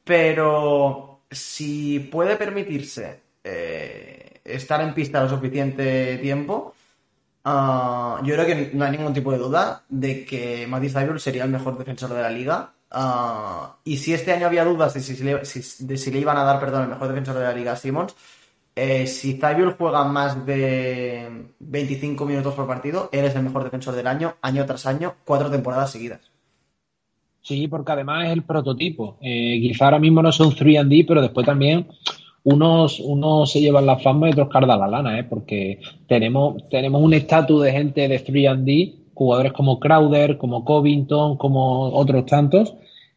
Pero 0.03 1.21
si 1.31 1.99
puede 1.99 2.35
permitirse 2.35 3.21
eh, 3.43 4.41
estar 4.43 4.81
en 4.81 4.93
pista 4.93 5.21
lo 5.23 5.29
suficiente 5.29 6.17
tiempo, 6.17 6.75
ah, 7.45 8.21
yo 8.23 8.33
creo 8.35 8.45
que 8.45 8.71
no 8.73 8.85
hay 8.85 8.91
ningún 8.91 9.13
tipo 9.13 9.31
de 9.31 9.37
duda 9.37 9.83
de 9.87 10.25
que 10.25 10.67
Matisse 10.67 10.95
Thybulle 10.95 11.19
sería 11.19 11.43
el 11.45 11.51
mejor 11.51 11.77
defensor 11.77 12.13
de 12.13 12.21
la 12.21 12.29
liga. 12.29 12.73
Ah, 12.91 13.77
y 13.83 13.97
si 13.97 14.13
este 14.13 14.33
año 14.33 14.47
había 14.47 14.65
dudas 14.65 14.93
de 14.95 15.01
si, 15.01 15.13
de 15.85 15.97
si 15.97 16.11
le 16.11 16.19
iban 16.19 16.37
a 16.37 16.43
dar, 16.43 16.59
perdón, 16.59 16.83
el 16.83 16.89
mejor 16.89 17.07
defensor 17.07 17.35
de 17.35 17.43
la 17.43 17.53
liga 17.53 17.73
a 17.73 17.75
Simmons, 17.75 18.15
eh, 18.81 19.07
si 19.07 19.33
Zabiol 19.33 19.75
juega 19.77 20.05
más 20.05 20.45
de 20.45 21.49
25 21.59 22.25
minutos 22.25 22.53
por 22.53 22.65
partido, 22.65 23.09
eres 23.11 23.35
el 23.35 23.43
mejor 23.43 23.65
defensor 23.65 23.93
del 23.95 24.07
año, 24.07 24.35
año 24.41 24.65
tras 24.65 24.85
año, 24.85 25.15
cuatro 25.25 25.51
temporadas 25.51 25.91
seguidas. 25.91 26.31
Sí, 27.41 27.67
porque 27.67 27.91
además 27.91 28.27
es 28.27 28.31
el 28.31 28.43
prototipo. 28.43 29.17
Eh, 29.21 29.59
quizá 29.61 29.85
ahora 29.85 29.99
mismo 29.99 30.21
no 30.21 30.31
son 30.31 30.51
3D, 30.51 31.05
pero 31.05 31.21
después 31.21 31.45
también 31.45 31.87
unos, 32.43 32.99
unos 32.99 33.51
se 33.51 33.59
llevan 33.59 33.85
la 33.85 33.97
fama 33.97 34.29
y 34.29 34.31
otros 34.31 34.49
cardan 34.49 34.79
la 34.79 34.87
lana, 34.87 35.19
¿eh? 35.19 35.23
porque 35.23 35.81
tenemos, 36.07 36.69
tenemos 36.69 37.01
un 37.01 37.13
estatus 37.13 37.63
de 37.63 37.71
gente 37.71 38.07
de 38.07 38.23
3D, 38.23 38.95
jugadores 39.13 39.51
como 39.51 39.79
Crowder, 39.79 40.37
como 40.37 40.63
Covington, 40.63 41.37
como 41.37 41.91
otros 41.91 42.25
tantos, 42.25 42.75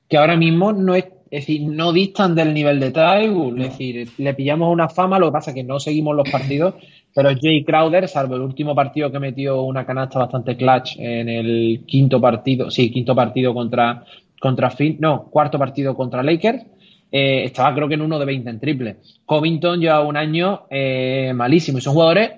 que 0.08 0.16
ahora 0.16 0.36
mismo 0.36 0.72
no 0.72 0.94
es 0.94 1.06
es 1.32 1.46
decir, 1.46 1.62
no 1.62 1.94
distan 1.94 2.34
del 2.34 2.52
nivel 2.52 2.78
de 2.78 2.90
Tybull. 2.90 3.58
Es 3.62 3.70
decir, 3.70 4.06
le 4.18 4.34
pillamos 4.34 4.70
una 4.70 4.90
fama, 4.90 5.18
lo 5.18 5.28
que 5.28 5.32
pasa 5.32 5.50
es 5.50 5.54
que 5.54 5.64
no 5.64 5.80
seguimos 5.80 6.14
los 6.14 6.28
partidos, 6.28 6.74
pero 7.14 7.30
Jay 7.40 7.64
Crowder, 7.64 8.06
salvo 8.06 8.36
el 8.36 8.42
último 8.42 8.74
partido 8.74 9.10
que 9.10 9.18
metió 9.18 9.62
una 9.62 9.86
canasta 9.86 10.18
bastante 10.18 10.58
clutch 10.58 10.98
en 10.98 11.30
el 11.30 11.84
quinto 11.86 12.20
partido, 12.20 12.70
sí, 12.70 12.90
quinto 12.90 13.14
partido 13.14 13.54
contra, 13.54 14.04
contra 14.38 14.70
Finn, 14.70 14.98
no, 15.00 15.30
cuarto 15.30 15.58
partido 15.58 15.96
contra 15.96 16.22
Lakers, 16.22 16.66
eh, 17.10 17.44
estaba 17.44 17.74
creo 17.74 17.88
que 17.88 17.94
en 17.94 18.02
uno 18.02 18.18
de 18.18 18.26
20 18.26 18.50
en 18.50 18.60
triple. 18.60 18.96
Covington 19.24 19.80
lleva 19.80 20.02
un 20.02 20.18
año 20.18 20.64
eh, 20.68 21.32
malísimo 21.34 21.78
y 21.78 21.80
son 21.80 21.94
jugadores 21.94 22.30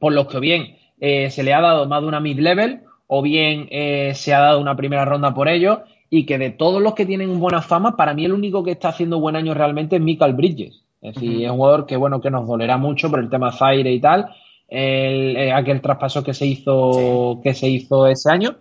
por 0.00 0.12
los 0.12 0.26
que 0.26 0.40
bien 0.40 0.76
eh, 0.98 1.30
se 1.30 1.44
le 1.44 1.54
ha 1.54 1.60
dado 1.60 1.86
más 1.86 2.02
de 2.02 2.08
una 2.08 2.18
mid-level 2.18 2.80
o 3.08 3.22
bien 3.22 3.68
se 4.14 4.32
ha 4.32 4.38
dado 4.38 4.60
una 4.60 4.76
primera 4.76 5.04
ronda 5.04 5.34
por 5.34 5.48
ellos 5.48 5.78
y 6.10 6.24
que 6.24 6.38
de 6.38 6.50
todos 6.50 6.80
los 6.80 6.94
que 6.94 7.06
tienen 7.06 7.38
buena 7.38 7.62
fama, 7.62 7.96
para 7.96 8.14
mí 8.14 8.24
el 8.24 8.32
único 8.32 8.62
que 8.62 8.72
está 8.72 8.90
haciendo 8.90 9.20
buen 9.20 9.36
año 9.36 9.54
realmente 9.54 9.96
es 9.96 10.02
Michael 10.02 10.34
Bridges. 10.34 10.84
Es 11.00 11.14
decir, 11.14 11.44
es 11.44 11.50
un 11.50 11.56
jugador 11.56 11.86
que, 11.86 11.96
bueno, 11.96 12.20
que 12.20 12.30
nos 12.30 12.46
dolerá 12.46 12.76
mucho 12.76 13.10
por 13.10 13.20
el 13.20 13.30
tema 13.30 13.52
Zaire 13.52 13.92
y 13.92 14.00
tal, 14.00 14.28
el, 14.68 15.36
eh, 15.36 15.52
aquel 15.52 15.80
traspaso 15.80 16.22
que 16.22 16.34
se 16.34 16.46
hizo 16.46 17.40
que 17.42 17.54
se 17.54 17.68
hizo 17.68 18.06
ese 18.06 18.30
año, 18.30 18.56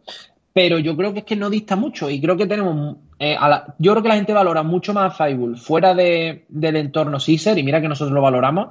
pero 0.53 0.77
yo 0.79 0.95
creo 0.95 1.13
que 1.13 1.19
es 1.19 1.25
que 1.25 1.35
no 1.35 1.49
dista 1.49 1.75
mucho 1.75 2.09
y 2.09 2.21
creo 2.21 2.37
que 2.37 2.45
tenemos 2.45 2.97
eh, 3.19 3.37
yo 3.79 3.91
creo 3.91 4.03
que 4.03 4.09
la 4.09 4.15
gente 4.15 4.33
valora 4.33 4.63
mucho 4.63 4.93
más 4.93 5.05
a 5.05 5.15
Fable 5.15 5.57
fuera 5.57 5.93
de, 5.93 6.45
del 6.49 6.75
entorno 6.75 7.17
Caesar 7.23 7.57
y 7.57 7.63
mira 7.63 7.81
que 7.81 7.87
nosotros 7.87 8.13
lo 8.13 8.21
valoramos 8.21 8.69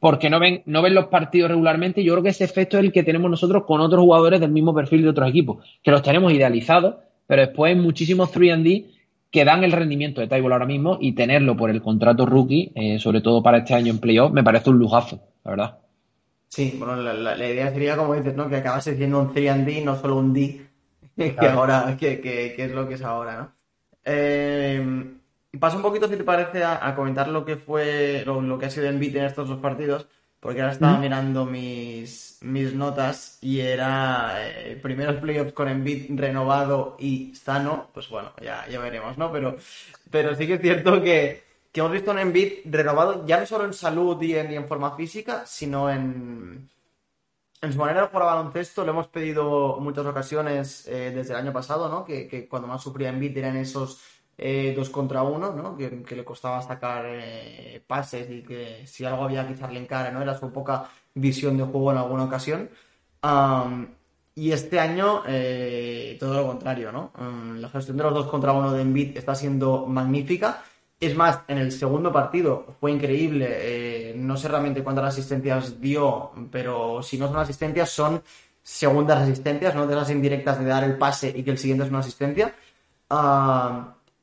porque 0.00 0.30
no 0.30 0.40
ven 0.40 0.62
no 0.66 0.80
ven 0.82 0.94
los 0.94 1.06
partidos 1.06 1.50
regularmente 1.50 2.00
y 2.00 2.04
yo 2.04 2.14
creo 2.14 2.22
que 2.22 2.30
ese 2.30 2.44
efecto 2.44 2.78
es 2.78 2.84
el 2.84 2.92
que 2.92 3.02
tenemos 3.02 3.30
nosotros 3.30 3.64
con 3.64 3.80
otros 3.80 4.00
jugadores 4.00 4.40
del 4.40 4.50
mismo 4.50 4.74
perfil 4.74 5.02
de 5.02 5.10
otros 5.10 5.28
equipos 5.28 5.64
que 5.82 5.90
los 5.90 6.02
tenemos 6.02 6.32
idealizados 6.32 6.96
pero 7.26 7.42
después 7.42 7.74
hay 7.74 7.80
muchísimos 7.80 8.32
3D 8.32 8.86
que 9.30 9.44
dan 9.44 9.62
el 9.62 9.72
rendimiento 9.72 10.20
de 10.20 10.26
Tyball 10.26 10.52
ahora 10.52 10.66
mismo 10.66 10.98
y 11.00 11.12
tenerlo 11.12 11.56
por 11.56 11.70
el 11.70 11.82
contrato 11.82 12.24
rookie, 12.24 12.72
eh, 12.74 12.98
sobre 12.98 13.20
todo 13.20 13.42
para 13.42 13.58
este 13.58 13.74
año 13.74 13.92
en 13.92 13.98
playoff, 13.98 14.32
me 14.32 14.42
parece 14.42 14.70
un 14.70 14.78
lujazo, 14.78 15.20
la 15.44 15.50
verdad. 15.50 15.78
Sí, 16.48 16.76
bueno, 16.78 16.96
la, 16.96 17.36
idea 17.36 17.70
sería, 17.70 17.96
como 17.96 18.14
dices, 18.14 18.34
¿no? 18.34 18.48
Que 18.48 18.56
acabase 18.56 18.96
siendo 18.96 19.20
un 19.20 19.34
3D, 19.34 19.84
no 19.84 19.96
solo 19.96 20.16
un 20.16 20.32
D, 20.32 20.66
que 21.16 21.46
ahora, 21.46 21.94
que, 22.00 22.54
es 22.56 22.70
lo 22.70 22.88
que 22.88 22.94
es 22.94 23.02
ahora, 23.02 23.36
¿no? 23.36 23.57
Eh, 24.10 25.18
paso 25.60 25.76
un 25.76 25.82
poquito, 25.82 26.08
si 26.08 26.16
te 26.16 26.24
parece, 26.24 26.64
a, 26.64 26.94
comentar 26.94 27.28
lo 27.28 27.44
que 27.44 27.56
fue, 27.56 28.22
lo, 28.24 28.58
que 28.58 28.66
ha 28.66 28.70
sido 28.70 28.86
en 28.86 28.98
beat 28.98 29.16
en 29.16 29.24
estos 29.24 29.48
dos 29.48 29.58
partidos, 29.58 30.06
porque 30.40 30.60
ahora 30.60 30.72
estaba 30.72 30.98
mirando 30.98 31.44
mis, 31.44 32.38
mis 32.42 32.72
notas 32.74 33.38
y 33.42 33.60
era 33.60 34.36
eh, 34.38 34.78
primeros 34.80 35.16
playoffs 35.16 35.52
con 35.52 35.68
Embiid 35.68 36.18
renovado 36.18 36.96
y 36.98 37.34
sano, 37.34 37.88
pues 37.92 38.08
bueno, 38.08 38.32
ya, 38.42 38.66
ya 38.68 38.78
veremos, 38.78 39.18
¿no? 39.18 39.30
Pero, 39.30 39.56
pero 40.10 40.34
sí 40.34 40.46
que 40.46 40.54
es 40.54 40.60
cierto 40.62 41.02
que, 41.02 41.42
que 41.70 41.80
hemos 41.80 41.92
visto 41.92 42.12
un 42.12 42.20
Embiid 42.20 42.60
renovado 42.64 43.26
ya 43.26 43.40
no 43.40 43.46
solo 43.46 43.64
en 43.64 43.74
salud 43.74 44.20
y 44.22 44.36
en, 44.36 44.66
forma 44.66 44.96
física, 44.96 45.44
sino 45.44 45.90
en, 45.90 46.70
en 47.60 47.72
su 47.72 47.78
manera 47.78 48.02
de 48.02 48.06
jugar 48.08 48.26
baloncesto. 48.26 48.84
Lo 48.84 48.92
hemos 48.92 49.08
pedido 49.08 49.78
muchas 49.80 50.06
ocasiones 50.06 50.86
eh, 50.86 51.12
desde 51.14 51.32
el 51.34 51.40
año 51.40 51.52
pasado, 51.52 51.88
¿no? 51.88 52.04
Que, 52.04 52.46
cuando 52.48 52.68
más 52.68 52.82
sufría 52.82 53.10
Embiid 53.10 53.36
eran 53.36 53.56
esos 53.56 54.00
eh, 54.36 54.72
dos 54.76 54.90
contra 54.90 55.22
uno, 55.22 55.52
¿no? 55.52 55.76
Que, 55.76 56.16
le 56.16 56.24
costaba 56.24 56.62
sacar 56.62 57.04
eh, 57.08 57.82
pases 57.86 58.30
y 58.30 58.42
que 58.42 58.86
si 58.86 59.04
algo 59.04 59.24
había 59.24 59.46
que 59.46 59.54
echarle 59.54 59.78
en 59.78 59.86
cara, 59.86 60.10
¿no? 60.10 60.22
Era 60.22 60.38
su 60.38 60.52
poca 60.52 60.88
visión 61.14 61.56
de 61.56 61.64
juego 61.64 61.92
en 61.92 61.98
alguna 61.98 62.24
ocasión. 62.24 62.70
y 64.34 64.52
este 64.52 64.78
año, 64.78 65.22
eh, 65.26 66.16
todo 66.20 66.34
lo 66.34 66.46
contrario, 66.46 66.92
¿no? 66.92 67.12
la 67.56 67.68
gestión 67.68 67.96
de 67.96 68.04
los 68.04 68.14
dos 68.14 68.26
contra 68.28 68.52
uno 68.52 68.72
de 68.72 68.82
Embiid 68.82 69.16
está 69.16 69.34
siendo 69.34 69.86
magnífica. 69.86 70.62
Es 71.00 71.14
más, 71.16 71.40
en 71.46 71.58
el 71.58 71.70
segundo 71.70 72.12
partido 72.12 72.74
fue 72.80 72.90
increíble. 72.90 74.14
no 74.16 74.36
sé 74.36 74.48
realmente 74.48 74.82
cuántas 74.82 75.06
asistencias 75.06 75.80
dio, 75.80 76.32
pero 76.50 77.02
si 77.02 77.18
no 77.18 77.28
son 77.28 77.38
asistencias, 77.38 77.90
son 77.90 78.22
segundas 78.62 79.18
asistencias, 79.22 79.74
¿no? 79.74 79.86
De 79.86 79.94
esas 79.94 80.10
indirectas 80.10 80.58
de 80.58 80.66
dar 80.66 80.84
el 80.84 80.98
pase 80.98 81.32
y 81.34 81.42
que 81.42 81.50
el 81.52 81.58
siguiente 81.58 81.84
es 81.84 81.90
una 81.90 82.00
asistencia. 82.00 82.54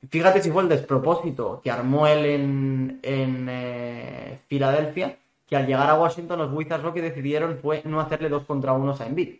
Fíjate 0.10 0.42
si 0.42 0.52
fue 0.52 0.64
el 0.64 0.70
despropósito 0.70 1.62
que 1.64 1.72
armó 1.72 2.08
él 2.08 2.26
en, 2.26 3.50
eh, 3.50 4.40
Filadelfia, 4.48 5.18
que 5.48 5.56
al 5.56 5.66
llegar 5.66 5.90
a 5.90 6.00
Washington 6.00 6.40
los 6.40 6.54
Wizards 6.54 6.84
lo 6.84 6.94
que 6.94 7.02
decidieron 7.02 7.58
fue 7.58 7.82
no 7.86 8.00
hacerle 8.00 8.30
dos 8.30 8.44
contra 8.46 8.74
unos 8.74 9.02
a 9.02 9.08
Embiid 9.08 9.38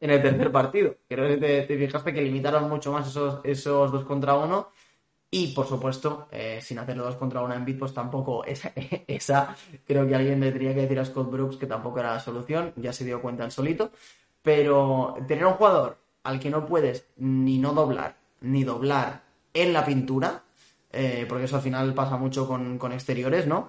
en 0.00 0.10
el 0.10 0.22
tercer 0.22 0.50
partido. 0.50 0.96
Creo 1.08 1.28
que 1.28 1.36
te, 1.66 1.78
fijaste 1.78 2.12
que 2.12 2.22
limitaron 2.22 2.68
mucho 2.68 2.92
más 2.92 3.08
esos, 3.08 3.40
esos 3.44 3.92
dos 3.92 4.04
contra 4.04 4.34
uno 4.34 4.68
y 5.36 5.48
por 5.48 5.66
supuesto, 5.66 6.28
eh, 6.32 6.60
sin 6.62 6.78
hacerle 6.78 7.02
dos 7.02 7.16
contra 7.16 7.42
uno 7.42 7.52
a 7.52 7.56
Embiid, 7.56 7.78
pues 7.78 7.92
tampoco 7.92 8.42
esa, 9.06 9.54
creo 9.86 10.08
que 10.08 10.14
alguien 10.14 10.40
le 10.40 10.48
tendría 10.48 10.74
que 10.74 10.80
decir 10.80 10.98
a 10.98 11.04
Scott 11.04 11.30
Brooks 11.30 11.58
que 11.58 11.66
tampoco 11.66 12.00
era 12.00 12.14
la 12.14 12.20
solución, 12.20 12.72
ya 12.76 12.90
se 12.90 13.04
dio 13.04 13.20
cuenta 13.20 13.44
el 13.44 13.50
solito, 13.50 13.90
pero 14.40 15.14
tener 15.28 15.44
un 15.44 15.52
jugador 15.52 15.98
al 16.24 16.40
que 16.40 16.48
no 16.48 16.64
puedes 16.64 17.04
ni 17.18 17.58
no 17.58 17.74
doblar, 17.74 18.16
ni 18.40 18.64
doblar, 18.64 19.24
en 19.52 19.74
la 19.74 19.84
pintura, 19.84 20.42
eh, 20.90 21.26
porque 21.28 21.44
eso 21.44 21.56
al 21.56 21.62
final 21.62 21.92
pasa 21.92 22.16
mucho 22.16 22.48
con, 22.48 22.92
exteriores, 22.92 23.46
¿no? 23.46 23.68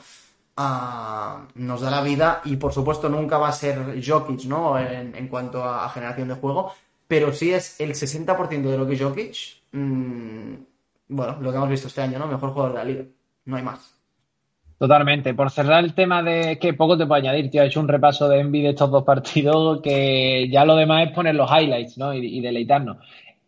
Ah, 0.56 1.48
nos 1.56 1.82
da 1.82 1.92
la 1.92 2.02
vida 2.02 2.42
y 2.46 2.56
por 2.56 2.72
supuesto 2.72 3.10
nunca 3.10 3.38
va 3.38 3.50
a 3.50 3.52
ser 3.52 4.02
Jokic, 4.02 4.46
¿no? 4.46 4.80
En, 4.80 5.28
cuanto 5.28 5.66
a, 5.66 5.90
generación 5.90 6.30
de 6.30 6.36
juego, 6.36 6.72
pero 7.10 7.34
sí 7.34 7.54
es 7.54 7.78
el 7.82 7.94
60% 7.94 8.62
de 8.62 8.78
lo 8.78 8.88
que 8.88 8.98
Jokic, 8.98 9.36
mm, 9.74 10.54
bueno, 11.10 11.38
lo 11.42 11.52
que 11.52 11.58
hemos 11.58 11.70
visto 11.70 11.88
este 11.88 12.02
año, 12.02 12.20
¿no? 12.20 12.28
Mejor 12.28 12.52
jugador 12.52 12.74
de 12.74 12.78
la 12.80 12.86
liga, 12.86 13.06
no 13.46 13.56
hay 13.56 13.64
más. 13.64 13.98
Totalmente. 14.78 15.34
Por 15.34 15.50
cerrar 15.50 15.84
el 15.84 15.94
tema 15.94 16.22
de 16.22 16.60
que 16.60 16.74
poco 16.74 16.98
te 16.98 17.06
puedo 17.08 17.20
añadir, 17.20 17.50
tío, 17.50 17.64
he 17.64 17.68
hecho 17.68 17.80
un 17.80 17.88
repaso 17.88 18.30
de 18.30 18.40
Envy 18.40 18.62
de 18.62 18.70
estos 18.70 18.92
dos 18.92 19.04
partidos 19.04 19.82
que 19.82 20.48
ya 20.52 20.66
lo 20.66 20.76
demás 20.76 21.08
es 21.08 21.14
poner 21.14 21.34
los 21.34 21.50
highlights, 21.50 21.98
¿no? 21.98 22.14
Y, 22.14 22.40
deleitarnos. 22.42 22.98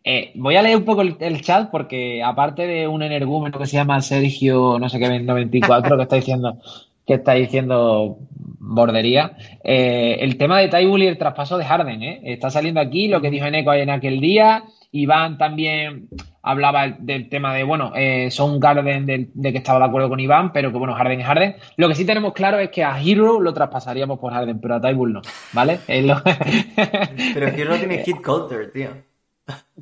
Eh, 0.02 0.32
voy 0.34 0.56
a 0.56 0.62
leer 0.62 0.78
un 0.78 0.84
poco 0.84 1.02
el, 1.02 1.40
chat 1.42 1.70
porque 1.70 2.22
aparte 2.22 2.66
de 2.66 2.88
un 2.88 3.02
energúmeno 3.02 3.58
que 3.58 3.66
se 3.66 3.76
llama 3.76 4.00
Sergio, 4.00 4.78
no 4.78 4.88
sé 4.88 4.98
qué, 4.98 5.20
94, 5.20 5.96
que 5.96 6.02
está 6.02 6.16
diciendo 6.16 6.58
que 7.06 7.14
está 7.14 7.32
diciendo 7.32 8.18
bordería, 8.60 9.32
eh, 9.64 10.18
el 10.20 10.36
tema 10.36 10.60
de 10.60 10.68
Tybull 10.68 11.02
y 11.02 11.06
el 11.06 11.18
traspaso 11.18 11.58
de 11.58 11.64
Harden, 11.64 12.02
¿eh? 12.02 12.20
Está 12.24 12.50
saliendo 12.50 12.80
aquí 12.80 13.08
lo 13.08 13.20
que 13.20 13.30
dijo 13.30 13.46
Eneco 13.46 13.72
en 13.72 13.90
aquel 13.90 14.20
día. 14.20 14.64
Iván 14.92 15.38
también 15.38 16.08
hablaba 16.42 16.88
del 16.98 17.28
tema 17.28 17.54
de, 17.54 17.64
bueno, 17.64 17.92
eh, 17.94 18.30
son 18.30 18.58
Garden 18.58 19.06
de, 19.06 19.52
que 19.52 19.58
estaba 19.58 19.78
de 19.78 19.84
acuerdo 19.84 20.08
con 20.08 20.20
Iván, 20.20 20.52
pero 20.52 20.72
que 20.72 20.78
bueno, 20.78 20.94
Harden 20.94 21.20
es 21.20 21.26
Harden. 21.26 21.56
Lo 21.76 21.88
que 21.88 21.94
sí 21.94 22.04
tenemos 22.04 22.32
claro 22.32 22.58
es 22.58 22.70
que 22.70 22.82
a 22.82 23.00
Hero 23.00 23.40
lo 23.40 23.54
traspasaríamos 23.54 24.18
por 24.18 24.32
Harden, 24.32 24.60
pero 24.60 24.76
a 24.76 24.80
Tybull 24.80 25.12
no, 25.12 25.22
¿vale? 25.52 25.78
pero 25.86 27.48
Hero 27.48 27.76
tiene 27.76 28.02
Kid 28.02 28.16
Coulter, 28.16 28.72
tío. 28.72 28.88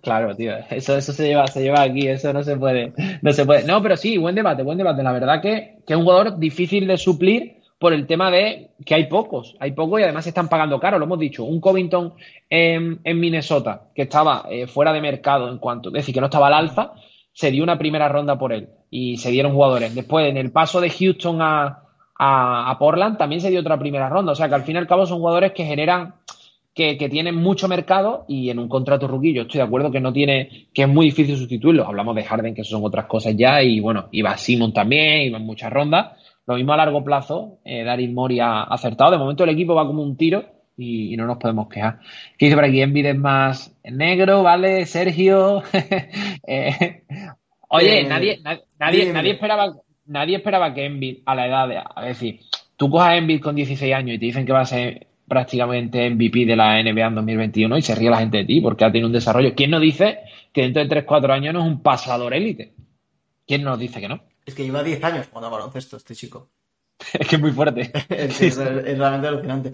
Claro, 0.03 0.35
tío, 0.35 0.55
eso, 0.71 0.97
eso 0.97 1.13
se 1.13 1.27
lleva, 1.27 1.47
se 1.47 1.63
lleva 1.63 1.83
aquí, 1.83 2.07
eso 2.09 2.33
no 2.33 2.43
se 2.43 2.57
puede, 2.57 2.93
no 3.21 3.33
se 3.33 3.45
puede. 3.45 3.65
No, 3.65 3.83
pero 3.83 3.97
sí, 3.97 4.17
buen 4.17 4.35
debate, 4.35 4.63
buen 4.63 4.79
debate. 4.79 5.03
La 5.03 5.13
verdad 5.13 5.43
que, 5.43 5.79
que 5.87 5.93
es 5.93 5.99
un 5.99 6.05
jugador 6.05 6.39
difícil 6.39 6.87
de 6.87 6.97
suplir 6.97 7.58
por 7.79 7.93
el 7.93 8.07
tema 8.07 8.31
de 8.31 8.71
que 8.85 8.95
hay 8.95 9.07
pocos, 9.07 9.57
hay 9.61 9.73
pocos 9.73 10.01
y 10.01 10.03
además 10.03 10.27
están 10.27 10.49
pagando 10.49 10.81
caro, 10.81 10.99
lo 10.99 11.05
hemos 11.05 11.19
dicho. 11.19 11.45
Un 11.45 11.61
Covington 11.61 12.15
en, 12.51 13.01
Minnesota, 13.05 13.89
que 13.95 14.03
estaba 14.03 14.47
eh, 14.51 14.67
fuera 14.67 14.93
de 14.93 15.01
mercado 15.01 15.49
en 15.49 15.59
cuanto, 15.59 15.91
es 15.91 15.95
decir, 15.95 16.15
que 16.15 16.21
no 16.21 16.27
estaba 16.27 16.49
al 16.49 16.55
alza, 16.55 16.93
se 17.33 17.51
dio 17.51 17.63
una 17.63 17.79
primera 17.79 18.09
ronda 18.09 18.37
por 18.37 18.53
él 18.53 18.69
y 18.91 19.17
se 19.19 19.31
dieron 19.31 19.53
jugadores. 19.53 19.95
Después, 19.95 20.29
en 20.29 20.37
el 20.37 20.51
paso 20.51 20.81
de 20.81 20.91
Houston 20.91 21.41
a, 21.41 21.85
a, 22.19 22.77
Portland, 22.79 23.17
también 23.17 23.41
se 23.41 23.51
dio 23.51 23.61
otra 23.61 23.79
primera 23.79 24.09
ronda. 24.09 24.33
O 24.33 24.35
sea 24.35 24.49
que 24.49 24.57
al 24.57 24.65
fin 24.65 24.75
y 24.75 24.79
al 24.79 24.89
cabo 24.89 25.07
son 25.07 25.19
jugadores 25.19 25.53
que 25.53 25.65
generan 25.65 26.15
que, 26.75 27.09
tienen 27.09 27.35
mucho 27.35 27.67
mercado 27.67 28.25
y 28.29 28.51
en 28.51 28.59
un 28.61 28.69
contrato 28.69 29.09
ruquillo 29.09 29.43
estoy 29.43 29.59
de 29.59 29.65
acuerdo 29.65 29.91
que 29.91 30.01
no 30.01 30.13
tiene, 30.13 30.69
que 30.73 30.83
es 30.83 30.89
muy 30.89 31.07
difícil 31.07 31.37
sustituirlo. 31.37 31.85
Hablamos 31.85 32.15
de 32.15 32.23
Harden, 32.23 32.55
que 32.55 32.63
son 32.63 32.85
otras 32.85 33.07
cosas 33.07 33.35
ya, 33.37 33.63
y 33.63 33.81
bueno, 33.81 34.09
iba 34.13 34.37
Simon 34.37 34.73
también, 34.73 35.23
iba 35.23 35.39
en 35.39 35.47
muchas 35.47 35.73
rondas. 35.73 36.13
Lo 36.49 36.55
mismo 36.55 36.73
a 36.73 36.79
largo 36.79 37.05
plazo, 37.05 37.59
eh, 37.63 37.85
Darin 37.85 38.15
Mori 38.15 38.41
ha 38.41 38.63
acertado. 38.63 39.11
De 39.11 39.19
momento 39.19 39.45
el 39.45 39.51
equipo 39.51 39.75
va 39.75 39.87
como 39.87 40.03
un 40.03 40.17
tiro 40.17 40.47
y, 40.79 41.15
no 41.15 41.27
nos 41.27 41.37
podemos 41.37 41.69
quejar. 41.69 42.01
¿Qué 42.39 42.47
dice 42.47 42.57
por 42.57 42.65
aquí? 42.65 42.81
Envid 42.81 43.05
es 43.05 43.19
más 43.19 43.79
negro, 43.85 44.43
¿vale? 44.43 44.87
Sergio. 44.87 45.63
Eh, 46.51 47.05
oye, 47.69 48.01
eh, 48.01 48.05
nadie, 48.05 48.41
nadie, 48.79 49.13
nadie 49.13 49.33
esperaba, 49.33 49.75
nadie 50.07 50.37
esperaba 50.37 50.73
que 50.73 50.87
Envid 50.87 51.19
a 51.27 51.35
la 51.35 51.47
edad 51.47 51.69
de, 51.69 51.77
a 51.77 52.03
decir, 52.03 52.41
tú 52.79 52.89
cojas 52.89 53.19
Envid 53.19 53.43
con 53.43 53.55
16 53.55 53.93
años 53.93 54.15
y 54.15 54.19
te 54.19 54.25
dicen 54.25 54.47
que 54.47 54.53
va 54.53 54.61
a 54.61 54.65
ser 54.65 55.09
prácticamente 55.29 56.09
MVP 56.09 56.47
de 56.47 56.57
la 56.57 56.83
NBA 56.83 57.09
en 57.09 57.15
2021 57.17 57.77
y 57.77 57.83
se 57.83 57.95
ríe 57.95 58.09
la 58.09 58.21
gente 58.21 58.39
de 58.39 58.45
ti 58.47 58.63
porque 58.63 58.87
ha 58.87 58.91
tenido 58.91 59.09
un 59.09 59.13
desarrollo. 59.13 59.55
¿Quién 59.55 59.71
nos 59.71 59.83
dice 59.83 60.21
que 60.55 60.63
dentro 60.63 60.83
de 60.83 61.05
3-4 61.07 61.31
años 61.31 61.53
no 61.53 61.61
es 61.61 61.67
un 61.67 61.83
pasador 61.83 62.33
élite? 62.33 62.73
¿Quién 63.47 63.65
nos 63.65 63.79
dice 63.79 64.01
que 64.01 64.09
no? 64.09 64.23
Es 64.49 64.55
que 64.55 64.65
lleva 64.65 64.83
10 64.83 65.05
años 65.05 65.27
jugando 65.29 65.49
a 65.49 65.59
baloncesto 65.59 65.99
este 65.99 66.15
chico. 66.15 66.49
es 67.13 67.29
que 67.29 67.37
es 67.37 67.43
muy 67.43 67.53
fuerte. 67.53 67.93
es, 68.09 68.57
realmente 68.57 69.29
alucinante. 69.29 69.73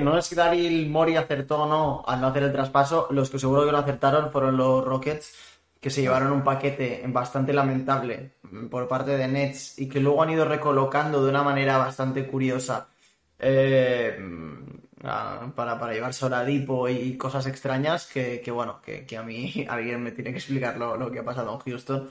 no 0.00 0.22
sé 0.22 0.28
si 0.28 0.34
Daryl 0.36 0.88
Mori 0.88 1.16
acertó 1.16 1.62
o 1.62 1.66
no 1.66 2.04
al 2.06 2.20
no 2.20 2.28
hacer 2.28 2.44
el 2.44 2.52
traspaso. 2.52 3.08
Los 3.10 3.30
que 3.30 3.40
seguro 3.40 3.66
que 3.66 3.72
no 3.72 3.78
acertaron 3.78 4.30
fueron 4.30 4.56
los 4.56 4.84
Rockets, 4.84 5.34
que 5.80 5.90
se 5.90 6.02
llevaron 6.02 6.30
un 6.30 6.44
paquete 6.44 7.02
bastante 7.08 7.52
lamentable 7.52 8.36
por 8.70 8.86
parte 8.86 9.16
de 9.16 9.26
Nets 9.26 9.78
y 9.80 9.88
que 9.88 9.98
luego 9.98 10.22
han 10.22 10.30
ido 10.30 10.44
recolocando 10.44 11.22
de 11.22 11.30
una 11.30 11.42
manera 11.42 11.78
bastante 11.78 12.28
curiosa 12.28 12.88
eh, 13.40 14.16
para, 15.54 15.78
para 15.78 15.92
llevarse 15.92 16.26
a 16.26 16.44
Dipo 16.44 16.88
y 16.88 17.16
cosas 17.16 17.46
extrañas 17.46 18.06
que, 18.06 18.40
bueno, 18.52 18.80
que, 18.82 19.16
a 19.16 19.22
mí 19.22 19.66
alguien 19.68 20.02
me 20.02 20.12
tiene 20.12 20.30
que 20.30 20.38
explicar 20.38 20.76
lo, 20.78 21.10
que 21.10 21.18
ha 21.18 21.24
pasado 21.24 21.52
en 21.52 21.58
Houston. 21.58 22.08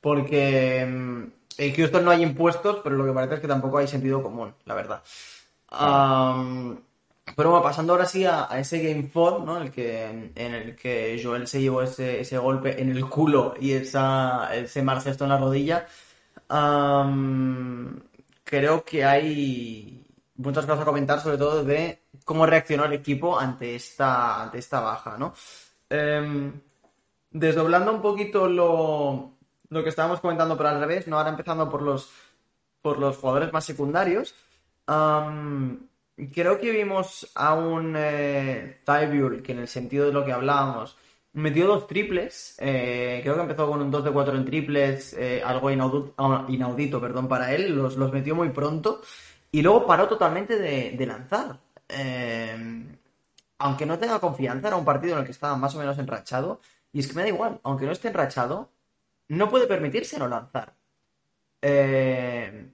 Porque 0.00 0.86
mm, 0.86 1.37
en 1.58 1.74
Houston 1.74 2.04
no 2.04 2.10
hay 2.12 2.22
impuestos, 2.22 2.78
pero 2.82 2.96
lo 2.96 3.04
que 3.04 3.12
parece 3.12 3.34
es 3.34 3.40
que 3.40 3.48
tampoco 3.48 3.78
hay 3.78 3.88
sentido 3.88 4.22
común, 4.22 4.54
la 4.64 4.74
verdad. 4.74 5.02
pero 7.36 7.50
bueno, 7.50 7.62
pasando 7.62 7.92
ahora 7.92 8.06
sí 8.06 8.24
a, 8.24 8.46
ese 8.58 8.80
Game 8.80 9.10
4, 9.12 9.44
¿no? 9.44 9.60
El 9.60 9.70
que, 9.72 10.32
en 10.34 10.54
el 10.54 10.76
que 10.76 11.20
Joel 11.22 11.46
se 11.48 11.60
llevó 11.60 11.82
ese, 11.82 12.20
ese 12.20 12.38
golpe 12.38 12.80
en 12.80 12.90
el 12.90 13.08
culo 13.08 13.54
y 13.60 13.72
esa, 13.72 14.54
ese 14.54 14.82
mal 14.82 15.02
gesto 15.02 15.24
en 15.24 15.30
la 15.30 15.38
rodilla. 15.38 15.86
creo 18.44 18.84
que 18.84 19.04
hay 19.04 20.06
muchas 20.36 20.64
cosas 20.64 20.82
a 20.82 20.84
comentar, 20.84 21.20
sobre 21.20 21.38
todo 21.38 21.64
de 21.64 22.02
cómo 22.24 22.46
reaccionó 22.46 22.84
el 22.84 22.92
equipo 22.92 23.38
ante 23.38 23.74
esta, 23.74 24.42
ante 24.42 24.58
esta 24.58 24.80
baja, 24.80 25.16
¿no? 25.18 25.34
Em, 25.90 26.52
desdoblando 27.30 27.92
un 27.92 28.02
poquito 28.02 28.48
lo, 28.48 29.37
lo, 29.70 29.82
que 29.82 29.88
estábamos 29.90 30.20
comentando, 30.20 30.56
pero 30.56 30.70
al 30.70 30.80
revés, 30.80 31.06
¿no? 31.06 31.18
Ahora 31.18 31.30
empezando 31.30 31.68
por 31.68 31.82
los, 31.82 32.10
por 32.82 32.98
los 32.98 33.16
jugadores 33.16 33.52
más 33.52 33.64
secundarios. 33.64 34.34
creo 34.86 36.58
que 36.58 36.70
vimos 36.70 37.30
a 37.34 37.54
un 37.54 37.94
eh, 37.96 38.80
que 38.84 39.52
en 39.52 39.58
el 39.58 39.68
sentido 39.68 40.06
de 40.06 40.12
lo 40.12 40.24
que 40.24 40.32
hablábamos, 40.32 40.96
metió 41.32 41.66
dos 41.66 41.86
triples. 41.86 42.56
Eh, 42.58 43.20
creo 43.22 43.34
que 43.34 43.42
empezó 43.42 43.68
con 43.68 43.80
un 43.80 43.90
2 43.90 44.04
de 44.04 44.12
4 44.12 44.36
en 44.36 44.44
triples, 44.44 45.14
eh, 45.14 45.42
algo 45.44 45.70
inaudito, 45.70 46.14
inaudito, 46.48 47.00
perdón, 47.00 47.28
para 47.28 47.54
él. 47.54 47.74
Los, 47.74 47.96
los 47.96 48.12
metió 48.12 48.34
muy 48.34 48.50
pronto. 48.50 49.00
Y 49.50 49.62
luego 49.62 49.86
paró 49.86 50.08
totalmente 50.08 50.58
de, 50.58 51.06
lanzar. 51.06 51.58
Eh, 51.88 52.86
aunque 53.58 53.86
no 53.86 53.98
tenga 53.98 54.20
confianza, 54.20 54.68
era 54.68 54.76
un 54.76 54.84
partido 54.84 55.14
en 55.14 55.20
el 55.20 55.24
que 55.24 55.32
estaba 55.32 55.56
más 55.56 55.74
o 55.74 55.78
menos 55.78 55.98
enrachado. 55.98 56.60
Y 56.92 57.00
es 57.00 57.08
que 57.08 57.14
me 57.14 57.22
da 57.22 57.28
igual, 57.28 57.60
aunque 57.62 57.86
no 57.86 57.92
esté 57.92 58.08
enrachado, 58.08 58.70
no 59.28 59.48
puede 59.48 59.66
permitirse 59.66 60.18
no 60.18 60.28
lanzar. 60.28 60.74
Eh, 61.60 62.70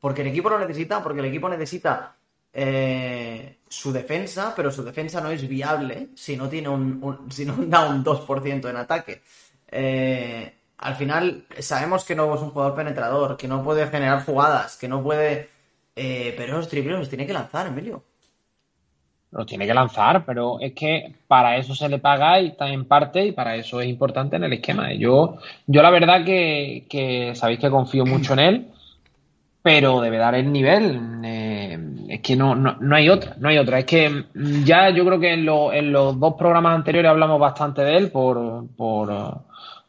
porque 0.00 0.22
el 0.22 0.28
equipo 0.28 0.48
lo 0.48 0.58
necesita, 0.58 1.02
porque 1.02 1.20
el 1.20 1.26
equipo 1.26 1.48
necesita 1.48 2.16
eh, 2.52 3.58
su 3.68 3.92
defensa, 3.92 4.52
pero 4.54 4.70
su 4.70 4.84
defensa 4.84 5.20
no 5.20 5.30
es 5.30 5.46
viable 5.48 6.08
si 6.14 6.36
no 6.36 6.48
tiene 6.48 6.68
un, 6.68 7.26
si 7.30 7.44
no 7.44 7.56
da 7.66 7.88
un 7.88 8.04
2% 8.04 8.68
en 8.68 8.76
ataque. 8.76 9.22
al 10.78 10.96
final 10.96 11.46
sabemos 11.58 12.04
que 12.04 12.14
no 12.14 12.34
es 12.34 12.40
un 12.40 12.50
jugador 12.50 12.74
penetrador, 12.76 13.36
que 13.36 13.48
no 13.48 13.62
puede 13.64 13.86
generar 13.88 14.24
jugadas, 14.24 14.76
que 14.76 14.88
no 14.88 15.02
puede 15.02 15.50
eh, 15.94 16.34
pero 16.36 16.56
los 16.56 16.68
triples 16.68 16.98
los 16.98 17.08
tiene 17.08 17.26
que 17.26 17.32
lanzar, 17.32 17.66
Emilio. 17.66 18.04
Lo 19.32 19.46
tiene 19.46 19.66
que 19.66 19.74
lanzar, 19.74 20.24
pero 20.26 20.60
es 20.60 20.72
que 20.72 21.14
para 21.26 21.56
eso 21.56 21.74
se 21.74 21.88
le 21.88 21.98
paga 21.98 22.40
y 22.40 22.48
está 22.48 22.68
en 22.68 22.84
parte 22.84 23.24
y 23.26 23.32
para 23.32 23.56
eso 23.56 23.80
es 23.80 23.88
importante 23.88 24.36
en 24.36 24.44
el 24.44 24.52
esquema. 24.52 24.92
Yo, 24.92 25.38
yo 25.66 25.82
la 25.82 25.90
verdad 25.90 26.24
que, 26.24 26.84
que 26.88 27.34
sabéis 27.34 27.58
que 27.58 27.70
confío 27.70 28.04
mucho 28.04 28.34
en 28.34 28.38
él, 28.38 28.66
pero 29.62 30.00
debe 30.00 30.18
dar 30.18 30.34
el 30.34 30.52
nivel. 30.52 31.20
Eh, 31.24 31.78
es 32.08 32.20
que 32.20 32.36
no, 32.36 32.54
no, 32.54 32.76
no, 32.80 32.94
hay 32.94 33.08
otra, 33.08 33.34
no 33.38 33.48
hay 33.48 33.56
otra. 33.56 33.78
Es 33.78 33.86
que 33.86 34.24
ya 34.64 34.90
yo 34.90 35.04
creo 35.06 35.18
que 35.18 35.32
en, 35.32 35.48
en 35.48 35.92
los 35.92 36.20
dos 36.20 36.34
programas 36.34 36.74
anteriores 36.74 37.10
hablamos 37.10 37.40
bastante 37.40 37.82
de 37.82 37.96
él 37.96 38.10
por, 38.10 38.66
por, 38.76 39.10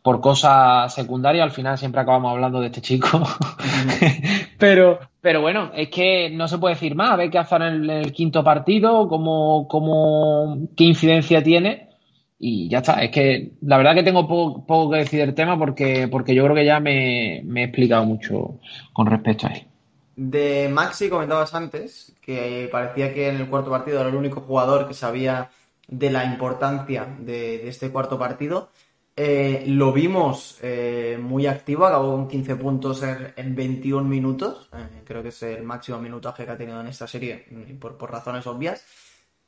por 0.03 0.19
cosas 0.19 0.93
secundarias. 0.93 1.43
Al 1.43 1.51
final 1.51 1.77
siempre 1.77 2.01
acabamos 2.01 2.31
hablando 2.31 2.59
de 2.59 2.67
este 2.67 2.81
chico. 2.81 3.07
pero, 4.59 4.99
pero 5.21 5.41
bueno, 5.41 5.71
es 5.73 5.89
que 5.89 6.29
no 6.29 6.47
se 6.47 6.57
puede 6.59 6.75
decir 6.75 6.93
más. 6.93 7.11
A 7.11 7.15
ver 7.15 7.31
qué 7.31 7.39
hacer 7.39 7.61
en 7.63 7.89
el, 7.89 8.11
quinto 8.11 8.43
partido, 8.43 9.07
cómo, 9.07 9.67
cómo, 9.67 10.67
qué 10.75 10.83
incidencia 10.83 11.41
tiene. 11.41 11.89
Y 12.37 12.67
ya 12.67 12.79
está. 12.79 13.01
Es 13.01 13.11
que 13.11 13.53
la 13.61 13.77
verdad 13.77 13.95
que 13.95 14.03
tengo 14.03 14.27
poco, 14.27 14.91
que 14.91 14.97
decir 14.97 15.21
del 15.21 15.33
tema 15.33 15.57
porque, 15.57 16.09
porque 16.09 16.35
yo 16.35 16.43
creo 16.43 16.55
que 16.55 16.65
ya 16.65 16.81
me, 16.81 17.41
me, 17.45 17.61
he 17.61 17.65
explicado 17.65 18.03
mucho 18.03 18.59
con 18.91 19.07
respecto 19.07 19.47
a 19.47 19.51
él. 19.51 19.63
De 20.17 20.69
Maxi 20.69 21.09
comentabas 21.09 21.55
antes 21.55 22.13
que 22.21 22.67
parecía 22.69 23.13
que 23.13 23.29
en 23.29 23.37
el 23.37 23.47
cuarto 23.47 23.71
partido 23.71 24.01
era 24.01 24.09
el 24.09 24.15
único 24.15 24.41
jugador 24.41 24.87
que 24.87 24.93
sabía 24.93 25.49
de 25.87 26.11
la 26.11 26.25
importancia 26.25 27.07
de, 27.19 27.59
de 27.59 27.69
este 27.69 27.89
cuarto 27.89 28.19
partido. 28.19 28.69
Eh, 29.15 29.65
lo 29.67 29.93
vimos 29.93 30.57
eh, 30.63 31.19
muy 31.21 31.45
activo, 31.45 31.85
acabó 31.85 32.15
con 32.15 32.27
15 32.27 32.55
puntos 32.55 33.03
en, 33.03 33.55
21 33.55 34.07
minutos. 34.07 34.69
Eh, 34.73 35.03
creo 35.05 35.21
que 35.21 35.29
es 35.29 35.43
el 35.43 35.63
máximo 35.63 35.99
minutaje 35.99 36.45
que 36.45 36.51
ha 36.51 36.57
tenido 36.57 36.81
en 36.81 36.87
esta 36.87 37.07
serie, 37.07 37.45
por, 37.79 38.09
razones 38.09 38.47
obvias. 38.47 38.83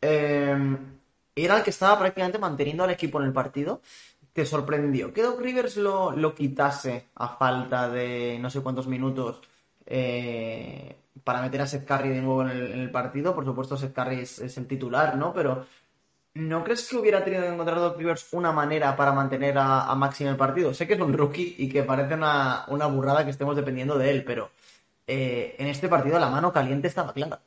era 0.01 1.57
el 1.57 1.63
que 1.63 1.69
estaba 1.71 1.97
prácticamente 1.99 2.37
manteniendo 2.37 2.83
al 2.83 2.91
equipo 2.91 3.19
en 3.19 3.25
el 3.27 3.33
partido. 3.33 3.81
Te 4.33 4.45
sorprendió 4.45 5.13
que 5.13 5.23
Doc 5.23 5.39
Rivers 5.39 5.77
lo, 5.77 6.35
quitase 6.35 7.07
a 7.15 7.29
falta 7.29 7.89
de 7.89 8.37
no 8.39 8.49
sé 8.49 8.61
cuántos 8.61 8.87
minutos 8.87 9.41
para 11.23 11.41
meter 11.41 11.61
a 11.61 11.67
Seth 11.67 11.85
Curry 11.85 12.09
de 12.09 12.21
nuevo 12.21 12.43
en 12.43 12.49
el, 12.49 12.91
partido. 12.91 13.33
Por 13.33 13.45
supuesto, 13.45 13.77
Seth 13.77 13.93
Curry 13.93 14.19
es, 14.21 14.39
es 14.39 14.57
el 14.57 14.67
titular, 14.67 15.17
¿no? 15.17 15.33
Pero 15.33 15.65
¿No 16.35 16.65
crees 16.65 16.89
que 16.89 16.97
hubiera 16.97 17.23
tenido 17.23 17.43
que 17.43 17.47
encontrar 17.47 17.79
Doc 17.79 17.97
Rivers 17.97 18.27
una 18.33 18.51
manera 18.51 18.93
para 18.97 19.13
mantener 19.13 19.57
a, 19.57 19.89
a 19.89 19.95
Maxi 19.95 20.25
en 20.25 20.31
el 20.31 20.35
partido? 20.35 20.73
Sé 20.73 20.85
que 20.85 20.95
es 20.95 20.99
un 20.99 21.13
rookie 21.13 21.55
y 21.57 21.69
que 21.69 21.83
parece 21.83 22.15
una, 22.15 22.65
burrada 22.67 23.23
que 23.23 23.31
estemos 23.31 23.55
dependiendo 23.55 23.97
de 23.97 24.11
él, 24.11 24.23
pero 24.25 24.49
eh, 25.07 25.55
en 25.57 25.67
este 25.67 25.87
partido 25.87 26.19
la 26.19 26.29
mano 26.29 26.51
caliente 26.51 26.89
estaba 26.89 27.13
clara. 27.13 27.39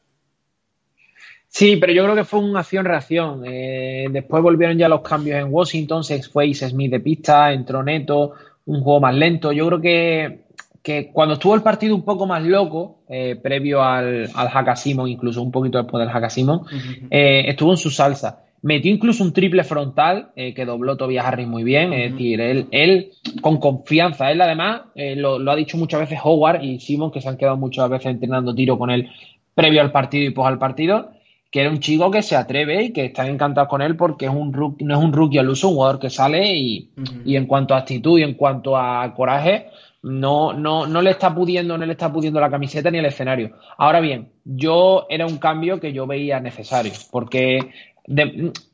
Sí, 1.48 1.76
pero 1.76 1.92
yo 1.92 2.04
creo 2.04 2.14
que 2.14 2.24
fue 2.24 2.40
una 2.40 2.60
acción-reacción. 2.60 3.42
Eh, 3.44 4.06
después 4.10 4.42
volvieron 4.42 4.78
ya 4.78 4.88
los 4.88 5.02
cambios 5.02 5.38
en 5.38 5.52
Washington, 5.52 6.02
se 6.02 6.22
fue 6.22 6.54
Smith 6.54 6.90
de 6.90 7.00
pista, 7.00 7.52
entró 7.52 7.82
Neto, 7.82 8.32
un 8.64 8.80
juego 8.80 9.00
más 9.00 9.14
lento. 9.14 9.52
Yo 9.52 9.66
creo 9.66 9.80
que, 9.82 10.44
que 10.82 11.12
cuando 11.12 11.34
estuvo 11.34 11.54
el 11.54 11.62
partido 11.62 11.94
un 11.94 12.06
poco 12.06 12.26
más 12.26 12.42
loco, 12.42 13.00
eh, 13.10 13.36
previo 13.36 13.82
al, 13.82 14.30
al 14.34 14.76
Simon, 14.78 15.08
incluso 15.08 15.42
un 15.42 15.52
poquito 15.52 15.76
después 15.76 16.00
del 16.00 16.16
Haka 16.16 16.30
Simon, 16.30 16.62
estuvo 17.10 17.72
en 17.72 17.76
su 17.76 17.90
salsa. 17.90 18.47
Metió 18.62 18.92
incluso 18.92 19.22
un 19.22 19.32
triple 19.32 19.62
frontal 19.62 20.30
eh, 20.34 20.52
que 20.52 20.64
dobló 20.64 20.96
Tobias 20.96 21.24
Harris 21.24 21.46
muy 21.46 21.64
bien. 21.64 21.92
Es 21.92 22.12
decir, 22.12 22.40
él, 22.40 22.66
él 22.70 23.10
con 23.40 23.58
confianza. 23.58 24.30
Él 24.30 24.40
además 24.40 24.82
eh, 24.94 25.14
lo, 25.16 25.38
ha 25.50 25.56
dicho 25.56 25.76
muchas 25.76 26.00
veces 26.00 26.18
Howard 26.22 26.62
y 26.62 26.80
Simon, 26.80 27.10
que 27.10 27.20
se 27.20 27.28
han 27.28 27.36
quedado 27.36 27.56
muchas 27.56 27.88
veces 27.88 28.06
entrenando 28.06 28.54
tiro 28.54 28.78
con 28.78 28.90
él 28.90 29.08
previo 29.54 29.80
al 29.80 29.90
partido 29.90 30.24
y 30.24 30.30
post 30.30 30.48
al 30.48 30.58
partido, 30.58 31.10
que 31.50 31.60
era 31.60 31.70
un 31.70 31.80
chico 31.80 32.12
que 32.12 32.22
se 32.22 32.36
atreve 32.36 32.84
y 32.84 32.92
que 32.92 33.06
están 33.06 33.26
encantados 33.26 33.68
con 33.68 33.82
él 33.82 33.96
porque 33.96 34.26
es 34.26 34.32
un 34.32 34.52
rookie, 34.52 34.84
no 34.84 34.96
es 34.96 35.04
un 35.04 35.12
rookie 35.12 35.38
al 35.38 35.48
uso, 35.48 35.68
un 35.68 35.74
jugador 35.74 35.98
que 35.98 36.10
sale 36.10 36.54
y, 36.54 36.90
y 37.24 37.34
en 37.34 37.46
cuanto 37.46 37.74
a 37.74 37.78
actitud 37.78 38.20
y 38.20 38.22
en 38.22 38.34
cuanto 38.34 38.76
a 38.76 39.12
coraje, 39.14 39.66
no, 40.02 40.52
no, 40.52 40.86
no 40.86 41.02
le 41.02 41.10
está 41.10 41.34
pudiendo, 41.34 41.76
no 41.76 41.84
le 41.84 41.92
está 41.92 42.12
pudiendo 42.12 42.40
la 42.40 42.50
camiseta 42.50 42.90
ni 42.90 42.98
el 42.98 43.06
escenario. 43.06 43.56
Ahora 43.76 44.00
bien, 44.00 44.28
yo 44.44 45.06
era 45.08 45.26
un 45.26 45.38
cambio 45.38 45.80
que 45.80 45.92
yo 45.92 46.06
veía 46.06 46.40
necesario, 46.40 46.92
porque 47.10 47.58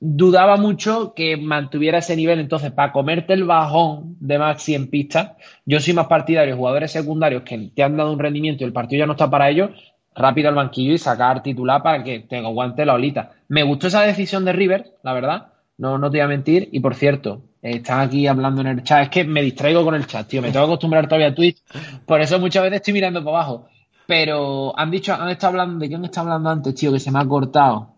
dudaba 0.01 0.57
mucho 0.57 1.13
que 1.15 1.37
mantuviera 1.37 1.99
ese 1.99 2.17
nivel. 2.17 2.39
Entonces, 2.39 2.71
para 2.71 2.93
comerte 2.93 3.33
el 3.33 3.45
bajón 3.45 4.17
de 4.21 4.39
Maxi 4.39 4.75
en 4.75 4.89
pista, 4.89 5.37
yo 5.67 5.81
soy 5.81 5.93
más 5.93 6.07
partidario 6.07 6.55
de 6.55 6.59
jugadores 6.59 6.93
secundarios 6.93 7.43
que 7.43 7.71
te 7.75 7.83
han 7.83 7.97
dado 7.97 8.13
un 8.13 8.19
rendimiento 8.19 8.63
y 8.63 8.67
el 8.67 8.73
partido 8.73 9.01
ya 9.01 9.07
no 9.07 9.13
está 9.13 9.29
para 9.29 9.51
ellos, 9.51 9.71
rápido 10.15 10.49
al 10.49 10.55
banquillo 10.55 10.93
y 10.93 10.99
sacar 10.99 11.43
titular 11.43 11.83
para 11.83 12.05
que 12.05 12.21
te 12.21 12.37
aguante 12.37 12.87
la 12.87 12.95
olita. 12.95 13.33
Me 13.49 13.65
gustó 13.65 13.89
esa 13.89 14.03
decisión 14.03 14.45
de 14.45 14.53
River, 14.53 14.95
la 15.03 15.13
verdad, 15.13 15.49
no, 15.79 15.99
no 15.99 16.11
te 16.11 16.19
voy 16.19 16.25
a 16.25 16.29
mentir. 16.29 16.69
Y 16.71 16.79
por 16.79 16.95
cierto, 16.95 17.43
están 17.61 18.01
aquí 18.01 18.29
hablando 18.29 18.61
en 18.61 18.69
el 18.69 18.83
chat, 18.85 19.03
es 19.03 19.09
que 19.09 19.25
me 19.25 19.43
distraigo 19.43 19.85
con 19.85 19.97
el 19.97 20.07
chat, 20.07 20.29
tío, 20.29 20.43
me 20.43 20.53
tengo 20.53 20.67
que 20.67 20.73
acostumbrar 20.73 21.09
todavía 21.09 21.29
a 21.29 21.35
Twitch, 21.35 21.59
por 22.07 22.21
eso 22.21 22.39
muchas 22.39 22.63
veces 22.63 22.77
estoy 22.77 22.95
mirando 22.95 23.25
para 23.25 23.39
abajo. 23.39 23.67
Pero 24.07 24.79
han 24.79 24.91
dicho, 24.91 25.15
han 25.15 25.31
estado 25.31 25.53
hablando, 25.53 25.79
¿de 25.79 25.89
quién 25.89 26.05
está 26.05 26.21
hablando 26.21 26.51
antes, 26.51 26.75
tío? 26.75 26.93
Que 26.93 27.01
se 27.01 27.11
me 27.11 27.19
ha 27.19 27.25
cortado 27.25 27.94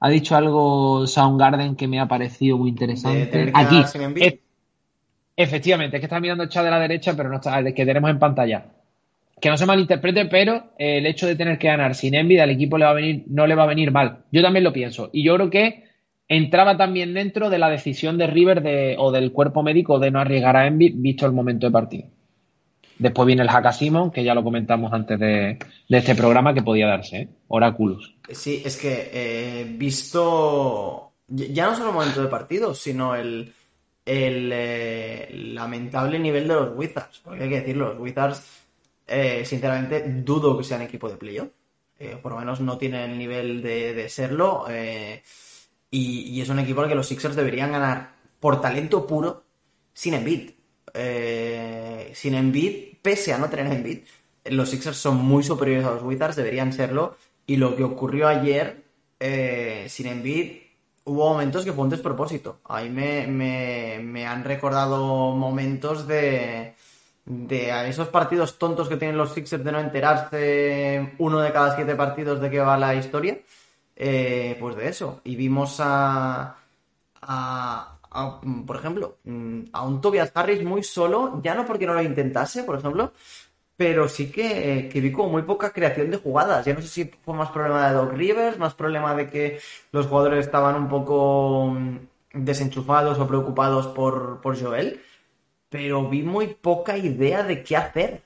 ha 0.00 0.08
dicho 0.08 0.34
algo 0.34 1.06
Soundgarden 1.06 1.76
que 1.76 1.86
me 1.86 2.00
ha 2.00 2.08
parecido 2.08 2.56
muy 2.56 2.70
interesante. 2.70 3.52
Aquí. 3.54 3.84
efectivamente, 5.36 5.96
es 5.96 6.00
que 6.00 6.06
está 6.06 6.20
mirando 6.20 6.42
el 6.42 6.48
chat 6.48 6.64
de 6.64 6.70
la 6.70 6.80
derecha, 6.80 7.14
pero 7.14 7.28
no 7.28 7.36
está 7.36 7.58
el 7.58 7.74
que 7.74 7.84
tenemos 7.84 8.10
en 8.10 8.18
pantalla. 8.18 8.64
Que 9.40 9.50
no 9.50 9.56
se 9.56 9.66
malinterprete, 9.66 10.26
pero 10.26 10.72
el 10.78 11.06
hecho 11.06 11.26
de 11.26 11.36
tener 11.36 11.58
que 11.58 11.68
ganar 11.68 11.94
sin 11.94 12.14
Envy 12.14 12.38
al 12.38 12.50
equipo 12.50 12.78
le 12.78 12.84
va 12.86 12.90
a 12.90 12.94
venir, 12.94 13.24
no 13.28 13.46
le 13.46 13.54
va 13.54 13.64
a 13.64 13.66
venir 13.66 13.90
mal. 13.90 14.24
Yo 14.32 14.42
también 14.42 14.64
lo 14.64 14.72
pienso. 14.72 15.10
Y 15.12 15.22
yo 15.22 15.34
creo 15.36 15.50
que 15.50 15.84
entraba 16.28 16.76
también 16.76 17.14
dentro 17.14 17.50
de 17.50 17.58
la 17.58 17.68
decisión 17.68 18.16
de 18.16 18.26
River 18.26 18.62
de, 18.62 18.96
o 18.98 19.12
del 19.12 19.32
cuerpo 19.32 19.62
médico 19.62 19.98
de 19.98 20.10
no 20.10 20.20
arriesgar 20.20 20.56
a 20.56 20.66
Envy 20.66 20.90
visto 20.90 21.26
el 21.26 21.32
momento 21.32 21.66
de 21.66 21.72
partido. 21.72 22.08
Después 23.00 23.26
viene 23.26 23.40
el 23.40 23.48
Hakasimon, 23.48 24.10
que 24.10 24.22
ya 24.22 24.34
lo 24.34 24.44
comentamos 24.44 24.92
antes 24.92 25.18
de, 25.18 25.58
este 25.88 26.14
programa, 26.14 26.52
que 26.52 26.62
podía 26.62 26.86
darse, 26.86 27.16
¿eh? 27.16 27.28
Oráculos. 27.48 28.14
Sí, 28.30 28.62
es 28.62 28.76
que 28.76 29.10
eh, 29.10 29.64
visto 29.78 31.10
ya 31.26 31.66
no 31.66 31.74
solo 31.74 31.88
el 31.88 31.94
momento 31.94 32.22
de 32.22 32.28
partido, 32.28 32.74
sino 32.74 33.14
el, 33.14 33.54
eh, 34.04 35.30
lamentable 35.32 36.18
nivel 36.18 36.46
de 36.46 36.54
los 36.54 36.76
Wizards. 36.76 37.22
Porque 37.24 37.44
hay 37.44 37.48
que 37.48 37.60
decirlo, 37.60 37.94
los 37.94 38.00
Wizards, 38.00 38.42
sinceramente, 39.44 40.04
dudo 40.06 40.58
que 40.58 40.64
sean 40.64 40.82
equipo 40.82 41.08
de 41.08 41.16
playoff. 41.16 41.48
por 42.22 42.32
lo 42.32 42.38
menos 42.38 42.60
no 42.60 42.76
tienen 42.76 43.12
el 43.12 43.18
nivel 43.18 43.62
de, 43.62 44.08
serlo. 44.10 44.66
Y, 45.90 46.36
y, 46.36 46.40
es 46.42 46.50
un 46.50 46.58
equipo 46.58 46.82
al 46.82 46.88
que 46.88 46.94
los 46.94 47.08
Sixers 47.08 47.34
deberían 47.34 47.72
ganar 47.72 48.10
por 48.38 48.60
talento 48.60 49.06
puro 49.06 49.42
sin 49.94 50.12
Embiid. 50.12 50.50
sin 52.12 52.34
Embiid 52.34 52.89
pese 53.02 53.32
a 53.32 53.38
no 53.38 53.48
tener 53.48 53.72
Embiid, 53.72 54.00
los 54.44 54.70
Sixers 54.70 54.96
son 54.96 55.16
muy 55.16 55.42
superiores 55.42 55.86
a 55.86 55.92
los 55.92 56.02
Wizards, 56.02 56.36
deberían 56.36 56.72
serlo. 56.72 57.16
Y 57.46 57.56
lo 57.56 57.76
que 57.76 57.84
ocurrió 57.84 58.28
ayer 58.28 58.84
eh, 59.18 59.86
sin 59.88 60.06
Embiid, 60.06 60.62
hubo 61.04 61.28
momentos 61.30 61.64
que 61.64 61.72
fue 61.72 61.84
un 61.84 61.90
despropósito. 61.90 62.60
Ahí 62.64 62.88
me, 62.90 63.26
me, 63.26 64.26
han 64.26 64.44
recordado 64.44 65.34
momentos 65.34 66.06
de, 66.06 66.74
de 67.24 67.88
esos 67.88 68.08
partidos 68.08 68.58
tontos 68.58 68.88
que 68.88 68.96
tienen 68.96 69.16
los 69.16 69.34
Sixers 69.34 69.64
de 69.64 69.72
no 69.72 69.80
enterarse 69.80 71.14
uno 71.18 71.40
de 71.40 71.52
cada 71.52 71.74
siete 71.76 71.94
partidos 71.94 72.40
de 72.40 72.50
qué 72.50 72.60
va 72.60 72.78
la 72.78 72.94
historia. 72.94 73.38
Eh, 74.02 74.56
pues 74.58 74.76
de 74.76 74.88
eso. 74.88 75.20
Y 75.24 75.36
vimos 75.36 75.76
a, 75.78 76.56
a, 77.20 77.98
Mm, 78.12 78.62
por 78.62 78.76
ejemplo, 78.76 79.18
mm, 79.24 79.60
a 79.72 79.82
un 79.86 80.00
Tobias 80.00 80.32
Harris 80.34 80.64
muy 80.64 80.82
solo, 80.82 81.40
ya 81.42 81.54
no 81.54 81.64
porque 81.64 81.86
no 81.86 81.94
lo 81.94 82.02
intentase, 82.02 82.64
por 82.64 82.78
ejemplo, 82.78 83.12
pero 83.76 84.08
sí 84.08 84.30
que, 84.30 84.90
vi 84.92 85.12
como 85.12 85.30
muy 85.30 85.42
poca 85.42 85.72
creación 85.72 86.10
de 86.10 86.18
jugadas. 86.18 86.66
Ya 86.66 86.74
no 86.74 86.82
sé 86.82 86.88
si 86.88 87.04
fue 87.24 87.34
más 87.34 87.50
problema 87.50 87.88
de 87.88 87.94
Doc 87.94 88.12
Rivers, 88.12 88.58
más 88.58 88.74
problema 88.74 89.14
de 89.14 89.28
que 89.30 89.60
los 89.92 90.06
jugadores 90.06 90.46
estaban 90.46 90.76
un 90.76 90.88
poco 90.88 91.68
mm, 91.70 91.98
desenchufados 92.34 93.18
o 93.18 93.26
preocupados 93.28 93.86
por, 93.88 94.40
por 94.40 94.60
Joel, 94.60 95.00
pero 95.68 96.08
vi 96.08 96.22
muy 96.22 96.48
poca 96.48 96.98
idea 96.98 97.42
de 97.44 97.62
qué 97.62 97.76
hacer. 97.76 98.22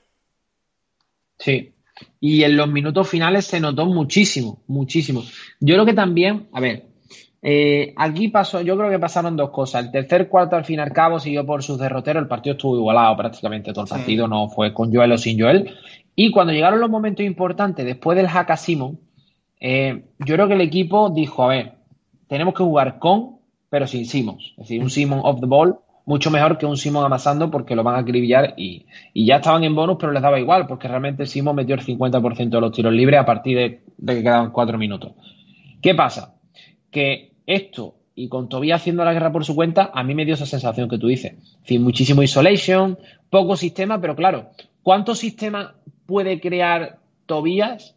Sí, 1.37 1.73
y 2.19 2.43
en 2.43 2.57
los 2.57 2.67
minutos 2.69 3.07
finales 3.07 3.45
se 3.45 3.59
notó 3.59 3.85
muchísimo, 3.85 4.63
muchísimo. 4.67 5.23
Yo 5.59 5.75
creo 5.75 5.85
que 5.85 5.93
también, 5.93 6.49
a 6.53 6.59
ver, 6.59 6.87
eh, 7.47 7.93
aquí 7.95 8.29
pasó, 8.29 8.61
yo 8.61 8.75
creo 8.75 8.89
que 8.89 8.97
pasaron 8.97 9.37
dos 9.37 9.51
cosas. 9.51 9.85
El 9.85 9.91
tercer 9.91 10.27
cuarto, 10.27 10.55
al 10.55 10.65
fin 10.65 10.79
y 10.79 10.81
al 10.81 10.91
cabo, 10.91 11.19
siguió 11.19 11.45
por 11.45 11.61
sus 11.61 11.77
derroteros. 11.77 12.23
El 12.23 12.27
partido 12.27 12.53
estuvo 12.55 12.75
igualado 12.75 13.15
prácticamente 13.15 13.71
todo 13.71 13.83
el 13.83 13.89
partido, 13.89 14.27
no 14.27 14.49
fue 14.49 14.73
con 14.73 14.91
Joel 14.91 15.11
o 15.11 15.17
sin 15.19 15.39
Joel. 15.39 15.69
Y 16.15 16.31
cuando 16.31 16.53
llegaron 16.53 16.79
los 16.79 16.89
momentos 16.89 17.23
importantes, 17.23 17.85
después 17.85 18.17
del 18.17 18.27
hack 18.27 18.49
a 18.49 18.57
Simon, 18.57 18.99
eh, 19.59 20.05
yo 20.17 20.33
creo 20.33 20.47
que 20.47 20.55
el 20.55 20.61
equipo 20.61 21.11
dijo: 21.11 21.43
A 21.43 21.49
ver, 21.49 21.73
tenemos 22.27 22.55
que 22.55 22.63
jugar 22.63 22.97
con, 22.97 23.37
pero 23.69 23.85
sin 23.85 24.07
Simons. 24.07 24.53
Es 24.57 24.67
decir, 24.67 24.81
un 24.81 24.89
Simon 24.89 25.21
off 25.23 25.39
the 25.39 25.45
ball 25.45 25.77
mucho 26.07 26.31
mejor 26.31 26.57
que 26.57 26.65
un 26.65 26.77
Simon 26.77 27.03
amasando 27.03 27.49
porque 27.49 27.75
lo 27.75 27.83
van 27.83 27.95
a 27.95 27.99
acribillar 27.99 28.53
y, 28.57 28.85
ya 29.13 29.37
estaban 29.37 29.63
en 29.63 29.73
bonus, 29.73 29.97
pero 29.99 30.11
les 30.11 30.21
daba 30.21 30.39
igual 30.39 30.67
porque 30.67 30.87
realmente 30.87 31.25
Simon 31.25 31.55
metió 31.55 31.73
el 31.73 31.81
50% 31.81 32.49
de 32.49 32.61
los 32.61 32.71
tiros 32.71 32.93
libres 32.93 33.19
a 33.19 33.25
partir 33.25 33.57
de, 33.57 33.83
de 33.97 34.15
que 34.15 34.21
quedaban 34.21 34.51
cuatro 34.51 34.77
minutos. 34.77 35.13
¿Qué 35.81 35.95
pasa? 35.95 36.35
que 36.95 37.34
esto 37.45 37.95
y 38.15 38.29
con 38.29 38.47
Tobías 38.47 38.81
haciendo 38.81 39.03
la 39.03 39.13
guerra 39.13 39.31
por 39.31 39.43
su 39.43 39.55
cuenta, 39.55 39.91
a 39.93 40.03
mí 40.03 40.15
me 40.15 40.25
dio 40.25 40.35
esa 40.35 40.45
sensación 40.45 40.89
que 40.89 40.97
tú 40.97 41.07
dices. 41.07 41.33
Es 41.33 41.61
decir, 41.61 41.79
muchísimo 41.81 42.23
isolation, 42.23 42.97
poco 43.29 43.57
sistema, 43.57 43.99
pero 43.99 44.15
claro, 44.15 44.51
¿cuántos 44.83 45.19
sistemas 45.19 45.73
puede 46.05 46.39
crear 46.39 46.99
Tobías 47.25 47.95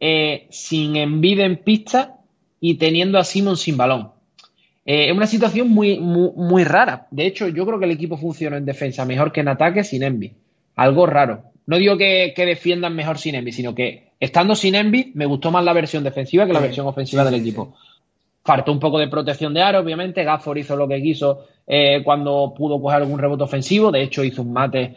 eh, 0.00 0.46
sin 0.50 0.96
envidia 0.96 1.46
en 1.46 1.56
pista 1.56 2.16
y 2.60 2.74
teniendo 2.74 3.18
a 3.18 3.24
Simon 3.24 3.56
sin 3.56 3.76
balón? 3.76 4.10
Eh, 4.86 5.06
es 5.06 5.16
una 5.16 5.26
situación 5.26 5.70
muy, 5.70 5.98
muy, 5.98 6.64
rara. 6.64 7.06
De 7.10 7.26
hecho, 7.26 7.48
yo 7.48 7.64
creo 7.64 7.78
que 7.78 7.86
el 7.86 7.92
equipo 7.92 8.18
funciona 8.18 8.58
en 8.58 8.66
defensa 8.66 9.04
mejor 9.06 9.32
que 9.32 9.40
en 9.40 9.48
ataque 9.48 9.82
sin 9.82 10.02
Envy. 10.02 10.32
Algo 10.76 11.06
raro. 11.06 11.44
No 11.66 11.78
digo 11.78 11.96
que, 11.96 12.34
defiendan 12.36 12.94
mejor 12.94 13.18
sin 13.18 13.34
Envy, 13.34 13.52
sino 13.52 13.74
que 13.74 14.10
estando 14.20 14.54
sin 14.54 14.74
Envy 14.74 15.12
me 15.14 15.24
gustó 15.24 15.50
más 15.50 15.64
la 15.64 15.72
versión 15.72 16.04
defensiva 16.04 16.46
que 16.46 16.52
la 16.52 16.60
versión 16.60 16.86
ofensiva 16.86 17.24
del 17.24 17.34
equipo. 17.34 17.74
Faltó 18.44 18.72
un 18.72 18.78
poco 18.78 18.98
de 18.98 19.08
protección 19.08 19.54
de 19.54 19.62
aro, 19.62 19.80
obviamente. 19.80 20.22
Gafford 20.22 20.58
hizo 20.58 20.76
lo 20.76 20.86
que 20.86 21.00
quiso 21.00 21.46
eh, 21.66 22.02
cuando 22.04 22.52
pudo 22.54 22.80
coger 22.80 23.02
algún 23.02 23.18
rebote 23.18 23.44
ofensivo. 23.44 23.90
De 23.90 24.02
hecho, 24.02 24.22
hizo 24.22 24.42
un 24.42 24.52
mate 24.52 24.94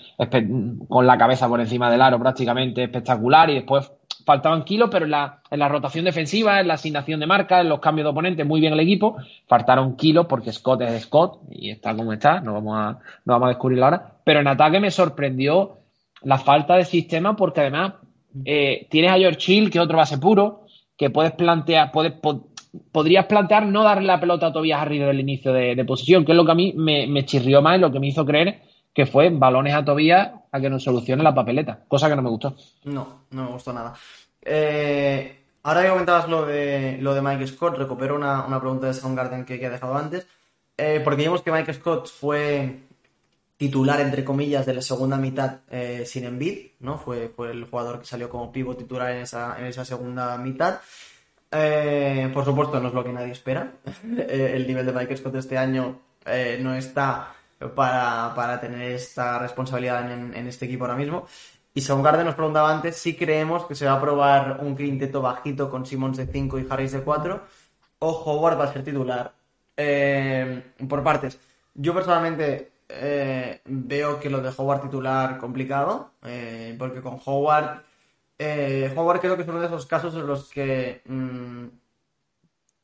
con 0.89 1.07
la 1.07 1.17
cabeza 1.17 1.47
por 1.47 1.61
encima 1.61 1.89
del 1.89 2.01
aro 2.01 2.19
prácticamente 2.19 2.83
espectacular 2.83 3.49
y 3.49 3.55
después 3.55 3.89
faltaban 4.25 4.65
kilos, 4.65 4.89
pero 4.91 5.05
en 5.05 5.11
la, 5.11 5.39
en 5.49 5.59
la 5.59 5.69
rotación 5.69 6.03
defensiva, 6.03 6.59
en 6.59 6.67
la 6.67 6.73
asignación 6.73 7.21
de 7.21 7.27
marca, 7.27 7.61
en 7.61 7.69
los 7.69 7.79
cambios 7.79 8.05
de 8.05 8.09
oponentes, 8.09 8.45
muy 8.45 8.59
bien 8.59 8.73
el 8.73 8.81
equipo. 8.81 9.15
Faltaron 9.47 9.95
kilos 9.95 10.25
porque 10.25 10.51
Scott 10.51 10.81
es 10.81 11.03
Scott 11.03 11.39
y 11.49 11.71
está 11.71 11.95
como 11.95 12.11
está, 12.11 12.41
no 12.41 12.53
vamos 12.53 12.77
a, 12.77 12.99
no 13.23 13.33
vamos 13.33 13.45
a 13.45 13.49
descubrirlo 13.49 13.85
ahora. 13.85 14.11
Pero 14.25 14.41
en 14.41 14.47
ataque 14.47 14.81
me 14.81 14.91
sorprendió 14.91 15.77
la 16.21 16.37
falta 16.37 16.75
de 16.75 16.83
sistema 16.83 17.37
porque 17.37 17.61
además 17.61 17.93
eh, 18.43 18.87
tienes 18.89 19.11
a 19.11 19.17
George 19.17 19.53
Hill, 19.53 19.71
que 19.71 19.77
es 19.77 19.83
otro 19.85 19.97
base 19.97 20.17
puro, 20.17 20.65
que 20.97 21.09
puedes 21.09 21.31
plantear, 21.31 21.91
puedes, 21.93 22.13
podrías 22.91 23.25
plantear 23.25 23.65
no 23.65 23.83
darle 23.83 24.07
la 24.07 24.19
pelota 24.19 24.47
a 24.47 24.53
Tobias 24.53 24.81
arriba 24.81 25.07
del 25.07 25.19
inicio 25.19 25.53
de, 25.53 25.85
posición, 25.85 26.25
que 26.25 26.31
es 26.31 26.35
lo 26.35 26.45
que 26.45 26.51
a 26.51 26.55
mí 26.55 26.73
me, 26.75 27.25
chirrió 27.25 27.61
más 27.61 27.77
y 27.77 27.81
lo 27.81 27.91
que 27.91 27.99
me 27.99 28.07
hizo 28.07 28.25
creer 28.25 28.61
que 28.93 29.05
fue 29.05 29.29
balones 29.29 29.75
a 29.75 29.85
Tobías 29.85 30.31
a 30.51 30.59
que 30.59 30.69
nos 30.69 30.83
solucione 30.83 31.21
la 31.21 31.35
papeleta, 31.35 31.83
cosa 31.87 32.09
que 32.09 32.15
no 32.15 32.23
me 32.23 32.29
gustó. 32.29 32.55
No, 32.85 33.25
no 33.29 33.43
me 33.43 33.51
gustó 33.51 33.71
nada. 33.71 33.93
Eh, 34.41 35.39
ahora 35.63 35.83
que 35.83 35.89
comentabas 35.89 36.27
lo 36.27 36.45
de, 36.45 36.97
lo 36.99 37.13
de 37.13 37.21
Mike 37.21 37.47
Scott, 37.47 37.77
recupero 37.77 38.15
una, 38.15 38.59
pregunta 38.59 38.87
de 38.87 38.93
Soundgarden 38.93 39.45
que, 39.45 39.59
que 39.59 39.67
he 39.67 39.69
dejado 39.69 39.95
antes, 39.95 40.25
eh, 40.77 41.01
porque 41.03 41.23
vimos 41.23 41.41
que 41.41 41.51
Mike 41.51 41.73
Scott 41.75 42.07
fue 42.07 42.87
titular, 43.57 43.99
entre 43.99 44.23
comillas, 44.23 44.65
de 44.65 44.75
la 44.75 44.81
segunda 44.81 45.17
mitad 45.17 45.61
eh, 45.69 46.03
sin 46.05 46.25
Embiid, 46.25 46.73
¿no? 46.79 46.97
Fue, 46.99 47.29
fue 47.29 47.51
el 47.51 47.65
jugador 47.65 47.99
que 47.99 48.05
salió 48.05 48.29
como 48.29 48.51
pivo 48.51 48.75
titular 48.75 49.11
en 49.11 49.23
esa, 49.23 49.59
en 49.59 49.65
esa 49.65 49.83
segunda 49.83 50.37
mitad. 50.37 50.79
Por 51.49 52.45
supuesto, 52.45 52.79
no 52.79 52.89
es 52.89 52.93
lo 52.93 53.03
que 53.03 53.13
nadie 53.13 53.31
espera. 53.31 53.73
el 54.27 54.67
nivel 54.67 54.85
de 54.85 54.93
Mike 54.93 55.17
Scott 55.17 55.35
este 55.35 55.57
año 55.57 55.99
no 56.59 56.75
está 56.75 57.33
para, 57.75 58.59
tener 58.61 58.91
esta 58.91 59.39
responsabilidad 59.39 60.11
en, 60.11 60.47
este 60.47 60.65
equipo 60.65 60.85
ahora 60.85 60.97
mismo. 60.97 61.27
Y 61.73 61.81
Soundgarden 61.81 62.25
nos 62.25 62.35
preguntaba 62.35 62.71
antes 62.71 62.95
si 62.95 63.15
creemos 63.15 63.65
que 63.65 63.75
se 63.75 63.85
va 63.85 63.93
a 63.93 64.01
probar 64.01 64.59
un 64.61 64.75
quinteto 64.75 65.21
bajito 65.21 65.69
con 65.69 65.85
Simmons 65.85 66.17
de 66.17 66.25
5 66.25 66.59
y 66.59 66.67
Harris 66.69 66.91
de 66.93 67.01
4 67.01 67.41
o 67.99 68.09
Howard 68.09 68.59
va 68.59 68.65
a 68.65 68.73
ser 68.73 68.83
titular. 68.83 69.31
Eh, 69.75 70.63
por 70.89 71.03
partes, 71.03 71.39
yo 71.75 71.93
personalmente 71.93 72.71
eh, 72.89 73.61
veo 73.65 74.19
que 74.19 74.29
lo 74.29 74.41
de 74.41 74.51
Howard 74.55 74.81
titular 74.81 75.37
complicado, 75.37 76.11
eh, 76.23 76.75
porque 76.79 77.01
con 77.01 77.19
Howard, 77.23 77.83
Howard 78.39 79.19
creo 79.19 79.35
que 79.35 79.41
es 79.41 79.47
uno 79.47 79.59
de 79.59 79.67
esos 79.67 79.85
casos 79.85 80.13
en 80.15 80.27
los 80.27 80.49
que 80.49 81.01
mm, 81.05 81.65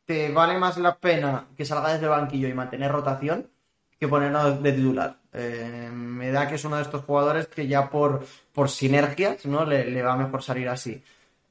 te 0.06 0.32
vale 0.32 0.58
más 0.58 0.78
la 0.78 0.98
pena 0.98 1.48
que 1.56 1.66
salga 1.66 1.94
desde 1.94 2.08
banquillo 2.08 2.48
y 2.48 2.54
mantener 2.54 2.92
rotación 2.92 3.50
que 4.00 4.08
ponerlo 4.08 4.58
de 4.58 4.72
titular. 4.74 5.18
Eh, 5.32 5.90
me 5.94 6.32
da 6.32 6.48
que 6.48 6.56
es 6.56 6.66
uno 6.66 6.76
de 6.76 6.82
estos 6.82 7.06
jugadores 7.06 7.48
que 7.48 7.68
ya 7.68 7.90
por, 7.90 8.26
por 8.52 8.70
sinergias 8.70 9.46
¿no? 9.46 9.66
Le, 9.66 10.02
va 10.02 10.18
mejor 10.18 10.44
salir 10.44 10.68
así. 10.68 11.02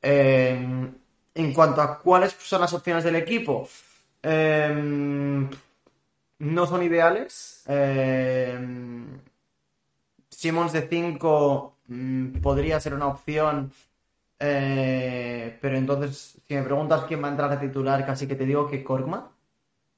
Eh, 0.03 0.91
en 1.35 1.55
cuanto 1.55 1.81
a 1.81 1.99
cuáles 1.99 2.37
son 2.39 2.61
las 2.61 2.75
opciones 2.75 3.05
del 3.05 3.17
equipo, 3.17 3.69
eh, 4.23 5.49
no 6.39 6.67
son 6.67 6.83
ideales. 6.83 7.65
Simmons 10.29 10.73
de 10.73 10.89
5 10.89 11.77
mm, 11.87 12.41
podría 12.41 12.81
ser 12.81 12.95
una 12.95 13.07
opción, 13.07 13.73
pero 14.43 15.77
entonces, 15.77 16.41
si 16.47 16.55
me 16.55 16.63
preguntas 16.63 17.05
quién 17.09 17.23
va 17.23 17.29
a 17.29 17.31
entrar 17.31 17.51
de 17.51 17.67
titular, 17.69 18.05
casi 18.05 18.27
que 18.27 18.35
te 18.35 18.47
digo 18.47 18.69
que 18.69 18.83
Korkma 18.83 19.33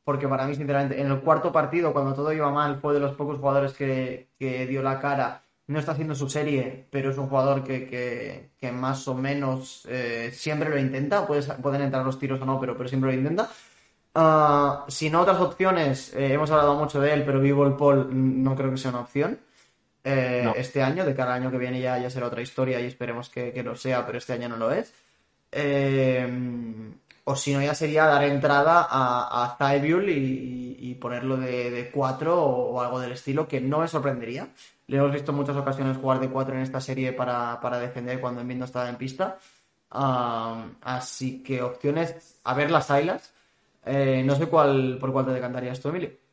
porque 0.05 0.29
para 0.29 0.47
mí, 0.47 0.55
sinceramente, 0.55 1.01
en 1.01 1.11
el 1.11 1.21
cuarto 1.21 1.51
partido, 1.51 1.93
cuando 1.93 2.15
todo 2.15 2.33
iba 2.33 2.51
mal, 2.51 2.79
fue 2.81 2.93
de 2.95 3.01
los 3.01 3.17
pocos 3.17 3.39
jugadores 3.39 3.73
que, 3.73 4.29
dio 4.39 4.83
la 4.83 5.01
cara. 5.01 5.43
No 5.67 5.79
está 5.79 5.93
haciendo 5.93 6.15
su 6.15 6.29
serie, 6.29 6.87
pero 6.91 7.11
es 7.11 7.17
un 7.17 7.29
jugador 7.29 7.65
que, 7.65 8.51
más 8.73 9.09
o 9.09 9.15
menos 9.15 9.87
eh, 9.89 10.31
siempre 10.33 10.69
lo 10.69 10.79
intenta. 10.79 11.27
pueden 11.27 11.83
entrar 11.83 12.05
los 12.05 12.19
tiros 12.19 12.41
o 12.43 12.45
no, 12.45 12.61
pero, 12.61 12.77
pero 12.77 12.89
siempre 12.89 13.13
lo 13.13 13.19
intenta. 13.19 13.49
Uh, 14.15 14.89
si 14.89 15.11
no, 15.11 15.23
otras 15.23 15.41
opciones, 15.41 16.15
eh, 16.15 16.35
hemos 16.35 16.51
hablado 16.51 16.75
mucho 16.77 17.01
de 17.01 17.13
él, 17.15 17.25
pero 17.25 17.41
Vivo 17.41 17.67
el 17.67 17.75
Paul 17.75 18.09
no 18.13 18.55
creo 18.55 18.71
que 18.71 18.77
sea 18.77 18.91
una 18.91 19.01
opción. 19.01 19.39
Eh, 20.05 20.53
este 20.57 20.83
año, 20.83 21.05
de 21.05 21.15
cada 21.15 21.35
año 21.35 21.51
que 21.51 21.57
viene 21.57 21.81
ya, 21.81 21.99
ya 21.99 22.11
será 22.11 22.27
otra 22.27 22.43
historia 22.43 22.79
y 22.81 22.85
esperemos 22.85 23.31
que, 23.31 23.53
que, 23.53 23.63
lo 23.63 23.75
sea, 23.75 24.05
pero 24.05 24.19
este 24.19 24.35
año 24.35 24.51
no 24.51 24.57
lo 24.59 24.71
es. 24.71 24.93
Eh, 25.51 26.29
o 27.25 27.37
si 27.37 27.55
no 27.55 27.63
ya 27.63 27.75
sería 27.75 28.05
dar 28.05 28.23
entrada 28.25 28.87
a, 28.89 29.57
a 29.59 29.77
y, 29.77 30.95
ponerlo 31.01 31.37
de 31.37 31.91
4 31.93 32.43
o, 32.43 32.81
algo 32.81 33.01
del 33.01 33.13
estilo, 33.13 33.49
que 33.49 33.61
no 33.61 33.79
me 33.79 33.89
sorprendería. 33.89 34.49
Le 34.87 34.99
hemos 34.99 35.13
visto 35.13 35.33
muchas 35.33 35.57
ocasiones 35.57 35.97
jugar 35.97 36.21
de 36.21 36.29
4 36.29 36.55
en 36.55 36.61
esta 36.63 36.81
serie 36.81 37.13
para, 37.13 37.59
defender 37.81 38.21
cuando 38.21 38.43
Embiid 38.43 38.59
no 38.59 38.65
estaba 38.67 38.89
en 38.89 38.97
pista. 38.97 39.39
así 39.91 41.43
que 41.43 41.63
opciones, 41.63 42.41
a 42.45 42.55
ver 42.55 42.71
las 42.71 42.91
ailas. 42.91 43.33
Eh, 43.87 44.23
no 44.25 44.35
sé 44.37 44.47
cuál 44.47 44.99
por 45.01 45.13
cuál 45.13 45.27
te 45.27 45.33
decantarías 45.33 45.81
tú, 45.81 45.89
Emilio. 45.89 46.24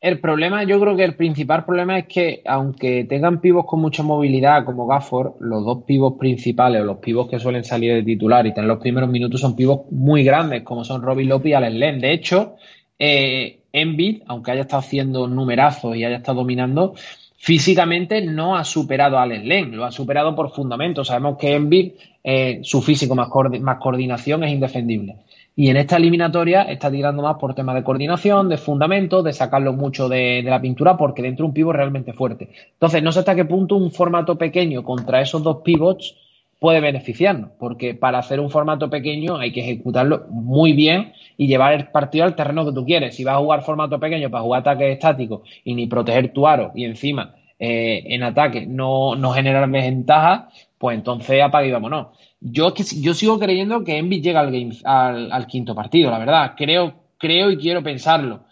El 0.00 0.18
problema, 0.18 0.64
yo 0.64 0.80
creo 0.80 0.96
que 0.96 1.04
el 1.04 1.14
principal 1.14 1.66
problema 1.66 1.98
es 1.98 2.06
que, 2.06 2.42
aunque 2.46 3.04
tengan 3.04 3.38
pivos 3.38 3.66
con 3.66 3.82
mucha 3.82 4.02
movilidad 4.02 4.64
como 4.64 4.86
Gafford, 4.86 5.34
los 5.40 5.62
dos 5.62 5.84
pivos 5.84 6.14
principales 6.18 6.80
o 6.80 6.84
los 6.86 6.98
pivos 6.98 7.28
que 7.28 7.38
suelen 7.38 7.64
salir 7.64 7.92
de 7.92 8.02
titular 8.02 8.46
y 8.46 8.54
tener 8.54 8.66
los 8.66 8.78
primeros 8.78 9.10
minutos 9.10 9.42
son 9.42 9.54
pivos 9.54 9.82
muy 9.90 10.24
grandes, 10.24 10.62
como 10.62 10.84
son 10.84 11.02
Robin 11.02 11.28
Lopez 11.28 11.50
y 11.50 11.52
Alex 11.52 11.74
Len. 11.74 12.00
De 12.00 12.12
hecho, 12.14 12.56
eh, 12.98 13.60
Embiid, 13.74 14.22
aunque 14.26 14.52
haya 14.52 14.62
estado 14.62 14.80
haciendo 14.80 15.26
numerazos 15.28 15.94
y 15.94 16.04
haya 16.04 16.16
estado 16.16 16.38
dominando, 16.38 16.94
físicamente 17.36 18.22
no 18.22 18.56
ha 18.56 18.64
superado 18.64 19.18
a 19.18 19.24
Alex 19.24 19.44
Len, 19.44 19.76
lo 19.76 19.84
ha 19.84 19.92
superado 19.92 20.34
por 20.34 20.50
fundamento. 20.50 21.04
Sabemos 21.04 21.36
que 21.36 21.54
Embiid, 21.54 21.92
eh, 22.24 22.60
su 22.62 22.80
físico 22.80 23.14
más 23.14 23.28
coordinación 23.28 24.44
es 24.44 24.52
indefendible. 24.52 25.16
Y 25.56 25.68
en 25.68 25.76
esta 25.76 25.96
eliminatoria 25.96 26.62
está 26.62 26.90
tirando 26.90 27.22
más 27.22 27.36
por 27.36 27.54
temas 27.54 27.74
de 27.74 27.84
coordinación, 27.84 28.48
de 28.48 28.56
fundamentos, 28.56 29.24
de 29.24 29.32
sacarlo 29.32 29.72
mucho 29.72 30.08
de, 30.08 30.42
la 30.44 30.60
pintura, 30.60 30.96
porque 30.96 31.22
dentro 31.22 31.46
un 31.46 31.52
pivot 31.52 31.74
realmente 31.74 32.12
fuerte. 32.12 32.50
Entonces, 32.72 33.02
no 33.02 33.12
sé 33.12 33.18
hasta 33.18 33.34
qué 33.34 33.44
punto 33.44 33.76
un 33.76 33.90
formato 33.90 34.38
pequeño 34.38 34.82
contra 34.84 35.20
esos 35.20 35.42
dos 35.42 35.58
pivots 35.62 36.16
puede 36.58 36.80
beneficiarnos, 36.80 37.50
porque 37.58 37.94
para 37.94 38.18
hacer 38.18 38.38
un 38.38 38.50
formato 38.50 38.90
pequeño 38.90 39.36
hay 39.38 39.50
que 39.50 39.60
ejecutarlo 39.60 40.26
muy 40.28 40.74
bien 40.74 41.12
y 41.36 41.46
llevar 41.46 41.72
el 41.72 41.88
partido 41.88 42.24
al 42.24 42.36
terreno 42.36 42.66
que 42.66 42.72
tú 42.72 42.84
quieres. 42.84 43.16
Si 43.16 43.24
vas 43.24 43.36
a 43.36 43.38
jugar 43.38 43.62
formato 43.62 43.98
pequeño 43.98 44.30
para 44.30 44.44
jugar 44.44 44.60
ataques 44.60 44.92
estáticos 44.92 45.40
y 45.64 45.74
ni 45.74 45.86
proteger 45.86 46.32
tu 46.32 46.46
aro 46.46 46.70
y 46.74 46.84
encima 46.84 47.34
eh, 47.58 48.14
en 48.14 48.22
ataque 48.22 48.66
no, 48.66 49.16
no 49.16 49.32
generar 49.32 49.68
ventaja, 49.70 50.50
pues 50.78 50.96
entonces 50.96 51.42
apague 51.42 51.68
y 51.68 51.72
vámonos. 51.72 52.08
Yo, 52.40 52.72
yo 52.74 53.14
sigo 53.14 53.38
creyendo 53.38 53.84
que 53.84 53.98
Envy 53.98 54.22
llega 54.22 54.40
al, 54.40 54.50
game, 54.50 54.74
al, 54.84 55.46
quinto 55.46 55.74
partido, 55.74 56.10
la 56.10 56.18
verdad. 56.18 56.54
Creo, 56.56 56.94
creo 57.18 57.50
y 57.50 57.58
quiero 57.58 57.82
pensarlo. 57.82 58.44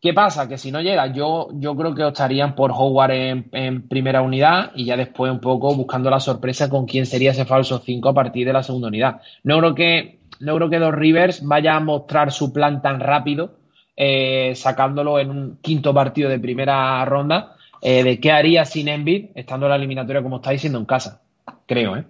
¿Qué 0.00 0.14
pasa? 0.14 0.48
Que 0.48 0.58
si 0.58 0.70
no 0.70 0.80
llega, 0.80 1.12
yo, 1.12 1.48
creo 1.76 1.92
que 1.92 2.04
optarían 2.04 2.54
por 2.54 2.70
Howard 2.70 3.10
en, 3.10 3.88
primera 3.88 4.22
unidad 4.22 4.70
y 4.76 4.84
ya 4.84 4.96
después 4.96 5.32
un 5.32 5.40
poco 5.40 5.74
buscando 5.74 6.08
la 6.08 6.20
sorpresa 6.20 6.70
con 6.70 6.86
quién 6.86 7.04
sería 7.04 7.32
ese 7.32 7.44
falso 7.44 7.80
5 7.84 8.08
a 8.08 8.14
partir 8.14 8.46
de 8.46 8.52
la 8.52 8.62
segunda 8.62 8.86
unidad. 8.86 9.20
No 9.42 9.58
creo 9.58 9.74
que, 9.74 10.20
no 10.38 10.54
creo 10.54 10.70
que 10.70 10.78
los 10.78 10.94
Rivers 10.94 11.44
vaya 11.44 11.74
a 11.74 11.80
mostrar 11.80 12.30
su 12.30 12.52
plan 12.52 12.80
tan 12.80 13.00
rápido, 13.00 13.56
eh, 13.96 14.52
sacándolo 14.54 15.18
en 15.18 15.30
un 15.30 15.58
quinto 15.60 15.92
partido 15.92 16.30
de 16.30 16.38
primera 16.38 17.04
ronda, 17.04 17.56
eh, 17.82 18.04
de 18.04 18.20
qué 18.20 18.30
haría 18.30 18.64
sin 18.64 18.86
Envid 18.86 19.30
estando 19.34 19.66
en 19.66 19.70
la 19.70 19.76
eliminatoria 19.76 20.22
como 20.22 20.36
está 20.36 20.52
diciendo 20.52 20.78
en 20.78 20.84
casa. 20.84 21.22
Creo, 21.66 21.96
¿eh? 21.96 22.04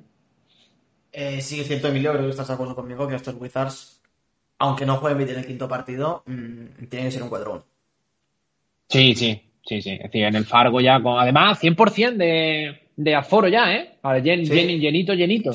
Eh, 1.21 1.41
sí, 1.41 1.59
es 1.59 1.67
cierto, 1.67 1.89
Emilio, 1.89 2.13
creo 2.13 2.27
que 2.27 2.31
estás 2.31 2.47
de 2.47 2.55
acuerdo 2.55 2.77
conmigo 2.77 3.09
que 3.09 3.17
estos 3.17 3.35
Wizards, 3.35 4.01
aunque 4.61 4.87
no 4.87 4.99
jueguen 4.99 5.19
bien 5.19 5.31
en 5.31 5.39
el 5.39 5.47
quinto 5.47 5.67
partido, 5.67 6.23
mm, 6.27 6.87
tienen 6.89 7.09
que 7.09 7.11
ser 7.11 7.25
un 7.25 7.29
4-1. 7.29 7.65
Sí, 8.89 9.17
sí, 9.17 9.43
sí, 9.67 9.83
sí. 9.83 9.91
Es 9.91 10.03
decir, 10.05 10.23
en 10.23 10.37
el 10.37 10.45
Fargo 10.45 10.81
ya 10.81 11.03
con. 11.03 11.19
Además, 11.19 11.59
100% 11.61 12.19
de, 12.19 12.83
de 12.95 13.15
aforo 13.17 13.49
ya, 13.49 13.75
¿eh? 13.75 13.97
Vale, 14.01 14.23
llenito, 14.23 15.13
llenito. 15.13 15.51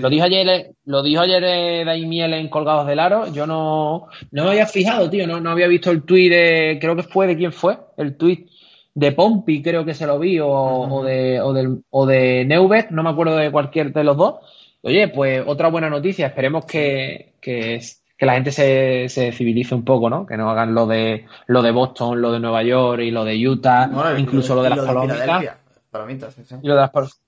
lo 0.00 0.08
dijo 0.08 0.24
ayer, 0.24 0.70
lo 0.84 1.02
dijo 1.02 1.22
ayer 1.22 1.42
eh, 1.44 1.84
Daimiel 1.84 2.34
en 2.34 2.48
Colgados 2.48 2.86
del 2.86 3.00
Aro. 3.00 3.32
Yo 3.32 3.44
no, 3.44 4.06
no 4.30 4.44
me 4.44 4.50
había 4.50 4.66
fijado, 4.66 5.10
tío. 5.10 5.26
No, 5.26 5.40
no 5.40 5.50
había 5.50 5.66
visto 5.66 5.90
el 5.90 6.04
tuit 6.04 6.30
de. 6.30 6.78
Creo 6.80 6.94
que 6.94 7.02
fue 7.02 7.26
de 7.26 7.36
quién 7.36 7.52
fue. 7.52 7.76
El 7.96 8.16
tuit 8.16 8.48
de 8.94 9.10
Pompi, 9.10 9.62
creo 9.62 9.84
que 9.84 9.94
se 9.94 10.06
lo 10.06 10.20
vi, 10.20 10.38
o, 10.40 11.02
de, 11.04 11.40
o, 11.40 11.52
del, 11.52 11.82
o 11.90 12.06
de 12.06 12.44
Neubet, 12.44 12.90
no 12.90 13.02
me 13.02 13.10
acuerdo 13.10 13.36
de 13.36 13.50
cualquier 13.50 13.92
de 13.92 14.04
los 14.04 14.16
dos. 14.16 14.36
Oye, 14.82 15.08
pues 15.08 15.42
otra 15.46 15.68
buena 15.68 15.90
noticia. 15.90 16.28
Esperemos 16.28 16.64
que, 16.64 17.34
que, 17.40 17.80
que 18.16 18.26
la 18.26 18.34
gente 18.34 18.52
se, 18.52 19.08
se, 19.08 19.32
civilice 19.32 19.74
un 19.74 19.84
poco, 19.84 20.08
¿no? 20.08 20.26
Que 20.26 20.36
no 20.36 20.50
hagan 20.50 20.74
lo 20.74 20.86
de 20.86 21.26
lo 21.46 21.62
de 21.62 21.70
Boston, 21.70 22.20
lo 22.20 22.32
de 22.32 22.40
Nueva 22.40 22.62
York 22.62 23.02
y 23.02 23.10
lo 23.10 23.24
de 23.24 23.48
Utah, 23.48 23.90
incluso 24.16 24.54
lo 24.54 24.62
de 24.62 24.70
las 24.70 24.80
palomitas. 24.80 26.36
Y 26.62 26.66
lo 26.66 26.74
de 26.74 26.80
las 26.80 27.20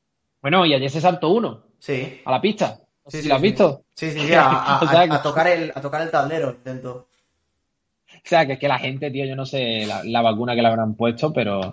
Bueno, 0.42 0.64
y 0.66 0.74
ayer 0.74 0.90
se 0.90 1.00
saltó 1.00 1.30
uno. 1.30 1.62
Sí. 1.78 2.20
A 2.24 2.30
la 2.30 2.40
pista. 2.40 2.78
Sí, 3.06 3.26
¿Lo 3.26 3.34
has 3.34 3.42
visto? 3.42 3.84
Sí, 3.94 4.10
sí, 4.10 4.20
sí. 4.26 4.32
A, 4.34 5.20
tocar 5.22 5.48
el, 5.48 5.72
a 5.74 5.80
tocar 5.80 6.02
el 6.02 6.10
tablero, 6.10 6.50
intento. 6.50 7.08
O 8.12 8.22
sea, 8.24 8.46
que 8.46 8.54
es 8.54 8.58
que 8.58 8.68
la 8.68 8.78
gente, 8.78 9.10
tío, 9.10 9.24
yo 9.24 9.34
no 9.34 9.46
sé 9.46 9.86
la, 10.04 10.22
vacuna 10.22 10.54
que 10.54 10.62
le 10.62 10.68
habrán 10.68 10.94
puesto, 10.94 11.32
pero 11.32 11.72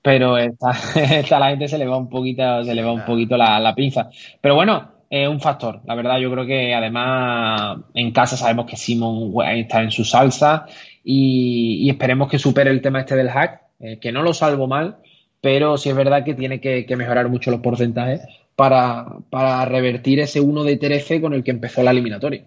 pero 0.00 0.36
esta, 0.38 0.70
esta, 0.94 1.38
la 1.38 1.50
gente 1.50 1.68
se 1.68 1.78
le 1.78 1.86
va 1.86 1.96
un 1.96 2.08
poquito, 2.08 2.64
se 2.64 2.74
le 2.74 2.82
va 2.82 2.92
un 2.92 3.04
poquito 3.04 3.36
la, 3.36 3.60
la 3.60 3.74
pinza. 3.74 4.08
Pero 4.40 4.54
bueno, 4.54 4.90
es 5.12 5.28
un 5.28 5.40
factor. 5.40 5.82
La 5.84 5.94
verdad, 5.94 6.16
yo 6.18 6.32
creo 6.32 6.46
que 6.46 6.74
además 6.74 7.80
en 7.92 8.12
casa 8.12 8.34
sabemos 8.34 8.64
que 8.64 8.78
Simon 8.78 9.30
está 9.46 9.82
en 9.82 9.90
su 9.90 10.06
salsa 10.06 10.64
y, 11.04 11.90
esperemos 11.90 12.30
que 12.30 12.38
supere 12.38 12.70
el 12.70 12.80
tema 12.80 13.00
este 13.00 13.14
del 13.14 13.28
hack, 13.28 13.60
eh, 13.78 13.98
que 14.00 14.10
no 14.10 14.22
lo 14.22 14.32
salvo 14.32 14.66
mal, 14.66 14.96
pero 15.42 15.76
sí 15.76 15.90
es 15.90 15.94
verdad 15.94 16.24
que 16.24 16.32
tiene 16.32 16.62
que, 16.62 16.86
mejorar 16.96 17.28
mucho 17.28 17.50
los 17.50 17.60
porcentajes 17.60 18.22
para, 18.56 19.66
revertir 19.66 20.18
ese 20.18 20.40
1 20.40 20.64
de 20.64 20.78
13 20.78 21.20
con 21.20 21.34
el 21.34 21.44
que 21.44 21.50
empezó 21.50 21.82
la 21.82 21.90
eliminatoria. 21.90 22.46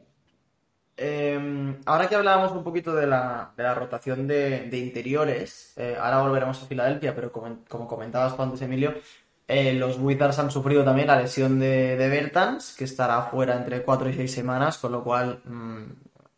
Em, 0.97 1.75
ahora 1.85 2.09
que 2.09 2.15
hablábamos 2.15 2.51
un 2.53 2.63
poquito 2.63 2.95
de 2.95 3.05
la, 3.05 3.53
rotación 3.75 4.25
de, 4.25 4.67
interiores, 4.71 5.73
eh, 5.77 5.95
ahora 6.01 6.23
volveremos 6.23 6.63
a 6.63 6.65
Filadelfia, 6.65 7.13
pero 7.13 7.31
como, 7.31 7.87
comentabas 7.87 8.39
antes, 8.39 8.63
Emilio, 8.63 8.95
eh, 9.47 9.73
los 9.73 9.99
Wizards 9.99 10.39
han 10.39 10.49
sufrido 10.49 10.83
también 10.83 11.07
la 11.07 11.21
lesión 11.21 11.59
de, 11.59 11.95
Bertans, 11.97 12.75
que 12.75 12.85
estará 12.85 13.21
fuera 13.23 13.55
entre 13.55 13.83
4 13.83 14.09
y 14.09 14.13
6 14.13 14.33
semanas, 14.33 14.77
con 14.79 14.91
lo 14.91 15.03
cual, 15.03 15.41
mm, 15.45 15.83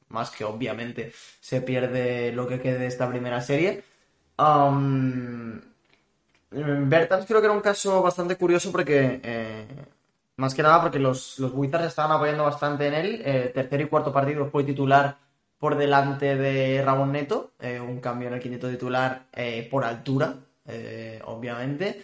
más 0.09 0.29
que 0.31 0.43
obviamente, 0.43 1.13
se 1.39 1.61
pierde 1.61 2.31
lo 2.33 2.47
que 2.47 2.59
quede 2.59 2.79
de 2.79 2.87
esta 2.87 3.07
primera 3.09 3.41
serie. 3.41 3.83
Bertans 6.51 7.25
creo 7.25 7.39
que 7.39 7.45
era 7.45 7.53
un 7.53 7.61
caso 7.61 8.01
bastante 8.01 8.35
curioso 8.35 8.71
porque, 8.71 9.21
eh, 9.23 9.67
más 10.37 10.53
que 10.53 10.63
nada 10.63 10.81
porque 10.81 10.99
los, 10.99 11.39
los 11.39 11.53
Wizards 11.53 11.87
estaban 11.87 12.11
apoyando 12.11 12.43
bastante 12.43 12.87
en 12.87 12.93
él. 12.93 13.21
Eh, 13.25 13.51
tercer 13.53 13.81
y 13.81 13.87
cuarto 13.87 14.11
partido 14.11 14.47
fue 14.47 14.63
titular 14.63 15.17
por 15.59 15.77
delante 15.77 16.35
de 16.35 16.81
Ramón 16.83 17.13
Neto, 17.13 17.51
un 17.81 17.99
cambio 17.99 18.27
en 18.27 18.35
el 18.35 18.39
quinto 18.39 18.69
titular 18.69 19.25
por 19.71 19.83
altura, 19.85 20.35
obviamente. 21.25 22.03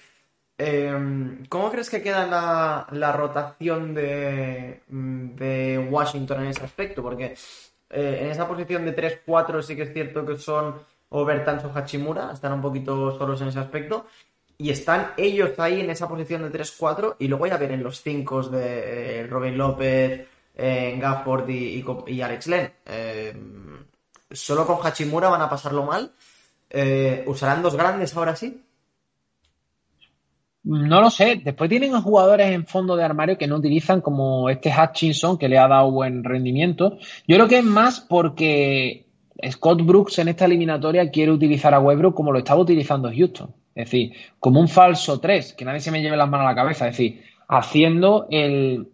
Em, 0.57 1.45
¿Cómo 1.47 1.71
crees 1.71 1.89
que 1.89 2.01
queda 2.01 2.27
la, 2.27 3.11
rotación 3.11 3.93
de, 3.93 4.81
Washington 5.89 6.41
en 6.43 6.47
ese 6.47 6.63
aspecto? 6.63 7.01
Porque 7.01 7.35
eh, 7.89 8.19
en 8.21 8.29
esa 8.29 8.47
posición 8.47 8.85
de 8.85 8.95
3-4 8.95 9.61
sí 9.61 9.75
que 9.75 9.83
es 9.83 9.93
cierto 9.93 10.25
que 10.25 10.37
son 10.37 10.81
Obertans 11.09 11.63
o 11.65 11.71
Hachimura, 11.73 12.31
están 12.33 12.53
un 12.53 12.61
poquito 12.61 13.17
solos 13.17 13.41
en 13.41 13.47
ese 13.49 13.59
aspecto. 13.59 14.05
Y 14.57 14.69
están 14.69 15.13
ellos 15.17 15.57
ahí 15.59 15.81
en 15.81 15.89
esa 15.89 16.07
posición 16.07 16.43
de 16.43 16.59
3-4 16.59 17.15
y 17.19 17.27
luego 17.27 17.47
ya 17.47 17.57
vienen 17.57 17.83
los 17.83 18.01
5 18.01 18.43
de 18.49 19.21
eh, 19.21 19.27
Robin 19.27 19.57
López, 19.57 20.27
eh, 20.55 20.97
Gafford 20.99 21.49
y, 21.49 22.21
Alex 22.21 22.47
Len. 22.47 22.71
Em, 22.85 23.85
solo 24.31 24.65
con 24.67 24.77
Hachimura 24.85 25.29
van 25.29 25.41
a 25.41 25.49
pasarlo 25.49 25.83
mal. 25.83 26.13
¿Usarán 27.25 27.61
dos 27.61 27.75
grandes 27.75 28.15
ahora 28.15 28.35
sí? 28.35 28.63
No 30.63 31.01
lo 31.01 31.09
sé. 31.09 31.41
Después 31.43 31.69
tienen 31.69 31.99
jugadores 32.01 32.51
en 32.51 32.65
fondo 32.65 32.95
de 32.95 33.03
armario 33.03 33.37
que 33.37 33.47
no 33.47 33.57
utilizan, 33.57 34.01
como 34.01 34.49
este 34.49 34.71
Hutchinson, 34.71 35.37
que 35.37 35.49
le 35.49 35.57
ha 35.57 35.67
dado 35.67 35.91
buen 35.91 36.23
rendimiento. 36.23 36.97
Yo 37.27 37.35
creo 37.35 37.47
que 37.47 37.57
es 37.59 37.65
más 37.65 37.99
porque 37.99 39.07
Scott 39.49 39.81
Brooks 39.81 40.19
en 40.19 40.29
esta 40.29 40.45
eliminatoria 40.45 41.09
quiere 41.11 41.31
utilizar 41.31 41.73
a 41.73 41.79
Westbrook 41.79 42.15
como 42.15 42.31
lo 42.31 42.39
estaba 42.39 42.61
utilizando 42.61 43.11
Houston. 43.13 43.53
Es 43.75 43.85
decir, 43.85 44.13
como 44.39 44.59
un 44.59 44.69
falso 44.69 45.19
3, 45.19 45.53
que 45.53 45.65
nadie 45.65 45.81
se 45.81 45.91
me 45.91 46.01
lleve 46.01 46.15
las 46.15 46.29
manos 46.29 46.45
a 46.45 46.51
la 46.51 46.55
cabeza. 46.55 46.87
Es 46.87 46.97
decir, 46.97 47.23
haciendo 47.47 48.27
el, 48.29 48.87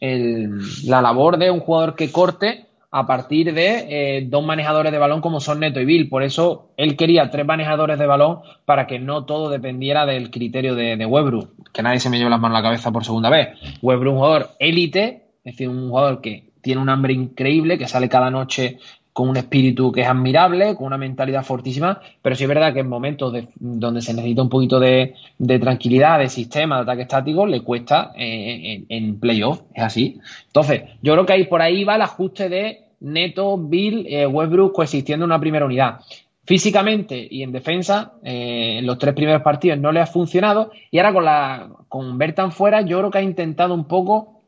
la 0.00 1.02
labor 1.02 1.36
de 1.36 1.50
un 1.50 1.60
jugador 1.60 1.96
que 1.96 2.10
corte 2.10 2.69
a 2.92 3.06
partir 3.06 3.54
de 3.54 4.18
eh, 4.18 4.26
dos 4.28 4.44
manejadores 4.44 4.90
de 4.90 4.98
balón 4.98 5.20
como 5.20 5.40
son 5.40 5.60
Neto 5.60 5.80
y 5.80 5.84
Bill. 5.84 6.08
Por 6.08 6.22
eso 6.22 6.72
él 6.76 6.96
quería 6.96 7.30
tres 7.30 7.46
manejadores 7.46 7.98
de 7.98 8.06
balón 8.06 8.40
para 8.64 8.86
que 8.86 8.98
no 8.98 9.24
todo 9.24 9.48
dependiera 9.48 10.06
del 10.06 10.30
criterio 10.30 10.74
de, 10.74 10.96
de 10.96 11.46
Que 11.72 11.82
nadie 11.82 12.00
se 12.00 12.10
me 12.10 12.18
lleve 12.18 12.30
las 12.30 12.40
manos 12.40 12.56
a 12.56 12.60
la 12.60 12.68
cabeza 12.68 12.90
por 12.90 13.04
segunda 13.04 13.30
vez. 13.30 13.50
Webru, 13.80 14.12
un 14.12 14.16
jugador 14.18 14.50
élite, 14.58 15.26
es 15.44 15.54
decir, 15.54 15.68
un 15.68 15.88
jugador 15.88 16.20
que 16.20 16.50
tiene 16.60 16.80
un 16.80 16.88
hambre 16.88 17.12
increíble, 17.12 17.78
que 17.78 17.86
sale 17.86 18.08
cada 18.08 18.30
noche 18.30 18.78
con 19.12 19.28
un 19.28 19.36
espíritu 19.36 19.90
que 19.90 20.02
es 20.02 20.08
admirable, 20.08 20.76
con 20.76 20.86
una 20.86 20.98
mentalidad 20.98 21.44
fortísima, 21.44 22.00
pero 22.22 22.36
sí 22.36 22.44
es 22.44 22.48
verdad 22.48 22.72
que 22.72 22.80
en 22.80 22.88
momentos 22.88 23.34
donde 23.58 24.02
se 24.02 24.14
necesita 24.14 24.42
un 24.42 24.48
poquito 24.48 24.78
de, 24.78 25.14
tranquilidad, 25.60 26.18
de 26.18 26.28
sistema, 26.28 26.76
de 26.76 26.82
ataque 26.82 27.02
estático, 27.02 27.46
le 27.46 27.62
cuesta 27.62 28.12
eh, 28.16 28.84
en, 28.88 29.18
playoff, 29.18 29.62
es 29.74 29.82
así. 29.82 30.20
Entonces, 30.46 30.82
yo 31.02 31.12
creo 31.14 31.26
que 31.26 31.32
ahí 31.32 31.44
por 31.44 31.60
ahí 31.60 31.84
va 31.84 31.96
el 31.96 32.02
ajuste 32.02 32.48
de 32.48 32.84
Neto, 33.00 33.58
Bill, 33.58 34.06
eh, 34.08 34.26
Westbrook 34.26 34.72
coexistiendo 34.72 35.24
en 35.24 35.30
una 35.30 35.40
primera 35.40 35.66
unidad. 35.66 36.00
Físicamente 36.44 37.26
y 37.30 37.42
en 37.42 37.52
defensa, 37.52 38.14
eh, 38.24 38.78
en 38.78 38.86
los 38.86 38.98
tres 38.98 39.14
primeros 39.14 39.42
partidos 39.42 39.78
no 39.78 39.92
le 39.92 40.00
ha 40.00 40.06
funcionado 40.06 40.70
y 40.90 40.98
ahora 40.98 41.12
con, 41.12 41.24
la, 41.24 41.68
con 41.88 42.18
Bertan 42.18 42.52
fuera, 42.52 42.82
yo 42.82 42.98
creo 42.98 43.10
que 43.10 43.18
ha 43.18 43.22
intentado 43.22 43.74
un 43.74 43.84
poco 43.84 44.40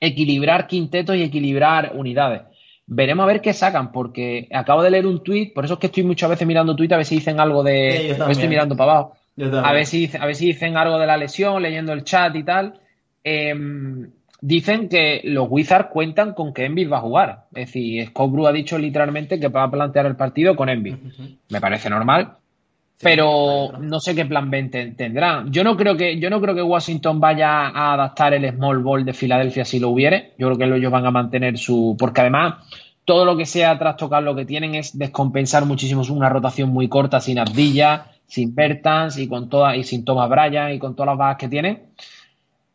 equilibrar 0.00 0.66
quintetos 0.66 1.16
y 1.16 1.22
equilibrar 1.22 1.92
unidades 1.94 2.42
Veremos 2.88 3.24
a 3.24 3.26
ver 3.26 3.40
qué 3.40 3.52
sacan, 3.52 3.90
porque 3.90 4.48
acabo 4.52 4.82
de 4.82 4.90
leer 4.90 5.06
un 5.06 5.22
tweet, 5.22 5.52
por 5.52 5.64
eso 5.64 5.74
es 5.74 5.80
que 5.80 5.86
estoy 5.86 6.04
muchas 6.04 6.30
veces 6.30 6.46
mirando 6.46 6.76
tweet 6.76 6.92
a 6.92 6.96
ver 6.96 7.04
si 7.04 7.16
dicen 7.16 7.40
algo 7.40 7.64
de. 7.64 8.10
estoy 8.10 8.48
mirando 8.48 8.76
para 8.76 8.92
abajo. 8.92 9.16
A 9.62 9.72
ver, 9.72 9.86
si, 9.86 10.10
a 10.18 10.24
ver 10.24 10.34
si 10.34 10.46
dicen 10.46 10.76
algo 10.76 10.98
de 10.98 11.06
la 11.06 11.16
lesión, 11.16 11.62
leyendo 11.62 11.92
el 11.92 12.04
chat 12.04 12.34
y 12.36 12.42
tal. 12.42 12.80
Em, 13.24 14.10
dicen 14.40 14.88
que 14.88 15.20
los 15.24 15.48
Wizards 15.50 15.88
cuentan 15.92 16.32
con 16.32 16.54
que 16.54 16.64
Envy 16.64 16.84
va 16.84 16.98
a 16.98 17.02
jugar. 17.02 17.44
Es 17.54 17.66
decir, 17.66 18.06
Scott 18.06 18.30
Brew 18.30 18.46
ha 18.46 18.52
dicho 18.52 18.78
literalmente 18.78 19.40
que 19.40 19.48
va 19.48 19.64
a 19.64 19.70
plantear 19.70 20.06
el 20.06 20.16
partido 20.16 20.54
con 20.54 20.68
Envy. 20.68 20.96
Me 21.50 21.60
parece 21.60 21.90
normal. 21.90 22.36
Pero 23.00 23.72
no 23.78 24.00
sé 24.00 24.14
qué 24.14 24.24
plan 24.24 24.50
B 24.50 24.94
tendrá. 24.96 25.44
Yo 25.48 25.62
no 25.64 25.76
creo 25.76 25.96
que 25.96 26.18
yo 26.18 26.30
no 26.30 26.40
creo 26.40 26.54
que 26.54 26.62
Washington 26.62 27.20
vaya 27.20 27.68
a 27.68 27.92
adaptar 27.94 28.34
el 28.34 28.50
small 28.50 28.78
ball 28.78 29.04
de 29.04 29.12
Filadelfia 29.12 29.64
si 29.64 29.78
lo 29.78 29.90
hubiere. 29.90 30.32
Yo 30.38 30.46
creo 30.48 30.58
que 30.58 30.76
ellos 30.76 30.92
van 30.92 31.06
a 31.06 31.10
mantener 31.10 31.58
su 31.58 31.96
porque 31.98 32.22
además 32.22 32.54
todo 33.04 33.24
lo 33.24 33.36
que 33.36 33.46
sea 33.46 33.78
trastocar 33.78 34.22
lo 34.22 34.34
que 34.34 34.44
tienen 34.44 34.74
es 34.74 34.98
descompensar 34.98 35.64
muchísimo 35.64 36.02
una 36.10 36.28
rotación 36.28 36.70
muy 36.70 36.88
corta 36.88 37.20
sin 37.20 37.38
Abdilla, 37.38 38.08
sin 38.26 38.54
Bertans 38.54 39.18
y 39.18 39.28
con 39.28 39.48
todas 39.48 39.76
y 39.76 39.84
sin 39.84 40.04
Thomas 40.04 40.28
Bryan 40.28 40.72
y 40.72 40.78
con 40.78 40.94
todas 40.94 41.08
las 41.08 41.18
bajas 41.18 41.36
que 41.36 41.48
tiene. 41.48 41.84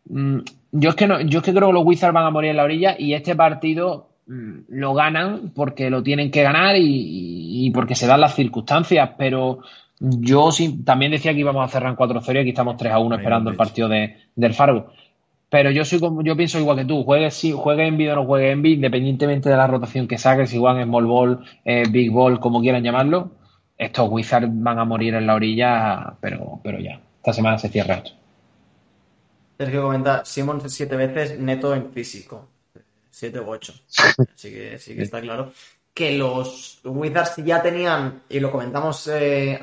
Mm, 0.06 0.40
yo 0.72 0.90
es 0.90 0.96
que 0.96 1.08
no, 1.08 1.20
yo 1.22 1.40
es 1.40 1.46
que 1.46 1.54
creo 1.54 1.68
que 1.68 1.74
los 1.74 1.86
Wizards 1.86 2.14
van 2.14 2.26
a 2.26 2.32
morir 2.32 2.52
en 2.52 2.58
la 2.58 2.64
orilla 2.64 2.96
y 2.98 3.14
este 3.14 3.36
partido 3.36 4.10
mm, 4.28 4.60
lo 4.70 4.94
ganan 4.94 5.52
porque 5.54 5.90
lo 5.90 6.02
tienen 6.02 6.32
que 6.32 6.44
ganar 6.44 6.76
y, 6.78 7.70
porque 7.74 7.96
se 7.96 8.08
dan 8.08 8.22
las 8.22 8.36
circunstancias, 8.36 9.12
pero 9.18 9.60
yo 10.04 10.52
sí, 10.52 10.84
también 10.84 11.12
decía 11.12 11.32
que 11.32 11.40
íbamos 11.40 11.64
a 11.64 11.72
cerrar 11.72 11.92
en 11.92 11.96
4-0 11.96 12.36
y 12.36 12.38
aquí 12.40 12.50
estamos 12.50 12.76
3 12.76 12.92
a 12.92 13.00
1 13.00 13.16
esperando 13.18 13.52
el 13.52 13.56
partido 13.56 13.88
de, 13.88 14.18
del 14.36 14.56
Fargo. 14.56 14.92
Pero 15.48 15.70
yo 15.70 15.86
soy 15.86 16.00
como, 16.00 16.24
yo 16.24 16.36
pienso 16.36 16.60
igual 16.60 16.78
que 16.78 16.86
tú, 16.86 17.04
juegue, 17.04 17.30
si, 17.30 17.52
juegue 17.52 17.86
en 17.86 18.10
o 18.10 18.16
no 18.16 18.26
juegue 18.26 18.52
en 18.52 18.66
independientemente 18.66 19.50
de 19.50 19.58
la 19.58 19.68
rotación 19.68 20.08
que 20.08 20.18
saques, 20.18 20.54
igual 20.54 20.78
en 20.78 20.88
small 20.88 21.06
ball, 21.06 21.46
eh, 21.64 21.84
big 21.92 22.10
ball, 22.10 22.40
como 22.40 22.62
quieran 22.62 22.84
llamarlo, 22.84 23.32
estos 23.78 24.10
Wizards 24.10 24.50
van 24.50 24.80
a 24.80 24.86
morir 24.86 25.14
en 25.14 25.28
la 25.28 25.36
orilla, 25.36 26.16
pero, 26.20 26.60
pero 26.64 26.80
ya, 26.80 27.00
esta 27.18 27.34
semana 27.34 27.60
se 27.60 27.70
cierra 27.70 27.96
esto. 27.96 28.12
Sergio 29.60 29.84
comenta, 29.84 30.26
Simon 30.26 30.68
siete 30.68 30.96
veces 30.96 31.38
neto 31.38 31.76
en 31.76 31.92
físico, 31.92 32.48
siete 33.12 33.40
u 33.40 33.50
ocho, 33.50 33.74
así 34.34 34.50
que 34.50 34.80
sí 34.80 34.96
que 34.96 35.04
está 35.04 35.22
claro 35.22 35.52
que 35.94 36.18
los 36.18 36.80
Wizards 36.84 37.36
ya 37.38 37.62
tenían, 37.62 38.24
y 38.30 38.40
lo 38.40 38.52
comentamos 38.52 39.10
eh, 39.14 39.60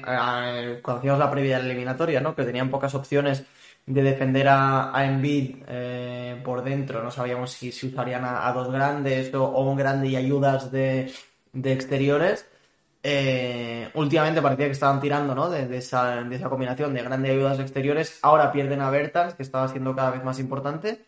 cuando 0.82 0.98
hacíamos 0.98 1.18
la 1.18 1.30
previa 1.30 1.58
eliminatoria, 1.58 2.20
¿no? 2.20 2.34
que 2.34 2.44
tenían 2.44 2.70
pocas 2.70 2.94
opciones 2.94 3.44
de 3.88 4.02
defender 4.02 4.48
a, 4.48 4.96
a 4.96 5.06
Embiid 5.06 5.56
eh, 5.66 6.40
por 6.44 6.62
dentro. 6.62 7.02
No 7.02 7.10
sabíamos 7.10 7.52
si, 7.52 7.70
usarían 7.70 8.24
a, 8.24 8.52
dos 8.52 8.70
grandes 8.70 9.32
o, 9.34 9.48
un 9.62 9.76
grande 9.76 10.08
y 10.08 10.16
ayudas 10.16 10.70
de, 10.70 11.12
exteriores. 11.64 12.46
Eh, 13.02 13.88
últimamente 13.94 14.42
parecía 14.42 14.66
que 14.66 14.72
estaban 14.72 15.00
tirando 15.00 15.34
¿no? 15.34 15.48
de, 15.48 15.76
esa, 15.78 16.22
de, 16.22 16.36
esa, 16.36 16.50
combinación 16.50 16.92
de 16.92 17.02
grandes 17.02 17.32
ayudas 17.32 17.58
exteriores. 17.60 18.18
Ahora 18.22 18.52
pierden 18.52 18.82
a 18.82 18.90
Bertans, 18.90 19.34
que 19.34 19.42
estaba 19.42 19.68
siendo 19.68 19.96
cada 19.96 20.10
vez 20.10 20.22
más 20.22 20.38
importante. 20.38 21.06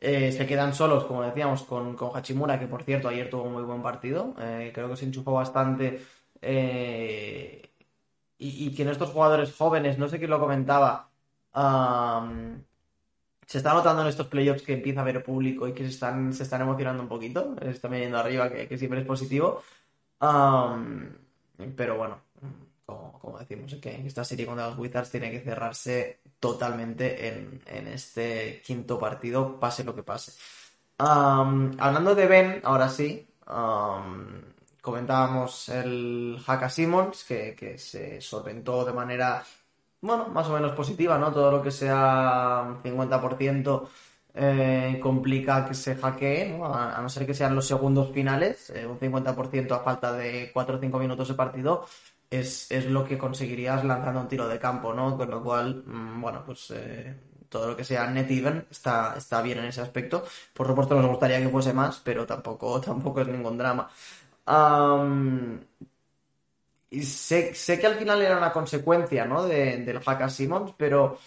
Eh, 0.00 0.30
se 0.32 0.46
quedan 0.46 0.74
solos, 0.74 1.04
como 1.04 1.22
decíamos, 1.22 1.62
con, 1.64 1.96
con, 1.96 2.16
Hachimura, 2.16 2.58
que 2.58 2.68
por 2.68 2.84
cierto 2.84 3.08
ayer 3.08 3.28
tuvo 3.28 3.44
un 3.44 3.52
muy 3.52 3.62
buen 3.64 3.82
partido. 3.82 4.34
Eh, 4.38 4.70
creo 4.74 4.88
que 4.88 4.96
se 4.96 5.06
enchufó 5.06 5.32
bastante. 5.32 6.00
Eh, 6.40 7.62
y, 8.38 8.66
y, 8.66 8.74
que 8.74 8.82
en 8.82 8.88
estos 8.90 9.10
jugadores 9.10 9.54
jóvenes, 9.56 9.98
no 9.98 10.08
sé 10.08 10.18
quién 10.18 10.30
lo 10.30 10.38
comentaba, 10.40 11.10
se 13.46 13.58
está 13.58 13.74
notando 13.74 14.02
en 14.02 14.08
estos 14.08 14.28
playoffs 14.28 14.62
que 14.62 14.74
empieza 14.74 15.00
a 15.00 15.02
haber 15.02 15.24
público 15.24 15.66
y 15.66 15.72
que 15.72 15.82
se 15.84 15.90
están, 15.90 16.32
se 16.32 16.44
están 16.44 16.62
emocionando 16.62 17.02
un 17.02 17.08
poquito. 17.08 17.56
Se 17.60 17.70
están 17.70 17.90
viniendo 17.92 18.18
arriba, 18.18 18.50
que, 18.50 18.68
que 18.68 18.78
siempre 18.78 19.00
es 19.00 19.06
positivo. 19.06 19.62
pero 21.76 21.96
bueno, 21.96 22.20
como, 22.88 23.38
decimos, 23.38 23.74
que 23.74 24.06
esta 24.06 24.24
serie 24.24 24.46
contra 24.46 24.68
los 24.68 24.78
Wizards 24.78 25.10
tiene 25.10 25.30
que 25.30 25.40
cerrarse 25.40 26.20
totalmente 26.40 27.28
en, 27.28 27.88
este 27.88 28.62
quinto 28.64 28.98
partido, 28.98 29.60
pase 29.60 29.84
lo 29.84 29.94
que 29.94 30.02
pase. 30.02 30.32
hablando 30.96 32.14
de 32.14 32.26
Ben, 32.26 32.60
ahora 32.64 32.88
sí, 32.88 33.28
comentábamos 34.80 35.68
el 35.68 36.38
Haka 36.46 36.70
Simmons, 36.70 37.24
que, 37.24 37.76
se 37.78 38.20
solventó 38.22 38.84
de 38.86 38.92
manera, 38.94 39.44
bueno, 40.00 40.28
más 40.28 40.48
o 40.48 40.54
menos 40.54 40.72
positiva, 40.72 41.18
¿no? 41.18 41.30
Todo 41.30 41.50
lo 41.52 41.62
que 41.62 41.70
sea 41.70 42.80
50% 42.82 43.88
eh, 44.34 44.98
complica 45.02 45.66
que 45.66 45.74
se 45.74 45.96
hackee, 45.96 46.56
¿no? 46.56 46.72
A, 46.72 47.00
no 47.02 47.08
ser 47.08 47.26
que 47.26 47.34
sean 47.34 47.54
los 47.54 47.66
segundos 47.66 48.12
finales, 48.12 48.70
eh, 48.70 48.86
un 48.86 48.98
50% 48.98 49.72
a 49.72 49.80
falta 49.80 50.12
de 50.12 50.50
4 50.52 50.76
o 50.76 50.80
5 50.80 50.98
minutos 50.98 51.28
de 51.28 51.34
partido, 51.34 51.86
es, 52.30 52.70
lo 52.86 53.04
que 53.04 53.18
conseguirías 53.18 53.84
lanzando 53.84 54.20
un 54.20 54.28
tiro 54.28 54.48
de 54.48 54.58
campo, 54.58 54.92
¿no? 54.92 55.16
Con 55.16 55.30
lo 55.30 55.42
cual, 55.42 55.82
mm, 55.86 56.20
bueno, 56.20 56.42
pues 56.44 56.70
eh, 56.72 57.14
todo 57.48 57.68
lo 57.68 57.76
que 57.76 57.84
sea 57.84 58.06
net 58.10 58.30
even 58.30 58.66
está, 58.70 59.14
está 59.16 59.42
bien 59.42 59.58
en 59.58 59.66
ese 59.66 59.80
aspecto. 59.80 60.24
Por 60.52 60.66
supuesto 60.66 60.94
nos 60.94 61.06
gustaría 61.10 61.40
que 61.40 61.48
fuese 61.48 61.72
más, 61.72 62.00
pero 62.04 62.26
tampoco, 62.26 62.80
tampoco 62.84 63.20
es 63.22 63.28
ningún 63.28 63.58
drama. 63.58 63.88
y 66.90 67.02
sé, 67.02 67.54
sé, 67.54 67.78
que 67.78 67.86
al 67.86 67.96
final 67.96 68.22
era 68.22 68.38
una 68.38 68.52
consecuencia, 68.52 69.24
¿no? 69.26 69.44
De, 69.44 69.78
del 69.84 70.00
hack 70.00 70.22
a 70.22 70.28
Simmons, 70.30 70.72
pero 70.76 71.18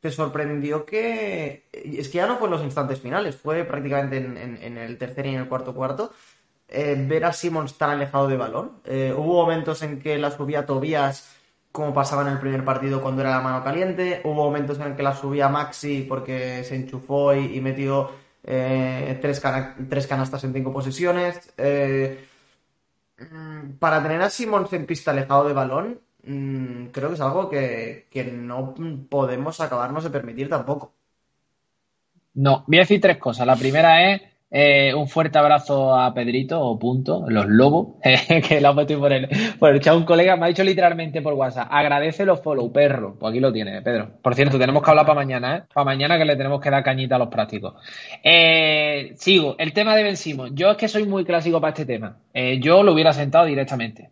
te 0.00 0.10
sorprendió 0.12 0.84
que... 0.84 1.68
Es 1.72 2.08
que 2.08 2.18
ya 2.18 2.26
no 2.26 2.38
fue 2.38 2.46
en 2.48 2.52
los 2.52 2.62
instantes 2.62 3.00
finales, 3.00 3.36
fue 3.36 3.64
prácticamente 3.64 4.18
en, 4.18 4.36
en 4.62 4.78
el 4.78 4.96
tercer 4.98 5.26
y 5.26 5.30
en 5.30 5.40
el 5.42 5.48
cuarto 5.48 5.74
cuarto 5.74 6.12
eh, 6.68 6.96
ver 6.98 7.24
a 7.24 7.32
Simmons 7.32 7.78
tan 7.78 7.90
alejado 7.90 8.28
de 8.28 8.36
balón. 8.36 8.80
Eh, 8.84 9.14
hubo 9.16 9.42
momentos 9.42 9.82
en 9.82 10.00
que 10.00 10.18
la 10.18 10.30
subía 10.30 10.66
Tobías, 10.66 11.34
como 11.72 11.94
pasaba 11.94 12.22
en 12.22 12.28
el 12.28 12.38
primer 12.38 12.64
partido 12.64 13.00
cuando 13.00 13.22
era 13.22 13.30
la 13.30 13.40
mano 13.40 13.64
caliente. 13.64 14.20
Hubo 14.24 14.34
momentos 14.34 14.78
en 14.80 14.94
que 14.96 15.02
la 15.02 15.14
subía 15.14 15.48
Maxi 15.48 16.02
porque 16.08 16.64
se 16.64 16.76
enchufó 16.76 17.34
y, 17.34 17.60
metió 17.60 18.10
eh, 18.44 19.18
tres, 19.20 19.40
canastas 19.40 20.44
en 20.44 20.52
cinco 20.52 20.72
posiciones. 20.72 21.52
Mm, 23.18 23.78
para 23.78 24.02
tener 24.02 24.20
a 24.22 24.30
Simmons 24.30 24.72
en 24.72 24.86
pista 24.86 25.10
alejado 25.10 25.48
de 25.48 25.54
balón, 25.54 26.00
mm, 26.24 26.86
creo 26.86 27.08
que 27.08 27.14
es 27.14 27.20
algo 27.20 27.48
que, 27.48 28.06
que 28.10 28.24
no 28.24 28.74
podemos 29.08 29.60
acabarnos 29.60 30.04
de 30.04 30.10
permitir 30.10 30.48
tampoco. 30.48 30.92
No, 32.34 32.64
voy 32.68 32.78
a 32.78 32.82
decir 32.82 33.00
tres 33.00 33.18
cosas. 33.18 33.46
La 33.46 33.56
primera 33.56 34.12
es 34.12 34.22
eh, 34.50 34.94
un 34.94 35.08
fuerte 35.08 35.38
abrazo 35.38 35.94
a 35.94 36.14
Pedrito 36.14 36.60
o 36.60 36.78
punto, 36.78 37.24
los 37.28 37.46
lobos, 37.46 37.96
que 38.48 38.60
lo 38.60 38.68
ha 38.68 38.74
por 38.74 39.12
el, 39.12 39.28
por 39.58 39.74
el 39.74 39.80
chat. 39.80 39.94
Un 39.94 40.04
colega 40.04 40.36
me 40.36 40.46
ha 40.46 40.48
dicho 40.48 40.64
literalmente 40.64 41.20
por 41.20 41.34
WhatsApp, 41.34 41.68
agradece 41.70 42.24
los 42.24 42.40
follow, 42.40 42.72
perro. 42.72 43.16
Pues 43.18 43.30
aquí 43.30 43.40
lo 43.40 43.52
tiene, 43.52 43.82
Pedro. 43.82 44.10
Por 44.22 44.34
cierto, 44.34 44.58
tenemos 44.58 44.82
que 44.82 44.90
hablar 44.90 45.04
para 45.04 45.16
mañana, 45.16 45.56
¿eh? 45.56 45.62
Para 45.72 45.84
mañana 45.84 46.16
que 46.16 46.24
le 46.24 46.36
tenemos 46.36 46.60
que 46.60 46.70
dar 46.70 46.82
cañita 46.82 47.16
a 47.16 47.18
los 47.18 47.28
prácticos. 47.28 47.74
Eh, 48.22 49.12
sigo, 49.16 49.56
el 49.58 49.72
tema 49.72 49.94
de 49.94 50.02
Ben 50.02 50.16
Yo 50.54 50.70
es 50.70 50.76
que 50.76 50.88
soy 50.88 51.04
muy 51.04 51.24
clásico 51.24 51.60
para 51.60 51.72
este 51.72 51.84
tema. 51.84 52.16
Eh, 52.32 52.58
yo 52.60 52.82
lo 52.82 52.92
hubiera 52.92 53.12
sentado 53.12 53.44
directamente 53.44 54.10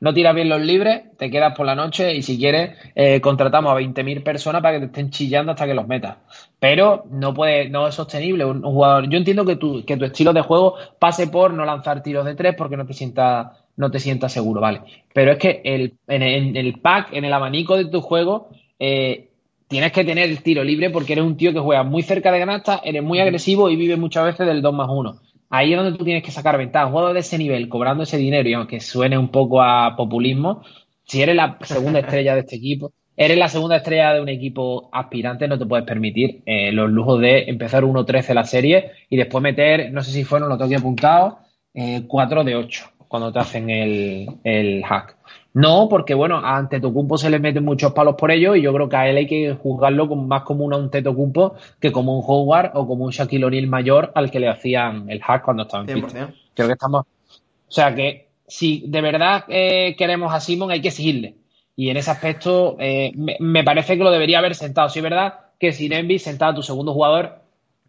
no 0.00 0.14
tiras 0.14 0.34
bien 0.34 0.48
los 0.48 0.60
libres, 0.60 1.02
te 1.16 1.30
quedas 1.30 1.54
por 1.56 1.66
la 1.66 1.74
noche 1.74 2.14
y 2.14 2.22
si 2.22 2.38
quieres 2.38 2.76
eh, 2.94 3.20
contratamos 3.20 3.72
a 3.72 3.76
20.000 3.76 4.22
personas 4.22 4.62
para 4.62 4.74
que 4.74 4.80
te 4.80 4.86
estén 4.86 5.10
chillando 5.10 5.52
hasta 5.52 5.66
que 5.66 5.74
los 5.74 5.86
metas. 5.86 6.16
Pero 6.58 7.04
no 7.10 7.34
puede, 7.34 7.68
no 7.68 7.86
es 7.88 7.94
sostenible 7.94 8.44
un, 8.44 8.62
jugador. 8.62 9.08
Yo 9.08 9.18
entiendo 9.18 9.44
que 9.44 9.56
tu, 9.56 9.84
que 9.84 9.96
tu 9.96 10.04
estilo 10.04 10.32
de 10.32 10.42
juego 10.42 10.74
pase 10.98 11.28
por 11.28 11.52
no 11.52 11.64
lanzar 11.64 12.02
tiros 12.02 12.24
de 12.24 12.34
tres 12.34 12.54
porque 12.56 12.76
no 12.76 12.86
te 12.86 12.94
sientas 12.94 13.48
no 13.76 13.90
te 13.90 13.98
sientas 13.98 14.32
seguro, 14.32 14.60
¿vale? 14.60 14.80
Pero 15.12 15.32
es 15.32 15.38
que 15.38 15.60
el, 15.62 15.98
en, 16.08 16.56
el 16.56 16.80
pack, 16.80 17.12
en 17.12 17.26
el 17.26 17.32
abanico 17.32 17.76
de 17.76 17.84
tu 17.84 18.00
juego, 18.00 18.48
eh, 18.78 19.28
tienes 19.68 19.92
que 19.92 20.02
tener 20.02 20.30
el 20.30 20.42
tiro 20.42 20.64
libre 20.64 20.88
porque 20.88 21.12
eres 21.12 21.26
un 21.26 21.36
tío 21.36 21.52
que 21.52 21.58
juega 21.58 21.82
muy 21.82 22.02
cerca 22.02 22.32
de 22.32 22.38
ganasta, 22.38 22.80
eres 22.82 23.02
muy 23.02 23.20
agresivo 23.20 23.68
y 23.68 23.76
vive 23.76 23.96
muchas 23.96 24.24
veces 24.24 24.46
del 24.46 24.62
2 24.62 24.74
más 24.74 24.88
1 24.90 25.20
ahí 25.56 25.72
es 25.72 25.78
donde 25.78 25.96
tú 25.96 26.04
tienes 26.04 26.22
que 26.22 26.30
sacar 26.30 26.58
ventaja. 26.58 26.86
Un 26.86 27.14
de 27.14 27.20
ese 27.20 27.38
nivel, 27.38 27.68
cobrando 27.68 28.02
ese 28.02 28.16
dinero, 28.16 28.48
y 28.48 28.54
aunque 28.54 28.80
suene 28.80 29.18
un 29.18 29.28
poco 29.28 29.62
a 29.62 29.96
populismo, 29.96 30.62
si 31.04 31.22
eres 31.22 31.36
la 31.36 31.58
segunda 31.62 32.00
estrella 32.00 32.34
de 32.34 32.40
este 32.40 32.56
equipo, 32.56 32.92
eres 33.16 33.38
la 33.38 33.48
segunda 33.48 33.76
estrella 33.76 34.12
de 34.12 34.20
un 34.20 34.28
equipo 34.28 34.90
aspirante, 34.92 35.48
no 35.48 35.58
te 35.58 35.66
puedes 35.66 35.86
permitir 35.86 36.42
eh, 36.44 36.72
los 36.72 36.90
lujos 36.90 37.20
de 37.20 37.44
empezar 37.48 37.84
1-13 37.84 38.34
la 38.34 38.44
serie 38.44 38.90
y 39.08 39.16
después 39.16 39.42
meter, 39.42 39.92
no 39.92 40.02
sé 40.02 40.10
si 40.10 40.24
fueron, 40.24 40.48
lo 40.48 40.56
tengo 40.56 40.66
aquí 40.66 40.74
apuntado, 40.74 41.38
eh, 41.74 42.02
4 42.06 42.44
de 42.44 42.56
8 42.56 42.90
cuando 43.08 43.32
te 43.32 43.38
hacen 43.38 43.70
el, 43.70 44.28
el 44.44 44.84
hack. 44.84 45.16
No, 45.56 45.88
porque 45.88 46.12
bueno, 46.12 46.36
a 46.36 46.58
Antetokounmpo 46.58 47.16
se 47.16 47.30
le 47.30 47.38
meten 47.38 47.64
muchos 47.64 47.94
palos 47.94 48.14
por 48.16 48.30
ello 48.30 48.54
y 48.54 48.60
yo 48.60 48.74
creo 48.74 48.90
que 48.90 48.96
a 48.96 49.08
él 49.08 49.16
hay 49.16 49.26
que 49.26 49.54
juzgarlo 49.54 50.06
como, 50.06 50.26
más 50.26 50.42
como 50.42 50.66
un 50.66 50.74
Antetokounmpo 50.74 51.54
que 51.80 51.90
como 51.90 52.18
un 52.18 52.22
Howard 52.26 52.72
o 52.74 52.86
como 52.86 53.06
un 53.06 53.10
Shaquille 53.10 53.46
O'Neal 53.46 53.66
mayor 53.66 54.12
al 54.14 54.30
que 54.30 54.38
le 54.38 54.50
hacían 54.50 55.08
el 55.08 55.22
hack 55.22 55.42
cuando 55.42 55.62
estaba 55.62 55.82
en 55.86 56.02
pista. 56.02 56.30
Creo 56.52 56.68
que 56.68 56.74
estamos... 56.74 57.06
O 57.06 57.72
sea 57.72 57.94
que 57.94 58.28
si 58.46 58.84
de 58.86 59.00
verdad 59.00 59.44
eh, 59.48 59.96
queremos 59.96 60.30
a 60.34 60.40
Simon 60.40 60.72
hay 60.72 60.82
que 60.82 60.90
seguirle. 60.90 61.36
Y 61.74 61.88
en 61.88 61.96
ese 61.96 62.10
aspecto 62.10 62.76
eh, 62.78 63.12
me, 63.14 63.64
parece 63.64 63.96
que 63.96 64.04
lo 64.04 64.10
debería 64.10 64.40
haber 64.40 64.56
sentado. 64.56 64.90
Si 64.90 64.98
es 64.98 65.02
verdad 65.02 65.40
que 65.58 65.72
sin 65.72 65.94
Envy 65.94 66.18
sentado 66.18 66.52
a 66.52 66.54
tu 66.56 66.62
segundo 66.62 66.92
jugador 66.92 67.40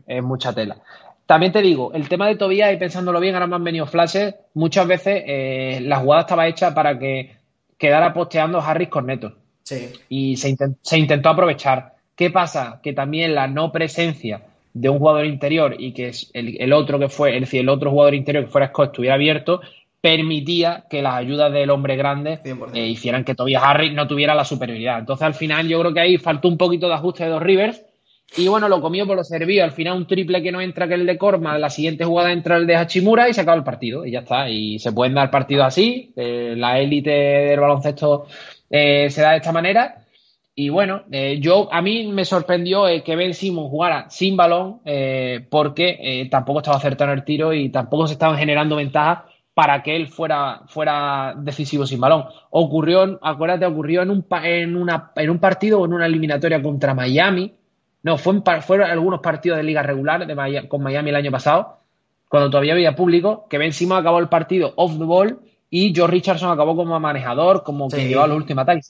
es 0.07 0.23
mucha 0.23 0.53
tela. 0.53 0.77
También 1.25 1.51
te 1.51 1.61
digo, 1.61 1.91
el 1.93 2.07
tema 2.07 2.27
de 2.27 2.37
Tobías, 2.37 2.73
y 2.73 2.77
pensándolo 2.77 3.19
bien, 3.19 3.35
ahora 3.35 3.47
me 3.47 3.57
han 3.57 3.63
venido 3.65 3.85
flashes, 3.85 4.35
muchas 4.53 4.87
veces 4.87 5.23
eh, 5.27 5.79
la 5.81 5.97
jugada 5.97 6.21
estaba 6.21 6.47
hecha 6.47 6.73
para 6.73 6.97
que 6.97 7.36
quedara 7.77 8.13
posteando 8.13 8.59
Harris 8.59 8.89
Corneto. 8.89 9.33
Sí. 9.63 9.89
Y 10.09 10.37
se, 10.37 10.55
intentó 10.97 11.29
aprovechar. 11.29 11.95
¿Qué 12.15 12.31
pasa? 12.31 12.79
Que 12.81 12.93
también 12.93 13.35
la 13.35 13.47
no 13.47 13.71
presencia 13.71 14.41
de 14.73 14.89
un 14.89 14.99
jugador 14.99 15.25
interior 15.25 15.75
y 15.77 15.91
que 15.91 16.11
el, 16.33 16.73
otro 16.73 16.99
que 16.99 17.09
fue, 17.09 17.35
es 17.35 17.41
decir, 17.41 17.61
el 17.61 17.69
otro 17.69 17.91
jugador 17.91 18.15
interior 18.15 18.45
que 18.45 18.51
fuera 18.51 18.67
Scott 18.67 18.91
estuviera 18.91 19.15
abierto, 19.15 19.61
permitía 19.99 20.85
que 20.89 21.01
las 21.01 21.15
ayudas 21.15 21.51
del 21.51 21.69
hombre 21.69 21.95
grande 21.95 22.39
eh, 22.73 22.87
hicieran 22.87 23.23
que 23.23 23.35
todavía 23.35 23.59
Harris 23.59 23.93
no 23.93 24.07
tuviera 24.07 24.35
la 24.35 24.45
superioridad. 24.45 24.99
Entonces, 24.99 25.25
al 25.25 25.33
final, 25.33 25.67
yo 25.67 25.79
creo 25.79 25.93
que 25.93 25.99
ahí 25.99 26.17
faltó 26.17 26.47
un 26.47 26.57
poquito 26.57 26.87
de 26.87 26.93
ajuste 26.93 27.23
de 27.25 27.31
dos 27.31 27.41
Rivers. 27.43 27.83
Y 28.35 28.47
bueno, 28.47 28.67
lo 28.67 28.81
comió 28.81 29.07
por 29.07 29.15
lo 29.15 29.23
servido. 29.23 29.63
Al 29.63 29.71
final, 29.71 29.97
un 29.97 30.07
triple 30.07 30.43
que 30.43 30.51
no 30.51 30.59
entra 30.59 30.87
que 30.87 30.95
el 30.95 31.05
de 31.05 31.17
Korma. 31.17 31.57
La 31.57 31.69
siguiente 31.69 32.03
jugada 32.03 32.31
entra 32.31 32.57
el 32.57 32.67
de 32.67 32.75
Hachimura 32.75 33.29
y 33.29 33.33
se 33.33 33.41
acaba 33.41 33.57
el 33.57 33.63
partido. 33.63 34.05
Y 34.05 34.11
ya 34.11 34.19
está. 34.19 34.49
Y 34.49 34.79
se 34.79 34.91
pueden 34.91 35.15
dar 35.15 35.31
partidos 35.31 35.65
así. 35.65 36.11
Eh, 36.15 36.53
la 36.57 36.79
élite 36.79 37.09
del 37.09 37.59
baloncesto 37.59 38.27
eh, 38.69 39.09
se 39.09 39.21
da 39.21 39.31
de 39.31 39.37
esta 39.37 39.51
manera. 39.51 40.03
Y 40.53 40.69
bueno, 40.69 41.03
eh, 41.11 41.37
yo 41.39 41.69
a 41.71 41.81
mí 41.81 42.07
me 42.07 42.25
sorprendió 42.25 42.85
que 43.03 43.15
Ben 43.15 43.35
Simon 43.35 43.69
jugara 43.69 44.09
sin 44.09 44.35
balón 44.35 44.81
porque 45.51 46.27
tampoco 46.31 46.59
estaba 46.59 46.77
acertando 46.77 47.13
el 47.13 47.23
tiro 47.23 47.53
y 47.53 47.69
tampoco 47.69 48.07
se 48.07 48.13
estaban 48.13 48.39
generando 48.39 48.75
ventajas 48.75 49.19
para 49.57 49.81
que 49.81 49.95
él 49.95 50.07
fuera, 50.07 50.61
fuera 50.67 51.33
decisivo 51.35 51.85
sin 51.85 51.99
balón. 51.99 52.25
Ocurrió, 52.51 53.19
acuérdate, 53.23 53.65
ocurrió 53.65 54.03
en 54.03 54.11
un, 54.11 54.25
en, 54.43 54.75
una, 54.75 55.11
en 55.15 55.29
un 55.31 55.39
partido 55.39 55.79
o 55.79 55.85
en 55.85 55.93
una 55.93 56.05
eliminatoria 56.05 56.61
contra 56.61 56.93
Miami, 56.93 57.53
no, 58.07 58.17
fue 58.17 58.41
fueron 58.61 58.89
algunos 58.89 59.19
partidos 59.19 59.57
de 59.57 59.63
liga 59.63 59.83
regular 59.83 60.25
de 60.25 60.67
con 60.69 60.81
Miami 60.81 61.09
el 61.09 61.15
año 61.17 61.29
pasado, 61.29 61.79
cuando 62.29 62.49
todavía 62.49 62.71
había 62.71 62.95
público, 62.95 63.47
que 63.49 63.57
Ben 63.57 63.73
Simon 63.73 63.99
acabó 63.99 64.19
el 64.19 64.29
partido 64.29 64.73
off 64.77 64.97
the 64.97 65.03
ball 65.03 65.39
y 65.69 65.93
Joe 65.93 66.07
Richardson 66.07 66.49
acabó 66.49 66.73
como 66.77 66.97
manejador, 67.01 67.63
como 67.63 67.89
que 67.89 68.07
llevaba 68.07 68.27
los 68.27 68.37
últimos 68.37 68.61
ataques. 68.63 68.89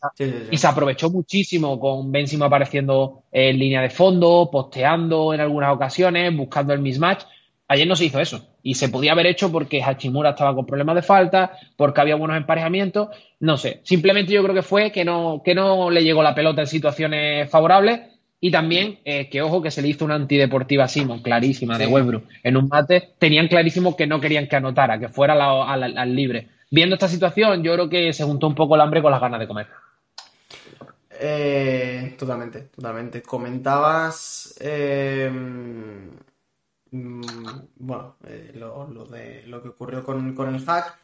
y 0.52 0.56
se 0.56 0.68
aprovechó 0.68 1.10
muchísimo 1.10 1.80
con 1.80 2.12
Ben 2.12 2.28
Simon 2.28 2.46
apareciendo 2.46 3.24
en 3.32 3.58
línea 3.58 3.82
de 3.82 3.90
fondo, 3.90 4.50
posteando 4.52 5.34
en 5.34 5.42
algunas 5.42 5.74
ocasiones, 5.74 6.38
buscando 6.38 6.74
el 6.74 6.80
mismatch. 6.80 7.24
Ayer 7.68 7.88
no 7.88 7.96
se 7.96 8.06
hizo 8.06 8.20
eso. 8.20 8.48
Y 8.62 8.76
se 8.76 8.90
podía 8.90 9.14
haber 9.14 9.26
hecho 9.26 9.52
porque 9.52 9.82
Hachimura 9.82 10.30
estaba 10.30 10.54
con 10.54 10.68
problemas 10.68 10.96
de 10.96 11.02
falta, 11.02 11.54
porque 11.76 12.02
había 12.02 12.16
buenos 12.16 12.38
emparejamientos. 12.38 13.10
No 13.40 13.58
sé. 13.58 13.82
Simplemente 13.84 14.32
yo 14.32 14.44
creo 14.44 14.54
que 14.54 14.62
fue 14.62 14.92
que 14.92 15.04
no, 15.04 15.42
que 15.44 15.56
no 15.56 15.90
le 15.90 16.04
llegó 16.04 16.22
la 16.22 16.36
pelota 16.36 16.62
en 16.62 16.68
situaciones 16.68 17.50
favorables 17.50 18.17
y 18.40 18.52
también, 18.52 19.00
eh, 19.04 19.30
que 19.30 19.42
ojo, 19.42 19.62
que 19.62 19.72
se 19.72 19.82
le 19.82 19.88
hizo 19.88 20.06
una 20.06 20.16
antideportiva 20.16 20.84
a 20.84 20.88
Simon, 20.88 21.22
clarísima, 21.22 21.78
de 21.78 21.88
Westbrook. 21.88 22.26
En 22.44 22.58
un 22.58 22.68
mate 22.68 23.14
tenían 23.18 23.48
clarísimo 23.48 23.96
que 23.96 24.06
no 24.06 24.22
querían 24.22 24.48
que 24.48 24.56
anotara, 24.56 25.00
que 25.00 25.10
fuera 25.10 25.34
al 25.34 26.16
libre. 26.16 26.50
viendo 26.70 26.96
esta 26.96 27.08
situación, 27.08 27.64
yo 27.64 27.74
creo 27.74 27.90
que 27.90 28.14
se 28.14 28.24
juntó 28.24 28.48
un 28.48 28.56
poco 28.56 28.76
el 28.76 28.82
hambre 28.82 29.02
con 29.02 29.12
las 29.12 29.22
ganas 29.22 29.40
de 29.40 29.48
comer. 29.48 29.68
Eh, 31.20 32.16
totalmente, 32.18 32.62
totalmente. 32.76 33.22
Comentabas, 33.24 34.56
eh, 34.60 35.30
mm, 36.92 37.60
bueno, 37.78 38.18
eh, 38.28 38.52
lo, 38.56 39.06
de 39.06 39.44
lo 39.48 39.62
que 39.62 39.70
ocurrió 39.70 40.04
con, 40.04 40.28
el 40.54 40.66
hack. 40.66 40.98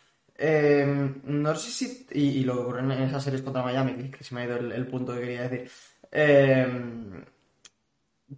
no 1.26 1.56
sé 1.56 1.72
si, 1.72 2.08
y, 2.12 2.44
lo 2.44 2.54
que 2.56 2.62
ocurrió 2.62 2.82
en 2.82 2.92
esas 2.92 3.24
series 3.24 3.42
contra 3.42 3.64
Miami, 3.64 4.12
que, 4.12 4.24
se 4.24 4.36
me 4.36 4.42
ha 4.42 4.46
ido 4.46 4.58
el, 4.58 4.88
punto 4.88 5.14
que 5.14 5.22
quería 5.22 5.50
decir. 5.50 5.72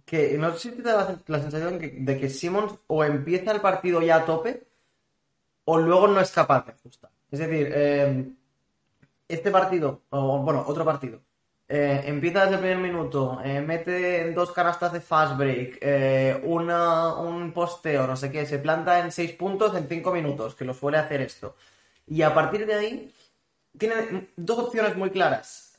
Que 0.04 0.38
no 0.38 0.56
sé 0.56 0.70
da 0.82 1.18
la, 1.26 1.40
sensación 1.40 1.78
de 1.78 2.18
que 2.18 2.30
Simmons 2.30 2.74
o 2.86 3.04
empieza 3.04 3.52
el 3.52 3.60
partido 3.60 4.00
ya 4.02 4.16
a 4.16 4.24
tope 4.24 4.66
o 5.64 5.78
luego 5.78 6.08
no 6.08 6.20
es 6.20 6.30
capaz 6.30 6.64
de 6.66 6.72
ajustar. 6.72 7.10
Es 7.30 7.38
decir, 7.40 8.36
este 9.28 9.50
partido, 9.50 10.02
o 10.10 10.38
bueno, 10.38 10.64
otro 10.66 10.84
partido, 10.84 11.20
eh, 11.68 12.02
empieza 12.06 12.42
desde 12.42 12.54
el 12.54 12.60
primer 12.60 12.78
minuto, 12.78 13.40
eh, 13.44 13.60
mete 13.60 14.30
dos 14.32 14.52
canastas 14.52 14.92
de 14.92 15.00
fast 15.00 15.36
break, 15.36 15.78
eh, 15.80 16.40
un 16.44 17.52
posteo, 17.52 18.06
no 18.06 18.16
sé 18.16 18.30
qué, 18.30 18.46
se 18.46 18.60
planta 18.60 19.00
en 19.00 19.10
seis 19.10 19.32
puntos 19.32 19.74
en 19.74 19.88
cinco 19.88 20.12
minutos, 20.12 20.54
que 20.54 20.64
lo 20.64 20.74
suele 20.74 20.98
hacer 20.98 21.20
esto. 21.22 21.56
Y 22.06 22.22
a 22.22 22.32
partir 22.32 22.66
de 22.66 22.74
ahí, 22.74 23.14
tiene 23.76 24.28
dos 24.36 24.58
opciones 24.60 24.96
muy 24.96 25.10
claras. 25.10 25.76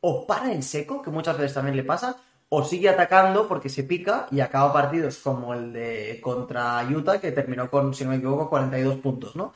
O 0.00 0.26
para 0.26 0.52
en 0.52 0.62
seco, 0.62 1.02
que 1.02 1.10
muchas 1.10 1.36
veces 1.36 1.54
también 1.54 1.76
le 1.76 1.84
pasa, 1.84 2.16
o 2.48 2.64
sigue 2.64 2.88
atacando 2.88 3.46
porque 3.46 3.68
se 3.68 3.84
pica 3.84 4.26
y 4.30 4.40
acaba 4.40 4.72
partidos 4.72 5.18
como 5.18 5.52
el 5.54 5.72
de 5.72 6.20
contra 6.22 6.82
Utah, 6.84 7.20
que 7.20 7.32
terminó 7.32 7.70
con, 7.70 7.94
si 7.94 8.04
no 8.04 8.10
me 8.10 8.16
equivoco, 8.16 8.48
42 8.48 8.96
puntos, 8.98 9.36
¿no? 9.36 9.52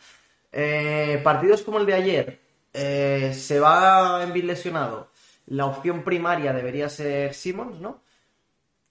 partidos 1.25 1.63
como 1.63 1.79
el 1.79 1.87
de 1.87 1.95
ayer, 1.95 2.41
se 2.73 3.61
va 3.61 4.23
en 4.23 4.47
lesionado 4.47 5.09
la 5.47 5.67
opción 5.67 6.03
primaria 6.03 6.53
debería 6.53 6.89
ser 6.89 7.35
Simmons, 7.35 7.81
¿no? 7.81 8.01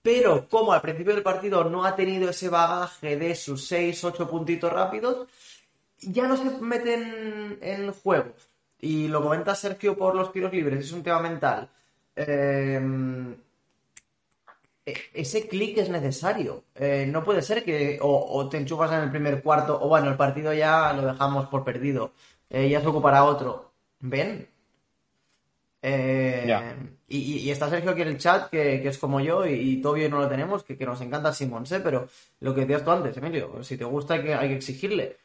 Pero 0.02 0.48
como 0.50 0.74
al 0.74 0.82
principio 0.82 1.14
del 1.14 1.24
partido 1.24 1.64
no 1.64 1.86
ha 1.86 1.96
tenido 1.96 2.30
ese 2.30 2.50
bagaje 2.50 3.18
de 3.18 3.36
sus 3.36 3.68
6, 3.68 4.04
8 4.04 4.30
puntitos 4.30 4.72
rápidos, 4.72 5.28
ya 6.00 6.28
no 6.28 6.36
se 6.36 6.46
meten 6.60 7.58
en 7.62 7.92
juego. 7.94 8.34
Y 8.82 9.08
lo 9.08 9.22
comenta 9.22 9.56
Sergio 9.56 9.96
por 9.98 10.16
los 10.16 10.32
tiros 10.32 10.52
libres, 10.52 10.86
es 10.86 10.92
un 10.92 11.04
tema 11.04 11.20
mental. 11.22 11.70
Em, 12.16 13.36
e, 14.86 14.94
ese 15.14 15.48
clic 15.48 15.78
es 15.78 15.90
necesario. 15.90 16.66
Eh, 16.76 17.06
no 17.08 17.24
puede 17.24 17.42
ser 17.42 17.64
que 17.64 18.00
o, 18.02 18.50
te 18.50 18.58
enchufas 18.58 18.92
en 18.92 19.02
el 19.02 19.12
primer 19.12 19.42
cuarto 19.44 19.80
o 19.82 19.88
bueno, 19.88 20.10
el 20.10 20.18
partido 20.18 20.54
ya 20.54 20.94
lo 20.94 21.06
dejamos 21.06 21.48
por 21.48 21.64
perdido. 21.64 22.14
Eh, 22.50 22.70
ya 22.70 22.82
se 22.82 22.88
ocupará 22.88 23.24
otro. 23.24 23.72
Ven, 24.00 24.48
eh, 25.82 26.74
y, 27.08 27.50
está 27.50 27.70
Sergio 27.70 27.92
aquí 27.92 28.02
en 28.02 28.10
el 28.10 28.18
chat, 28.18 28.50
que, 28.50 28.88
es 28.88 28.98
como 28.98 29.20
yo, 29.20 29.46
y, 29.46 29.82
todavía 29.82 30.10
no 30.10 30.20
lo 30.20 30.30
tenemos, 30.30 30.64
que, 30.64 30.76
nos 30.86 31.02
encanta 31.02 31.34
Simón, 31.34 31.66
¿eh? 31.72 31.80
pero 31.84 32.08
lo 32.40 32.54
que 32.54 32.62
decías 32.62 32.84
tú 32.84 32.92
antes, 32.92 33.18
Emilio, 33.18 33.64
si 33.64 33.78
te 33.78 33.86
gusta 33.86 34.16
hay 34.16 34.24
que, 34.24 34.34
hay 34.34 34.50
que 34.50 34.56
exigirle. 34.56 35.18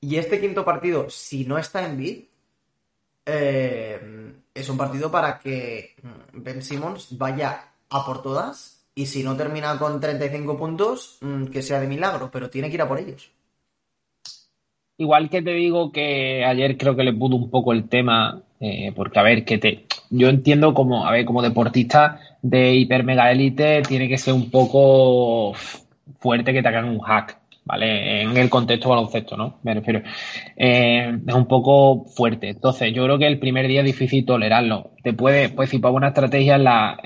Y 0.00 0.16
este 0.16 0.40
quinto 0.40 0.64
partido, 0.64 1.08
si 1.10 1.44
no 1.44 1.58
está 1.58 1.86
en 1.86 1.96
bid, 1.96 2.24
eh, 3.32 4.32
es 4.54 4.68
un 4.68 4.76
partido 4.76 5.10
para 5.10 5.38
que 5.38 5.94
Ben 6.32 6.62
Simmons 6.62 7.16
vaya 7.16 7.70
a 7.88 8.04
por 8.04 8.22
todas 8.22 8.80
y 8.94 9.06
si 9.06 9.22
no 9.22 9.36
termina 9.36 9.78
con 9.78 10.00
35 10.00 10.58
puntos, 10.58 11.18
mm, 11.20 11.46
que 11.46 11.62
sea 11.62 11.80
de 11.80 11.86
milagro, 11.86 12.30
pero 12.32 12.50
tiene 12.50 12.68
que 12.68 12.74
ir 12.74 12.82
a 12.82 12.88
por 12.88 12.98
ellos. 12.98 13.30
Igual 14.98 15.30
que 15.30 15.40
te 15.40 15.52
digo 15.52 15.92
que 15.92 16.44
ayer 16.44 16.76
creo 16.76 16.94
que 16.94 17.04
le 17.04 17.14
pudo 17.14 17.36
un 17.36 17.50
poco 17.50 17.72
el 17.72 17.88
tema, 17.88 18.42
eh, 18.60 18.92
porque 18.94 19.18
a 19.18 19.22
ver, 19.22 19.44
que 19.44 19.56
te, 19.56 19.86
yo 20.10 20.28
entiendo 20.28 20.74
como, 20.74 21.06
a 21.06 21.12
ver, 21.12 21.24
como 21.24 21.40
deportista 21.40 22.20
de 22.42 22.74
hiper 22.74 23.04
mega 23.04 23.30
élite 23.30 23.80
tiene 23.82 24.08
que 24.08 24.18
ser 24.18 24.34
un 24.34 24.50
poco 24.50 25.54
fuerte 26.18 26.52
que 26.52 26.60
te 26.60 26.68
hagan 26.68 26.90
un 26.90 27.00
hack, 27.00 27.39
¿vale? 27.70 28.22
En 28.22 28.36
el 28.36 28.50
contexto 28.50 28.88
baloncesto, 28.88 29.36
¿no? 29.36 29.60
Me 29.62 29.74
refiero. 29.74 30.02
Eh, 30.56 31.20
es 31.24 31.34
un 31.34 31.46
poco 31.46 32.04
fuerte. 32.06 32.48
Entonces, 32.48 32.92
yo 32.92 33.04
creo 33.04 33.16
que 33.16 33.28
el 33.28 33.38
primer 33.38 33.68
día 33.68 33.80
es 33.80 33.86
difícil 33.86 34.24
tolerarlo. 34.26 34.90
Te 35.04 35.12
puede, 35.12 35.50
pues, 35.50 35.72
ir 35.72 35.80
para 35.80 35.94
una 35.94 36.08
estrategia 36.08 36.58
la, 36.58 36.98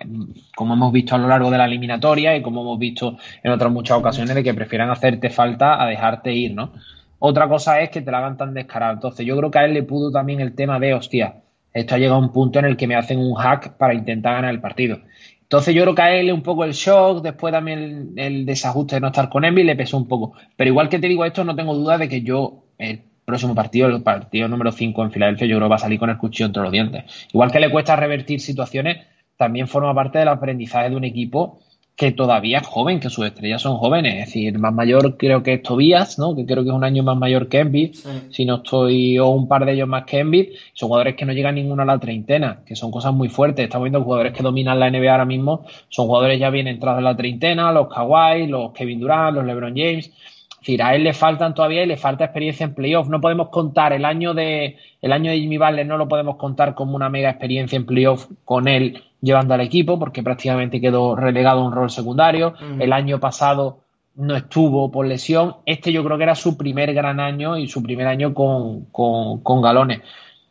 como 0.57 0.73
hemos 0.73 0.91
visto 0.91 1.15
a 1.15 1.19
lo 1.19 1.29
largo 1.29 1.51
de 1.51 1.59
la 1.59 1.67
eliminatoria 1.67 2.35
y 2.35 2.41
como 2.41 2.63
hemos 2.63 2.79
visto 2.79 3.19
en 3.43 3.53
otras 3.53 3.71
muchas 3.71 3.99
ocasiones, 3.99 4.35
de 4.35 4.43
que 4.43 4.55
prefieran 4.55 4.89
hacerte 4.89 5.29
falta 5.29 5.83
a 5.83 5.87
dejarte 5.87 6.33
ir, 6.33 6.55
¿no? 6.55 6.73
Otra 7.19 7.47
cosa 7.47 7.81
es 7.81 7.91
que 7.91 8.01
te 8.01 8.11
la 8.11 8.19
hagan 8.19 8.39
tan 8.39 8.55
descarado. 8.55 8.95
Entonces, 8.95 9.27
yo 9.27 9.37
creo 9.37 9.51
que 9.51 9.59
a 9.59 9.65
él 9.67 9.75
le 9.75 9.83
pudo 9.83 10.11
también 10.11 10.41
el 10.41 10.55
tema 10.55 10.79
de, 10.79 10.95
hostia, 10.95 11.43
esto 11.75 11.95
ha 11.95 11.99
llegado 11.99 12.17
a 12.17 12.25
un 12.25 12.33
punto 12.33 12.59
en 12.59 12.65
el 12.65 12.77
que 12.77 12.87
me 12.87 12.95
hacen 12.95 13.19
un 13.19 13.35
hack 13.35 13.77
para 13.77 13.93
intentar 13.93 14.35
ganar 14.35 14.51
el 14.51 14.61
partido. 14.61 15.01
Entonces 15.45 15.75
yo 15.75 15.83
creo 15.83 15.95
que 15.95 16.03
a 16.03 16.15
él 16.17 16.33
un 16.33 16.43
poco 16.43 16.65
el 16.65 16.73
shock, 16.73 17.23
después 17.23 17.53
también 17.53 18.13
el, 18.17 18.45
desajuste 18.45 18.97
de 18.97 19.01
no 19.01 19.09
estar 19.09 19.29
con 19.29 19.45
Envy 19.45 19.63
le 19.63 19.77
pesó 19.77 19.97
un 19.97 20.09
poco. 20.09 20.33
Pero 20.57 20.71
igual 20.71 20.89
que 20.89 20.99
te 20.99 21.07
digo 21.07 21.25
esto, 21.25 21.45
no 21.45 21.55
tengo 21.55 21.75
duda 21.75 21.99
de 21.99 22.09
que 22.09 22.23
yo, 22.23 22.65
el 22.79 23.03
próximo 23.25 23.55
partido, 23.55 23.89
el 23.89 24.03
partido 24.03 24.49
número 24.49 24.73
5 24.73 25.05
en 25.05 25.13
Filadelfia, 25.13 25.47
yo 25.47 25.57
creo 25.57 25.69
que 25.69 25.71
va 25.71 25.77
a 25.77 25.81
salir 25.81 25.99
con 25.99 26.11
el 26.11 26.19
cuchillo 26.19 26.47
entre 26.47 26.63
los 26.63 26.73
dientes. 26.73 27.29
Igual 27.33 27.53
que 27.53 27.61
le 27.61 27.71
cuesta 27.71 27.95
revertir 27.95 28.41
situaciones, 28.41 29.07
también 29.37 29.69
forma 29.69 29.95
parte 29.95 30.19
del 30.19 30.29
aprendizaje 30.29 30.91
de 30.91 30.97
un 30.97 31.05
equipo 31.05 31.61
que 31.97 32.11
todavía 32.11 32.59
es 32.59 32.67
joven, 32.67 32.99
que 32.99 33.09
sus 33.09 33.25
estrellas 33.25 33.63
son 33.63 33.77
jóvenes. 33.77 34.15
Es 34.15 34.27
decir, 34.27 34.59
más 34.59 34.75
mayor 34.75 35.17
creo 35.17 35.45
que 35.45 35.55
es 35.55 35.63
Tobias, 35.63 36.19
¿no? 36.19 36.35
que 36.35 36.45
creo 36.45 36.65
que 36.65 36.71
es 36.71 36.75
un 36.75 36.83
año 36.83 37.05
más 37.05 37.17
mayor 37.17 37.49
que 37.49 37.61
Embiid, 37.61 37.95
si 38.31 38.45
no 38.45 38.57
estoy, 38.57 39.19
o 39.19 39.29
un 39.29 39.47
par 39.47 39.65
de 39.65 39.75
ellos 39.75 39.87
más 39.87 40.05
que 40.05 40.19
Embiid. 40.19 40.49
Son 40.73 40.89
jugadores 40.89 41.15
que 41.15 41.25
no 41.25 41.33
llegan 41.33 41.55
ninguno 41.55 41.83
a 41.83 41.87
la 41.87 41.99
treintena, 41.99 42.63
que 42.67 42.75
son 42.75 42.91
cosas 42.91 43.15
muy 43.15 43.29
fuertes. 43.29 43.65
Estamos 43.65 43.85
viendo 43.85 44.03
jugadores 44.03 44.33
que 44.33 44.43
dominan 44.43 44.81
la 44.81 44.91
NBA 44.91 45.11
ahora 45.11 45.25
mismo, 45.25 45.65
son 45.89 46.07
jugadores 46.07 46.41
ya 46.41 46.51
bien 46.51 46.67
entrados 46.67 46.99
en 46.99 47.05
la 47.05 47.17
treintena, 47.17 47.71
los 47.71 47.89
Kawhi, 47.89 48.49
los 48.49 48.73
Kevin 48.73 48.99
Durant, 48.99 49.37
los 49.37 49.45
LeBron 49.45 49.77
James. 49.77 50.07
Es 50.09 50.59
decir, 50.69 50.83
a 50.83 50.97
él 50.97 51.05
le 51.05 51.13
faltan 51.13 51.55
todavía 51.55 51.85
y 51.85 51.87
le 51.87 51.97
falta 51.97 52.25
experiencia 52.25 52.65
en 52.65 52.75
playoff. 52.75 53.09
No 53.09 53.21
podemos 53.21 53.51
contar 53.51 53.93
el 53.93 54.05
año 54.05 54.35
de 54.35 54.79
el 55.01 55.13
año 55.13 55.31
de 55.31 55.39
Jimmy 55.39 55.59
Butler, 55.59 55.87
no 55.87 55.99
lo 55.99 56.09
podemos 56.09 56.37
contar 56.37 56.75
como 56.75 56.97
una 56.97 57.11
mega 57.11 57.29
experiencia 57.29 57.77
en 57.77 57.85
playoff 57.85 58.27
con 58.45 58.67
él 58.67 59.03
llevando 59.25 59.55
al 59.55 59.63
equipo 59.63 59.99
porque 59.99 60.23
prácticamente 60.23 60.81
quedó 60.81 61.17
relegado 61.17 61.61
a 61.61 61.67
un 61.67 61.73
rol 61.73 61.91
secundario. 61.91 62.55
El 62.79 62.93
año 62.93 63.19
pasado 63.19 63.81
no 64.17 64.37
estuvo 64.37 64.91
por 64.91 65.07
lesión. 65.07 65.57
Este 65.65 65.93
yo 65.93 66.05
creo 66.05 66.19
que 66.19 66.25
era 66.25 66.35
su 66.35 66.57
primer 66.57 66.93
gran 66.93 67.21
año 67.21 67.57
y 67.57 67.67
su 67.67 67.83
primer 67.83 68.07
año 68.07 68.35
con, 68.35 68.85
con, 68.93 69.63
galones. 69.63 70.03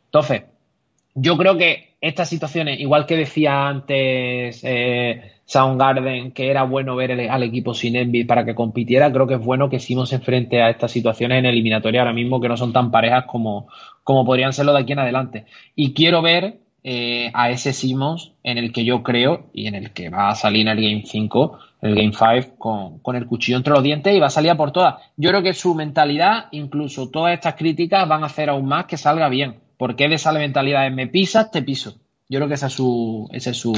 Entonces, 0.06 0.44
yo 1.14 1.38
creo 1.38 1.58
que 1.58 1.96
estas 2.02 2.28
situaciones, 2.28 2.80
igual 2.80 3.06
que 3.06 3.16
decía 3.16 3.68
antes 3.68 4.62
eh, 4.64 5.32
Soundgarden, 5.46 6.32
que 6.32 6.50
era 6.50 6.64
bueno 6.64 6.96
ver 6.96 7.30
al 7.30 7.44
equipo 7.44 7.74
sin 7.74 7.96
Envy 7.96 8.24
para 8.24 8.44
que 8.44 8.56
compitiera, 8.56 9.12
creo 9.14 9.28
que 9.28 9.36
es 9.36 9.40
bueno 9.40 9.70
que 9.70 9.80
Simons 9.80 10.10
se 10.10 10.16
enfrente 10.16 10.62
a 10.62 10.70
estas 10.72 10.92
situaciones 10.92 11.38
en 11.38 11.46
eliminatoria 11.46 12.02
ahora 12.02 12.14
mismo 12.14 12.42
que 12.42 12.50
no 12.50 12.58
son 12.58 12.74
tan 12.74 12.92
parejas 12.92 13.26
como, 13.26 13.68
como 14.04 14.26
podrían 14.26 14.52
serlo 14.52 14.74
de 14.74 14.80
aquí 14.82 14.94
en 14.94 15.00
adelante. 15.00 15.46
Y 15.76 15.94
quiero 15.94 16.22
ver 16.22 16.62
eh, 16.84 17.32
a 17.34 17.50
ese 17.50 17.72
Simmons 17.72 18.34
en 18.44 18.58
el 18.58 18.74
que 18.74 18.84
yo 18.84 19.04
creo 19.04 19.46
y 19.54 19.68
en 19.68 19.76
el 19.76 19.92
que 19.92 20.10
va 20.10 20.30
a 20.30 20.36
salir 20.36 20.68
en 20.68 20.78
el 20.78 20.84
Game 20.84 21.04
5, 21.06 21.60
el 21.82 21.96
Game 21.96 22.12
5, 22.12 22.58
con, 22.58 23.00
con, 23.00 23.16
el 23.16 23.26
cuchillo 23.26 23.58
entre 23.58 23.74
los 23.74 23.84
dientes 23.84 24.14
y 24.14 24.20
va 24.20 24.28
a 24.28 24.30
salir 24.30 24.52
a 24.52 24.58
por 24.58 24.72
todas. 24.72 24.96
Yo 25.16 25.30
creo 25.30 25.42
que 25.42 25.54
su 25.54 25.76
mentalidad, 25.76 26.48
incluso 26.52 27.10
todas 27.10 27.34
estas 27.34 27.56
críticas, 27.56 28.08
van 28.08 28.24
a 28.24 28.28
hacer 28.28 28.50
aún 28.50 28.68
más 28.68 28.86
que 28.86 28.98
salga 28.98 29.30
bien. 29.30 29.60
Porque 29.78 30.08
de 30.08 30.16
esa 30.16 30.32
mentalidad 30.34 30.84
de 30.84 30.92
me 30.92 31.08
pisas, 31.08 31.52
te 31.52 31.62
piso. 31.62 31.96
Yo 32.30 32.40
creo 32.40 32.48
que 32.48 32.56
esa 32.56 32.68
es 32.68 32.74
su, 32.74 33.30
esa 33.32 33.52
es 33.52 33.58
su, 33.58 33.74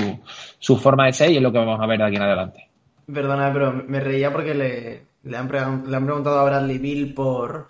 su 0.60 0.78
forma 0.78 1.06
de 1.06 1.14
ser 1.14 1.32
y 1.32 1.38
es 1.38 1.42
lo 1.42 1.52
que 1.52 1.60
vamos 1.60 1.80
a 1.82 1.86
ver 1.88 2.00
de 2.00 2.06
aquí 2.06 2.16
en 2.16 2.22
adelante. 2.22 2.70
Perdona, 3.12 3.52
pero 3.54 3.72
me 3.72 4.00
reía 4.00 4.32
porque 4.32 4.56
le, 4.56 5.02
le, 5.24 5.38
han, 5.38 5.84
le 5.90 5.96
han 5.96 6.06
preguntado 6.06 6.40
a 6.40 6.44
Bradley 6.44 6.78
Bill 6.78 7.14
por 7.14 7.70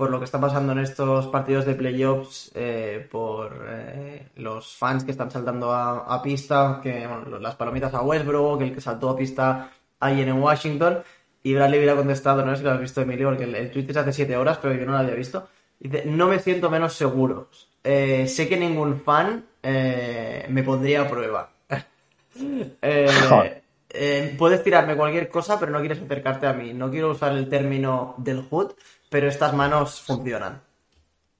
por 0.00 0.10
lo 0.10 0.18
que 0.18 0.24
está 0.24 0.40
pasando 0.40 0.72
en 0.72 0.78
estos 0.78 1.26
partidos 1.26 1.66
de 1.66 1.74
playoffs, 1.74 2.50
eh, 2.54 3.06
por 3.12 3.66
eh, 3.68 4.28
los 4.36 4.74
fans 4.74 5.04
que 5.04 5.10
están 5.10 5.30
saltando 5.30 5.74
a, 5.74 6.22
pista, 6.22 6.80
que 6.82 7.06
las 7.38 7.54
palomitas 7.54 7.92
a 7.92 8.00
Westbrook, 8.00 8.62
el 8.62 8.74
que 8.74 8.80
saltó 8.80 9.10
a 9.10 9.16
pista 9.16 9.70
ayer 9.98 10.26
en 10.26 10.40
Washington, 10.40 11.02
y 11.42 11.52
Bradley 11.52 11.80
hubiera 11.80 11.96
contestado, 11.96 12.46
no 12.46 12.52
sé 12.52 12.60
si 12.60 12.64
lo 12.64 12.70
has 12.70 12.80
visto 12.80 13.02
Emilio, 13.02 13.28
porque 13.28 13.44
el, 13.44 13.70
tweet 13.70 13.90
es 13.90 13.96
hace 13.98 14.14
7 14.14 14.38
horas, 14.38 14.56
pero 14.56 14.72
yo 14.72 14.86
no 14.86 14.92
lo 14.92 14.98
había 15.00 15.14
visto. 15.14 15.46
Dice, 15.78 16.04
no 16.06 16.28
me 16.28 16.38
siento 16.38 16.70
menos 16.70 16.94
seguro. 16.94 17.50
Eh, 17.84 18.26
sé 18.26 18.48
que 18.48 18.56
ningún 18.56 19.02
fan 19.02 19.44
me 19.62 20.62
pondría 20.62 21.02
a 21.02 21.08
prueba. 21.08 21.50
puedes 24.38 24.64
tirarme 24.64 24.96
cualquier 24.96 25.28
cosa, 25.28 25.60
pero 25.60 25.72
no 25.72 25.80
quieres 25.80 26.00
acercarte 26.00 26.46
a 26.46 26.54
mí. 26.54 26.72
No 26.72 26.90
quiero 26.90 27.10
usar 27.10 27.32
el 27.32 27.50
término 27.50 28.14
del 28.16 28.46
hood, 28.48 28.72
pero 29.10 29.28
estas 29.28 29.52
manos 29.52 30.00
funcionan. 30.00 30.62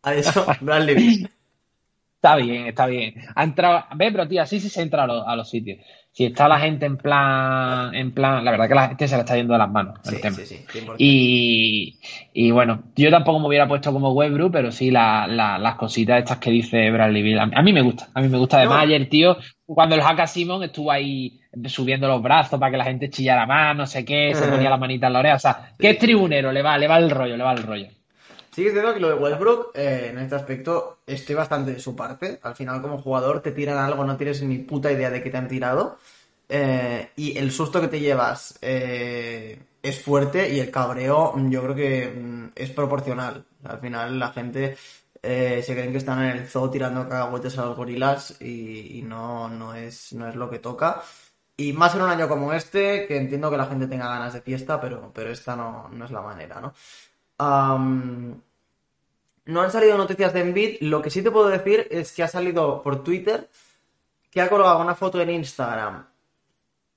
A 0.02 0.14
eso, 0.14 0.46
Bradley 0.60 1.26
Está 2.16 2.36
bien, 2.36 2.66
está 2.66 2.84
bien. 2.84 3.14
Ha 3.34 3.44
entrado, 3.44 3.82
ve, 3.96 4.12
pero 4.12 4.28
tío, 4.28 4.42
así 4.42 4.60
sí 4.60 4.68
se 4.68 4.82
entra 4.82 5.04
a, 5.04 5.36
los, 5.36 5.48
sitios. 5.48 5.78
Si 6.12 6.24
está 6.24 6.48
la 6.48 6.58
gente 6.58 6.86
en 6.86 6.96
plan, 6.96 7.94
en 7.94 8.12
plan, 8.12 8.44
la 8.44 8.50
verdad 8.50 8.68
que 8.68 8.74
la 8.74 8.88
gente 8.88 9.06
se 9.06 9.14
le 9.14 9.20
está 9.20 9.36
yendo 9.36 9.52
de 9.52 9.58
las 9.60 9.70
manos 9.70 9.98
el 10.10 10.20
tema. 10.20 10.36
y, 10.98 11.98
y, 12.32 12.50
bueno, 12.50 12.82
yo 12.96 13.10
tampoco 13.10 13.38
me 13.38 13.46
hubiera 13.46 13.68
puesto 13.68 13.92
como 13.92 14.12
Webru, 14.12 14.50
pero 14.50 14.72
sí 14.72 14.90
las 14.90 15.74
cositas 15.76 16.18
estas 16.18 16.38
que 16.38 16.50
dice 16.50 16.90
Bradley 16.90 17.22
Bill. 17.22 17.38
A, 17.38 17.62
mí 17.62 17.72
me 17.72 17.82
gusta, 17.82 18.08
a 18.12 18.20
mí 18.20 18.28
me 18.28 18.38
gusta. 18.38 18.58
Además, 18.58 18.82
ayer, 18.82 19.08
tío, 19.08 19.36
cuando 19.64 19.94
el 19.94 20.00
Haka 20.00 20.26
Simon 20.26 20.64
estuvo 20.64 20.90
ahí 20.90 21.40
subiendo 21.66 22.08
los 22.08 22.22
brazos 22.22 22.58
para 22.58 22.72
que 22.72 22.78
la 22.78 22.84
gente 22.84 23.08
chillara 23.08 23.46
más, 23.46 23.76
no 23.76 23.86
sé 23.86 24.04
qué, 24.04 24.34
se 24.34 24.48
ponía 24.48 24.68
la 24.68 24.76
manita 24.78 25.06
en 25.06 25.12
la 25.12 25.18
oreja. 25.20 25.36
O 25.36 25.40
sea, 25.40 25.72
que 25.78 25.90
es 25.90 25.98
tribunero, 25.98 26.50
le 26.50 26.62
va, 26.62 26.76
le 26.76 26.88
va 26.88 26.98
el 26.98 27.10
rollo, 27.10 27.36
le 27.36 27.44
va 27.44 27.52
el 27.52 27.62
rollo. 27.62 27.86
Sí, 28.52 28.66
es 28.66 28.72
cierto 28.72 28.94
que 28.94 29.00
lo 29.00 29.08
de 29.08 29.14
Westbrook, 29.14 29.70
eh, 29.74 30.08
en 30.10 30.18
este 30.18 30.34
aspecto, 30.34 30.98
estoy 31.06 31.36
bastante 31.36 31.72
de 31.72 31.80
su 31.80 31.94
parte. 31.94 32.40
Al 32.42 32.56
final, 32.56 32.82
como 32.82 33.00
jugador, 33.00 33.40
te 33.42 33.52
tiran 33.52 33.78
algo, 33.78 34.04
no 34.04 34.16
tienes 34.16 34.42
ni 34.42 34.58
puta 34.58 34.90
idea 34.90 35.08
de 35.10 35.22
qué 35.22 35.30
te 35.30 35.36
han 35.36 35.46
tirado. 35.48 35.98
Eh, 36.48 37.10
y 37.14 37.38
el 37.38 37.52
susto 37.52 37.80
que 37.80 37.86
te 37.86 38.00
llevas 38.00 38.58
eh, 38.60 39.62
es 39.82 40.02
fuerte 40.02 40.52
y 40.52 40.58
el 40.58 40.70
cabreo, 40.70 41.34
yo 41.48 41.62
creo 41.62 41.74
que 41.76 42.08
mm, 42.08 42.50
es 42.56 42.70
proporcional. 42.70 43.46
Al 43.64 43.78
final, 43.80 44.18
la 44.18 44.32
gente 44.32 44.76
se 45.22 45.64
creen 45.66 45.92
que 45.92 45.98
están 45.98 46.22
en 46.24 46.38
el 46.38 46.48
zoo 46.48 46.70
tirando 46.70 47.08
cagahuetes 47.08 47.58
a 47.58 47.66
los 47.66 47.76
gorilas 47.76 48.40
y, 48.40 49.02
no, 49.04 49.48
no, 49.48 49.74
es, 49.74 50.12
no 50.14 50.28
es 50.28 50.34
lo 50.34 50.50
que 50.50 50.58
toca. 50.58 51.02
Y 51.56 51.72
más 51.74 51.94
en 51.94 52.02
un 52.02 52.10
año 52.10 52.26
como 52.28 52.52
este, 52.54 53.06
que 53.06 53.16
entiendo 53.18 53.50
que 53.50 53.58
la 53.58 53.66
gente 53.66 53.86
tenga 53.86 54.08
ganas 54.08 54.32
de 54.32 54.40
fiesta, 54.40 54.80
pero, 54.80 55.12
pero 55.14 55.30
esta 55.30 55.54
no, 55.56 55.88
no 55.90 56.06
es 56.06 56.10
la 56.10 56.22
manera, 56.22 56.60
¿no? 56.60 56.72
No 57.40 58.42
han 59.62 59.70
salido 59.70 59.96
noticias 59.96 60.32
de 60.32 60.40
Envid. 60.40 60.76
Lo 60.80 61.02
que 61.02 61.10
sí 61.10 61.22
te 61.22 61.30
puedo 61.30 61.48
decir 61.48 61.86
es 61.90 62.12
que 62.12 62.22
ha 62.22 62.28
salido 62.28 62.82
por 62.82 63.02
Twitter 63.02 63.48
que 64.30 64.40
ha 64.40 64.48
colgado 64.48 64.80
una 64.80 64.94
foto 64.94 65.20
en 65.20 65.30
Instagram 65.30 66.04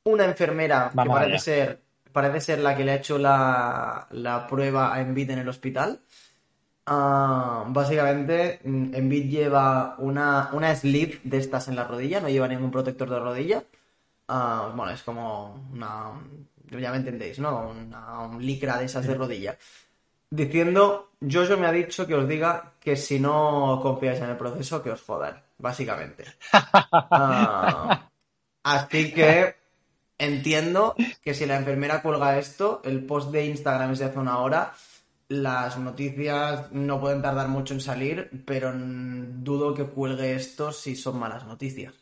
una 0.04 0.26
enfermera 0.26 0.92
que 0.92 1.10
parece 1.10 1.40
ser, 1.40 1.82
parece 2.12 2.42
ser 2.42 2.60
la 2.60 2.76
que 2.76 2.84
le 2.84 2.92
ha 2.92 2.96
hecho 2.96 3.18
la, 3.18 4.46
prueba 4.50 4.94
a 4.94 5.02
Envid 5.02 5.32
en 5.32 5.40
el 5.40 5.50
hospital. 5.50 6.02
Básicamente, 6.86 8.60
Envid 8.64 9.30
lleva 9.30 9.96
una, 10.00 10.50
una 10.52 10.76
sleeve 10.76 11.22
de 11.24 11.38
estas 11.38 11.68
en 11.70 11.76
la 11.76 11.86
rodilla, 11.86 12.20
no 12.20 12.30
lleva 12.30 12.48
ningún 12.48 12.72
protector 12.72 13.10
de 13.10 13.20
rodilla. 13.20 13.64
Bueno, 14.28 14.90
es 14.90 15.04
como 15.04 15.70
una. 15.72 16.12
Ya 16.70 16.92
me 16.92 16.98
entendéis, 16.98 17.40
¿no? 17.40 17.70
Una, 17.70 18.20
un 18.22 18.44
licra 18.44 18.78
de 18.80 18.86
esas 18.86 19.06
de 19.06 19.14
rodilla 19.14 19.58
diciendo, 20.36 21.12
Jojo 21.22 21.58
me 21.58 21.68
ha 21.68 21.72
dicho 21.72 22.08
que 22.08 22.16
os 22.16 22.28
diga 22.28 22.74
que 22.80 22.96
si 22.96 23.20
no 23.20 23.80
confiáis 23.82 24.20
en 24.20 24.32
el 24.32 24.38
proceso, 24.38 24.82
que 24.82 24.90
os 24.90 25.02
jodan, 25.02 25.42
básicamente. 25.58 26.26
Ah, 27.16 28.10
así 28.64 29.12
que 29.12 29.56
entiendo 30.18 30.96
que 31.22 31.34
si 31.34 31.46
la 31.46 31.58
enfermera 31.58 32.02
cuelga 32.02 32.40
esto, 32.40 32.82
el 32.84 33.06
post 33.06 33.32
de 33.32 33.46
Instagram 33.46 33.92
es 33.92 34.00
de 34.00 34.06
hace 34.06 34.20
una 34.20 34.40
hora, 34.40 34.74
las 35.28 35.78
noticias 35.78 36.72
no 36.72 37.00
pueden 37.00 37.22
tardar 37.22 37.48
mucho 37.50 37.74
en 37.74 37.82
salir, 37.82 38.30
pero 38.46 38.72
dudo 38.74 39.74
que 39.74 39.86
cuelgue 39.86 40.36
esto 40.36 40.72
si 40.72 40.96
son 40.96 41.20
malas 41.20 41.46
noticias. 41.46 41.94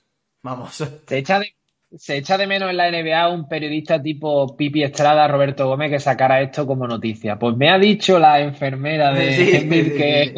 Vamos. 0.44 0.84
Te 1.06 1.18
echa 1.18 1.40
de 1.40 1.54
se 1.96 2.18
echa 2.18 2.38
de 2.38 2.48
menos 2.48 2.70
en 2.70 2.78
la 2.78 2.90
NBA 2.90 3.30
un 3.30 3.48
periodista 3.48 4.02
tipo 4.02 4.56
Pipi 4.56 4.84
Estrada, 4.84 5.28
Roberto 5.28 5.68
Gómez, 5.68 5.92
que 5.92 6.00
sacara 6.00 6.42
esto 6.42 6.66
como 6.66 6.88
noticia. 6.88 7.38
Pues 7.38 7.58
me 7.58 7.70
ha 7.70 7.78
dicho 7.78 8.18
la 8.18 8.40
enfermera 8.40 9.14
de 9.14 9.32
sí, 9.36 9.68
que 9.68 10.34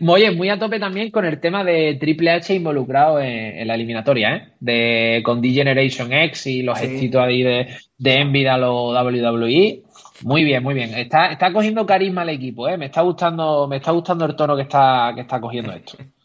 Oye, 0.06 0.30
muy 0.30 0.48
a 0.48 0.58
tope 0.58 0.78
también 0.78 1.10
con 1.10 1.24
el 1.24 1.40
tema 1.40 1.64
de 1.64 1.96
Triple 2.00 2.30
H 2.30 2.54
involucrado 2.54 3.20
en, 3.20 3.66
la 3.66 3.74
eliminatoria, 3.74 4.36
¿eh? 4.36 4.48
De, 4.60 5.22
con 5.24 5.40
D-Generation 5.40 6.12
X 6.12 6.46
y 6.46 6.62
los 6.62 6.80
éxitos 6.80 7.20
ahí 7.20 7.42
de, 7.42 7.68
de 7.98 8.14
Envid 8.14 8.46
a 8.46 8.58
los 8.58 8.94
WWE. 8.94 9.82
Muy 10.22 10.44
bien, 10.44 10.62
muy 10.62 10.74
bien. 10.74 10.94
Está, 10.94 11.32
está 11.32 11.52
cogiendo 11.52 11.84
carisma 11.84 12.22
el 12.22 12.30
equipo, 12.30 12.68
¿eh? 12.68 12.78
Me 12.78 12.86
está 12.86 13.02
gustando, 13.02 13.66
me 13.68 13.76
está 13.76 13.90
gustando 13.90 14.24
el 14.24 14.36
tono 14.36 14.56
que 14.56 14.62
está, 14.62 15.12
que 15.14 15.22
está 15.22 15.40
cogiendo 15.40 15.72
esto. 15.72 15.98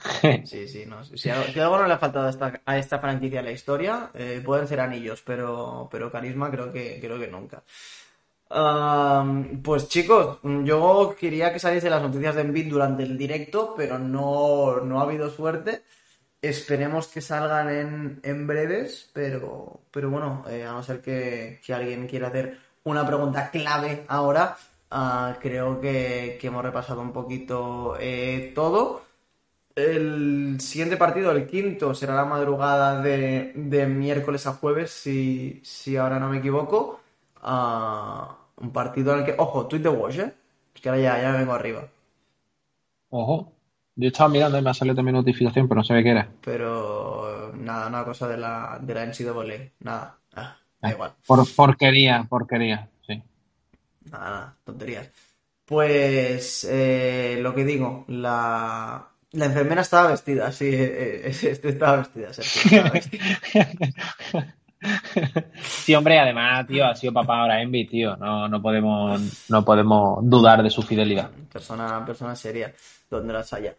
Sí, 0.44 0.68
sí, 0.68 0.84
no. 0.86 1.04
Si, 1.04 1.28
algo 1.30 1.78
no 1.78 1.86
le 1.86 1.94
ha 1.94 1.98
faltado 1.98 2.26
a 2.26 2.30
esta, 2.30 2.60
a 2.64 2.78
esta 2.78 2.98
franquicia 2.98 3.40
en 3.40 3.46
la 3.46 3.52
historia, 3.52 4.10
eh, 4.14 4.42
pueden 4.44 4.66
ser 4.66 4.80
anillos, 4.80 5.22
pero, 5.24 5.88
pero 5.90 6.10
carisma 6.10 6.50
creo 6.50 6.72
que, 6.72 6.98
creo 7.00 7.18
que 7.18 7.28
nunca. 7.28 7.62
pues 9.62 9.88
chicos, 9.88 10.38
yo 10.42 11.14
quería 11.18 11.52
que 11.52 11.58
saliese 11.58 11.90
las 11.90 12.02
noticias 12.02 12.34
de 12.34 12.42
Envid 12.42 12.70
durante 12.70 13.02
el 13.02 13.16
directo, 13.16 13.74
pero 13.76 13.98
no, 13.98 14.80
no 14.80 15.00
ha 15.00 15.04
habido 15.04 15.30
suerte. 15.30 15.82
Esperemos 16.42 17.08
que 17.08 17.20
salgan 17.20 18.20
en, 18.22 18.46
breves, 18.46 19.10
pero, 19.12 19.82
pero 19.90 20.08
bueno, 20.08 20.44
eh, 20.48 20.64
a 20.64 20.72
no 20.72 20.82
ser 20.82 21.02
que, 21.02 21.60
alguien 21.68 22.08
quiera 22.08 22.28
hacer 22.28 22.58
una 22.84 23.06
pregunta 23.06 23.50
clave 23.50 24.04
ahora, 24.08 24.56
ah, 24.90 25.36
creo 25.40 25.80
que, 25.82 26.38
que, 26.40 26.46
hemos 26.46 26.64
repasado 26.64 27.02
un 27.02 27.12
poquito 27.12 27.96
eh, 28.00 28.52
todo. 28.54 29.09
El 29.74 30.60
siguiente 30.60 30.96
partido, 30.96 31.30
el 31.30 31.46
quinto, 31.46 31.94
será 31.94 32.14
la 32.14 32.24
madrugada 32.24 33.00
de, 33.00 33.52
miércoles 33.88 34.46
a 34.46 34.54
jueves, 34.54 34.90
si, 34.90 35.60
si, 35.64 35.96
ahora 35.96 36.18
no 36.18 36.28
me 36.28 36.38
equivoco. 36.38 37.00
Ah, 37.42 38.36
un 38.56 38.72
partido 38.72 39.12
en 39.14 39.20
el 39.20 39.24
que. 39.24 39.34
Ojo, 39.38 39.66
tweet 39.66 39.80
de 39.80 39.88
Wash, 39.88 40.18
¿eh? 40.18 40.34
Es 40.74 40.80
que 40.80 40.88
ahora 40.88 41.00
ya, 41.00 41.22
ya 41.22 41.32
me 41.32 41.38
vengo 41.38 41.52
arriba. 41.52 41.88
Ojo. 43.10 43.52
Yo 43.96 44.08
estaba 44.08 44.30
mirando 44.30 44.58
y 44.58 44.62
me 44.62 44.70
ha 44.70 44.74
salido 44.74 44.96
también 44.96 45.16
notificación, 45.16 45.68
pero 45.68 45.80
no 45.80 45.84
sé 45.84 46.02
qué 46.02 46.10
era. 46.10 46.26
Pero 46.42 47.52
nada, 47.54 47.88
una 47.88 48.02
cosa 48.02 48.28
de 48.28 48.38
la, 48.38 48.78
de 48.80 48.94
la 48.94 49.04
NCAA. 49.04 49.72
Nada. 49.80 50.18
Ah, 50.34 50.56
da 50.80 50.88
ah, 50.88 50.90
igual. 50.90 51.12
Por, 51.26 51.54
porquería, 51.54 52.26
porquería, 52.26 52.88
sí. 53.06 53.22
Nada, 54.10 54.30
nada, 54.30 54.56
tonterías. 54.64 55.10
Pues 55.66 56.66
eh, 56.70 57.38
lo 57.42 57.54
que 57.54 57.64
digo, 57.64 58.04
la, 58.08 59.09
la 59.32 59.44
enfermera 59.46 59.82
estaba 59.82 60.10
vestida, 60.10 60.50
sí, 60.50 60.66
eh, 60.66 61.22
eh, 61.26 61.36
este 61.42 61.68
estaba 61.68 61.96
vestida, 62.14 62.30
Sí, 65.62 65.94
hombre, 65.94 66.18
además, 66.18 66.66
tío, 66.66 66.86
ha 66.86 66.96
sido 66.96 67.12
papá 67.12 67.40
ahora 67.40 67.60
Envy, 67.60 67.86
tío. 67.86 68.16
No, 68.16 68.48
no 68.48 68.62
podemos, 68.62 69.44
no 69.50 69.62
podemos 69.62 70.18
dudar 70.22 70.62
de 70.62 70.70
su 70.70 70.82
fidelidad. 70.82 71.30
Persona, 71.52 72.02
persona 72.06 72.34
seria, 72.34 72.72
donde 73.10 73.34
las 73.34 73.52
haya. 73.52 73.76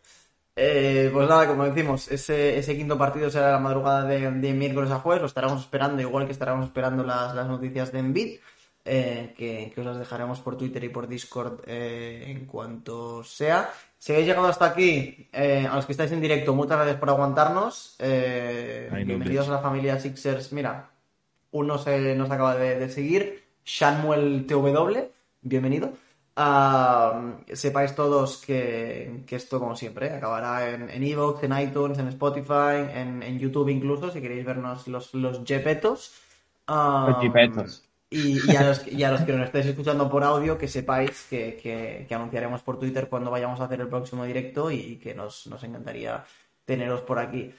Eh, 0.56 1.10
pues 1.12 1.28
nada, 1.28 1.47
como 1.47 1.66
decimos, 1.66 2.12
ese, 2.12 2.60
ese 2.60 2.78
quinto 2.78 2.99
partido 2.99 3.32
será 3.32 3.52
la 3.52 3.58
madrugada 3.58 4.04
de, 4.04 4.54
miércoles 4.54 4.91
a 4.91 4.99
jueves, 4.99 5.22
lo 5.22 5.28
estaremos 5.28 5.62
esperando, 5.62 6.04
igual 6.04 6.28
que 6.28 6.34
estaremos 6.34 6.66
esperando 6.66 7.04
las, 7.04 7.34
noticias 7.47 7.91
de 7.91 7.99
Envid, 7.99 8.39
que, 8.84 9.74
os 9.76 9.86
las 9.86 9.97
dejaremos 9.97 10.39
por 10.39 10.56
Twitter 10.56 10.84
y 10.84 10.89
por 10.89 11.08
Discord 11.08 11.62
en 11.68 12.45
cuanto 12.45 13.24
sea. 13.24 13.72
Si 14.02 14.12
habéis 14.12 14.30
llegado 14.30 14.47
hasta 14.47 14.66
aquí, 14.66 15.30
eh, 15.32 15.68
a 15.70 15.76
los 15.76 15.86
que 15.86 15.91
estáis 15.91 16.12
en 16.12 16.22
directo, 16.22 16.56
muchas 16.56 16.78
gracias 16.78 16.97
por 16.97 17.10
aguantarnos. 17.10 17.97
Eh, 17.99 18.89
bienvenidos 19.06 19.47
a 19.47 19.52
la 19.52 19.60
familia 19.60 19.99
Sixers. 19.99 20.52
Mira, 20.54 20.89
uno 21.52 21.78
se 21.78 22.16
nos 22.16 22.32
acaba 22.32 22.56
de, 22.56 22.89
seguir, 22.89 23.43
Samuel 23.64 24.47
TW, 24.47 25.12
bienvenido. 25.43 25.93
Ah, 26.36 27.36
sepáis 27.54 27.93
todos 27.93 28.43
que, 28.43 29.24
esto, 29.30 29.60
como 29.60 29.76
siempre, 29.76 30.10
acabará 30.10 30.68
en 30.72 31.04
Evox, 31.04 31.43
en, 31.43 31.60
iTunes, 31.60 31.99
en 31.99 32.08
Spotify, 32.08 32.89
en, 32.95 33.38
YouTube 33.38 33.70
incluso, 33.70 34.10
si 34.10 34.20
queréis 34.20 34.43
vernos 34.43 34.88
los, 34.88 35.14
los 35.14 35.43
jepetos. 35.45 36.12
los 36.68 37.22
jepetos. 37.22 37.91
Y, 38.14 38.57
a 38.57 38.64
los, 38.64 38.80
que 38.80 39.32
nos 39.32 39.45
estéis 39.45 39.68
escuchando 39.68 40.09
por 40.09 40.22
audio, 40.26 40.57
que 40.57 40.68
sepáis 40.68 41.28
que, 41.30 42.05
anunciaremos 42.12 42.62
por 42.62 42.78
Twitter 42.78 43.07
cuando 43.07 43.32
vayamos 43.32 43.62
a 43.62 43.64
hacer 43.64 43.80
el 43.80 43.88
próximo 43.88 44.26
directo 44.26 44.70
y 44.70 44.97
que 44.97 45.16
nos, 45.16 45.47
encantaría 45.64 46.26
teneros 46.66 47.01
por 47.03 47.20
aquí. 47.20 47.53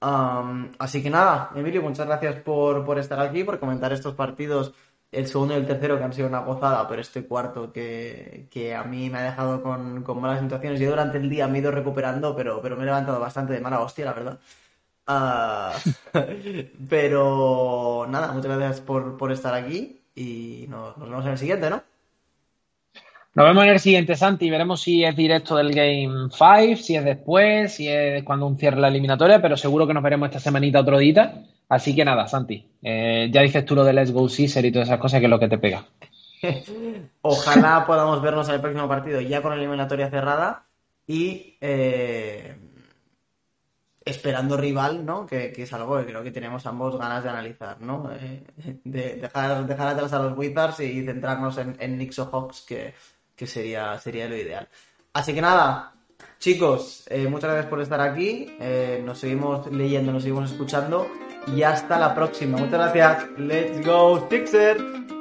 así 0.00 1.02
que 1.02 1.10
nada, 1.10 1.50
Emilio, 1.56 1.82
muchas 1.82 2.06
gracias 2.06 2.36
por, 2.42 2.96
estar 2.96 3.18
aquí, 3.18 3.42
por 3.42 3.58
comentar 3.58 3.92
estos 3.92 4.14
partidos, 4.14 4.72
el 5.10 5.26
segundo 5.26 5.54
y 5.54 5.56
el 5.56 5.66
tercero 5.66 5.98
que 5.98 6.04
han 6.04 6.12
sido 6.12 6.28
una 6.28 6.42
gozada, 6.42 6.86
pero 6.86 7.02
este 7.02 7.26
cuarto 7.26 7.72
que, 7.72 8.76
a 8.78 8.84
mí 8.84 9.10
me 9.10 9.18
ha 9.18 9.22
dejado 9.22 9.64
con, 9.64 10.04
malas 10.20 10.40
situaciones. 10.40 10.78
Yo 10.78 10.90
durante 10.90 11.18
el 11.18 11.28
día 11.28 11.48
me 11.48 11.58
he 11.58 11.60
ido 11.60 11.72
recuperando, 11.72 12.36
pero, 12.36 12.62
pero 12.62 12.76
me 12.76 12.82
he 12.82 12.86
levantado 12.86 13.18
bastante 13.18 13.52
de 13.52 13.60
mala 13.60 13.80
hostia, 13.80 14.04
la 14.04 14.12
verdad. 14.12 14.38
Ah, 15.10 15.72
pero 16.90 18.06
nada, 18.10 18.30
muchas 18.32 18.58
gracias 18.58 18.80
por, 18.82 19.32
estar 19.32 19.54
aquí 19.54 20.02
y 20.14 20.66
nos, 20.68 20.98
vemos 20.98 21.24
en 21.24 21.32
el 21.32 21.38
siguiente, 21.38 21.70
¿no? 21.70 21.82
Nos 23.34 23.46
vemos 23.46 23.64
en 23.64 23.70
el 23.70 23.80
siguiente, 23.80 24.16
Santi. 24.16 24.50
Veremos 24.50 24.82
si 24.82 25.04
es 25.04 25.16
directo 25.16 25.56
del 25.56 25.72
Game 25.72 26.28
5, 26.30 26.82
si 26.82 26.96
es 26.96 27.04
después, 27.04 27.74
si 27.74 27.88
es 27.88 28.22
cuando 28.22 28.46
un 28.46 28.58
cierre 28.58 28.78
la 28.80 28.88
eliminatoria, 28.88 29.40
pero 29.40 29.56
seguro 29.56 29.86
que 29.86 29.94
nos 29.94 30.02
veremos 30.02 30.28
esta 30.28 30.40
semanita 30.40 30.80
otro 30.80 30.98
día. 30.98 31.42
Así 31.70 31.96
que 31.96 32.04
nada, 32.04 32.28
Santi. 32.28 32.66
Eh, 32.82 33.30
ya 33.32 33.40
dices 33.40 33.64
tú 33.64 33.74
lo 33.74 33.84
de 33.84 33.94
Let's 33.94 34.12
Go 34.12 34.28
Caesar 34.28 34.66
y 34.66 34.72
todas 34.72 34.88
esas 34.88 35.00
cosas 35.00 35.20
que 35.20 35.26
es 35.26 35.30
lo 35.30 35.40
que 35.40 35.48
te 35.48 35.56
pega. 35.56 35.86
Ojalá 37.22 37.86
podamos 37.86 38.20
vernos 38.20 38.46
en 38.48 38.56
el 38.56 38.60
próximo 38.60 38.88
partido 38.88 39.22
ya 39.22 39.40
con 39.40 39.52
la 39.52 39.56
eliminatoria 39.56 40.10
cerrada 40.10 40.64
y 41.06 41.56
eh, 41.62 42.56
esperando 44.08 44.56
rival, 44.56 45.04
¿no? 45.04 45.26
Que, 45.26 45.52
es 45.56 45.72
algo 45.72 45.98
que 45.98 46.06
creo 46.06 46.22
que 46.22 46.30
tenemos 46.30 46.66
ambos 46.66 46.98
ganas 46.98 47.22
de 47.22 47.30
analizar, 47.30 47.80
¿no? 47.80 48.10
Eh, 48.12 48.42
de 48.84 49.16
dejar, 49.16 49.66
dejar 49.66 49.88
atrás 49.88 50.12
a 50.12 50.18
los 50.20 50.36
Wizards 50.36 50.80
y 50.80 51.04
centrarnos 51.04 51.58
en, 51.58 51.76
en 51.78 51.94
Knicks 51.94 52.18
o 52.18 52.30
Hawks, 52.30 52.62
que, 52.66 52.94
sería, 53.46 53.98
sería 53.98 54.28
lo 54.28 54.36
ideal. 54.36 54.68
Así 55.12 55.34
que 55.34 55.40
nada, 55.40 55.92
chicos, 56.38 57.04
eh, 57.08 57.26
muchas 57.28 57.50
gracias 57.50 57.70
por 57.70 57.80
estar 57.80 58.00
aquí. 58.00 58.56
Eh, 58.60 59.02
nos 59.04 59.18
seguimos 59.18 59.70
leyendo, 59.72 60.12
nos 60.12 60.22
seguimos 60.22 60.50
escuchando. 60.50 61.06
Y 61.54 61.62
hasta 61.62 61.98
la 61.98 62.14
próxima. 62.14 62.58
Muchas 62.58 62.92
gracias. 62.92 63.26
Let's 63.38 63.86
go, 63.86 64.28
Sixers. 64.28 65.17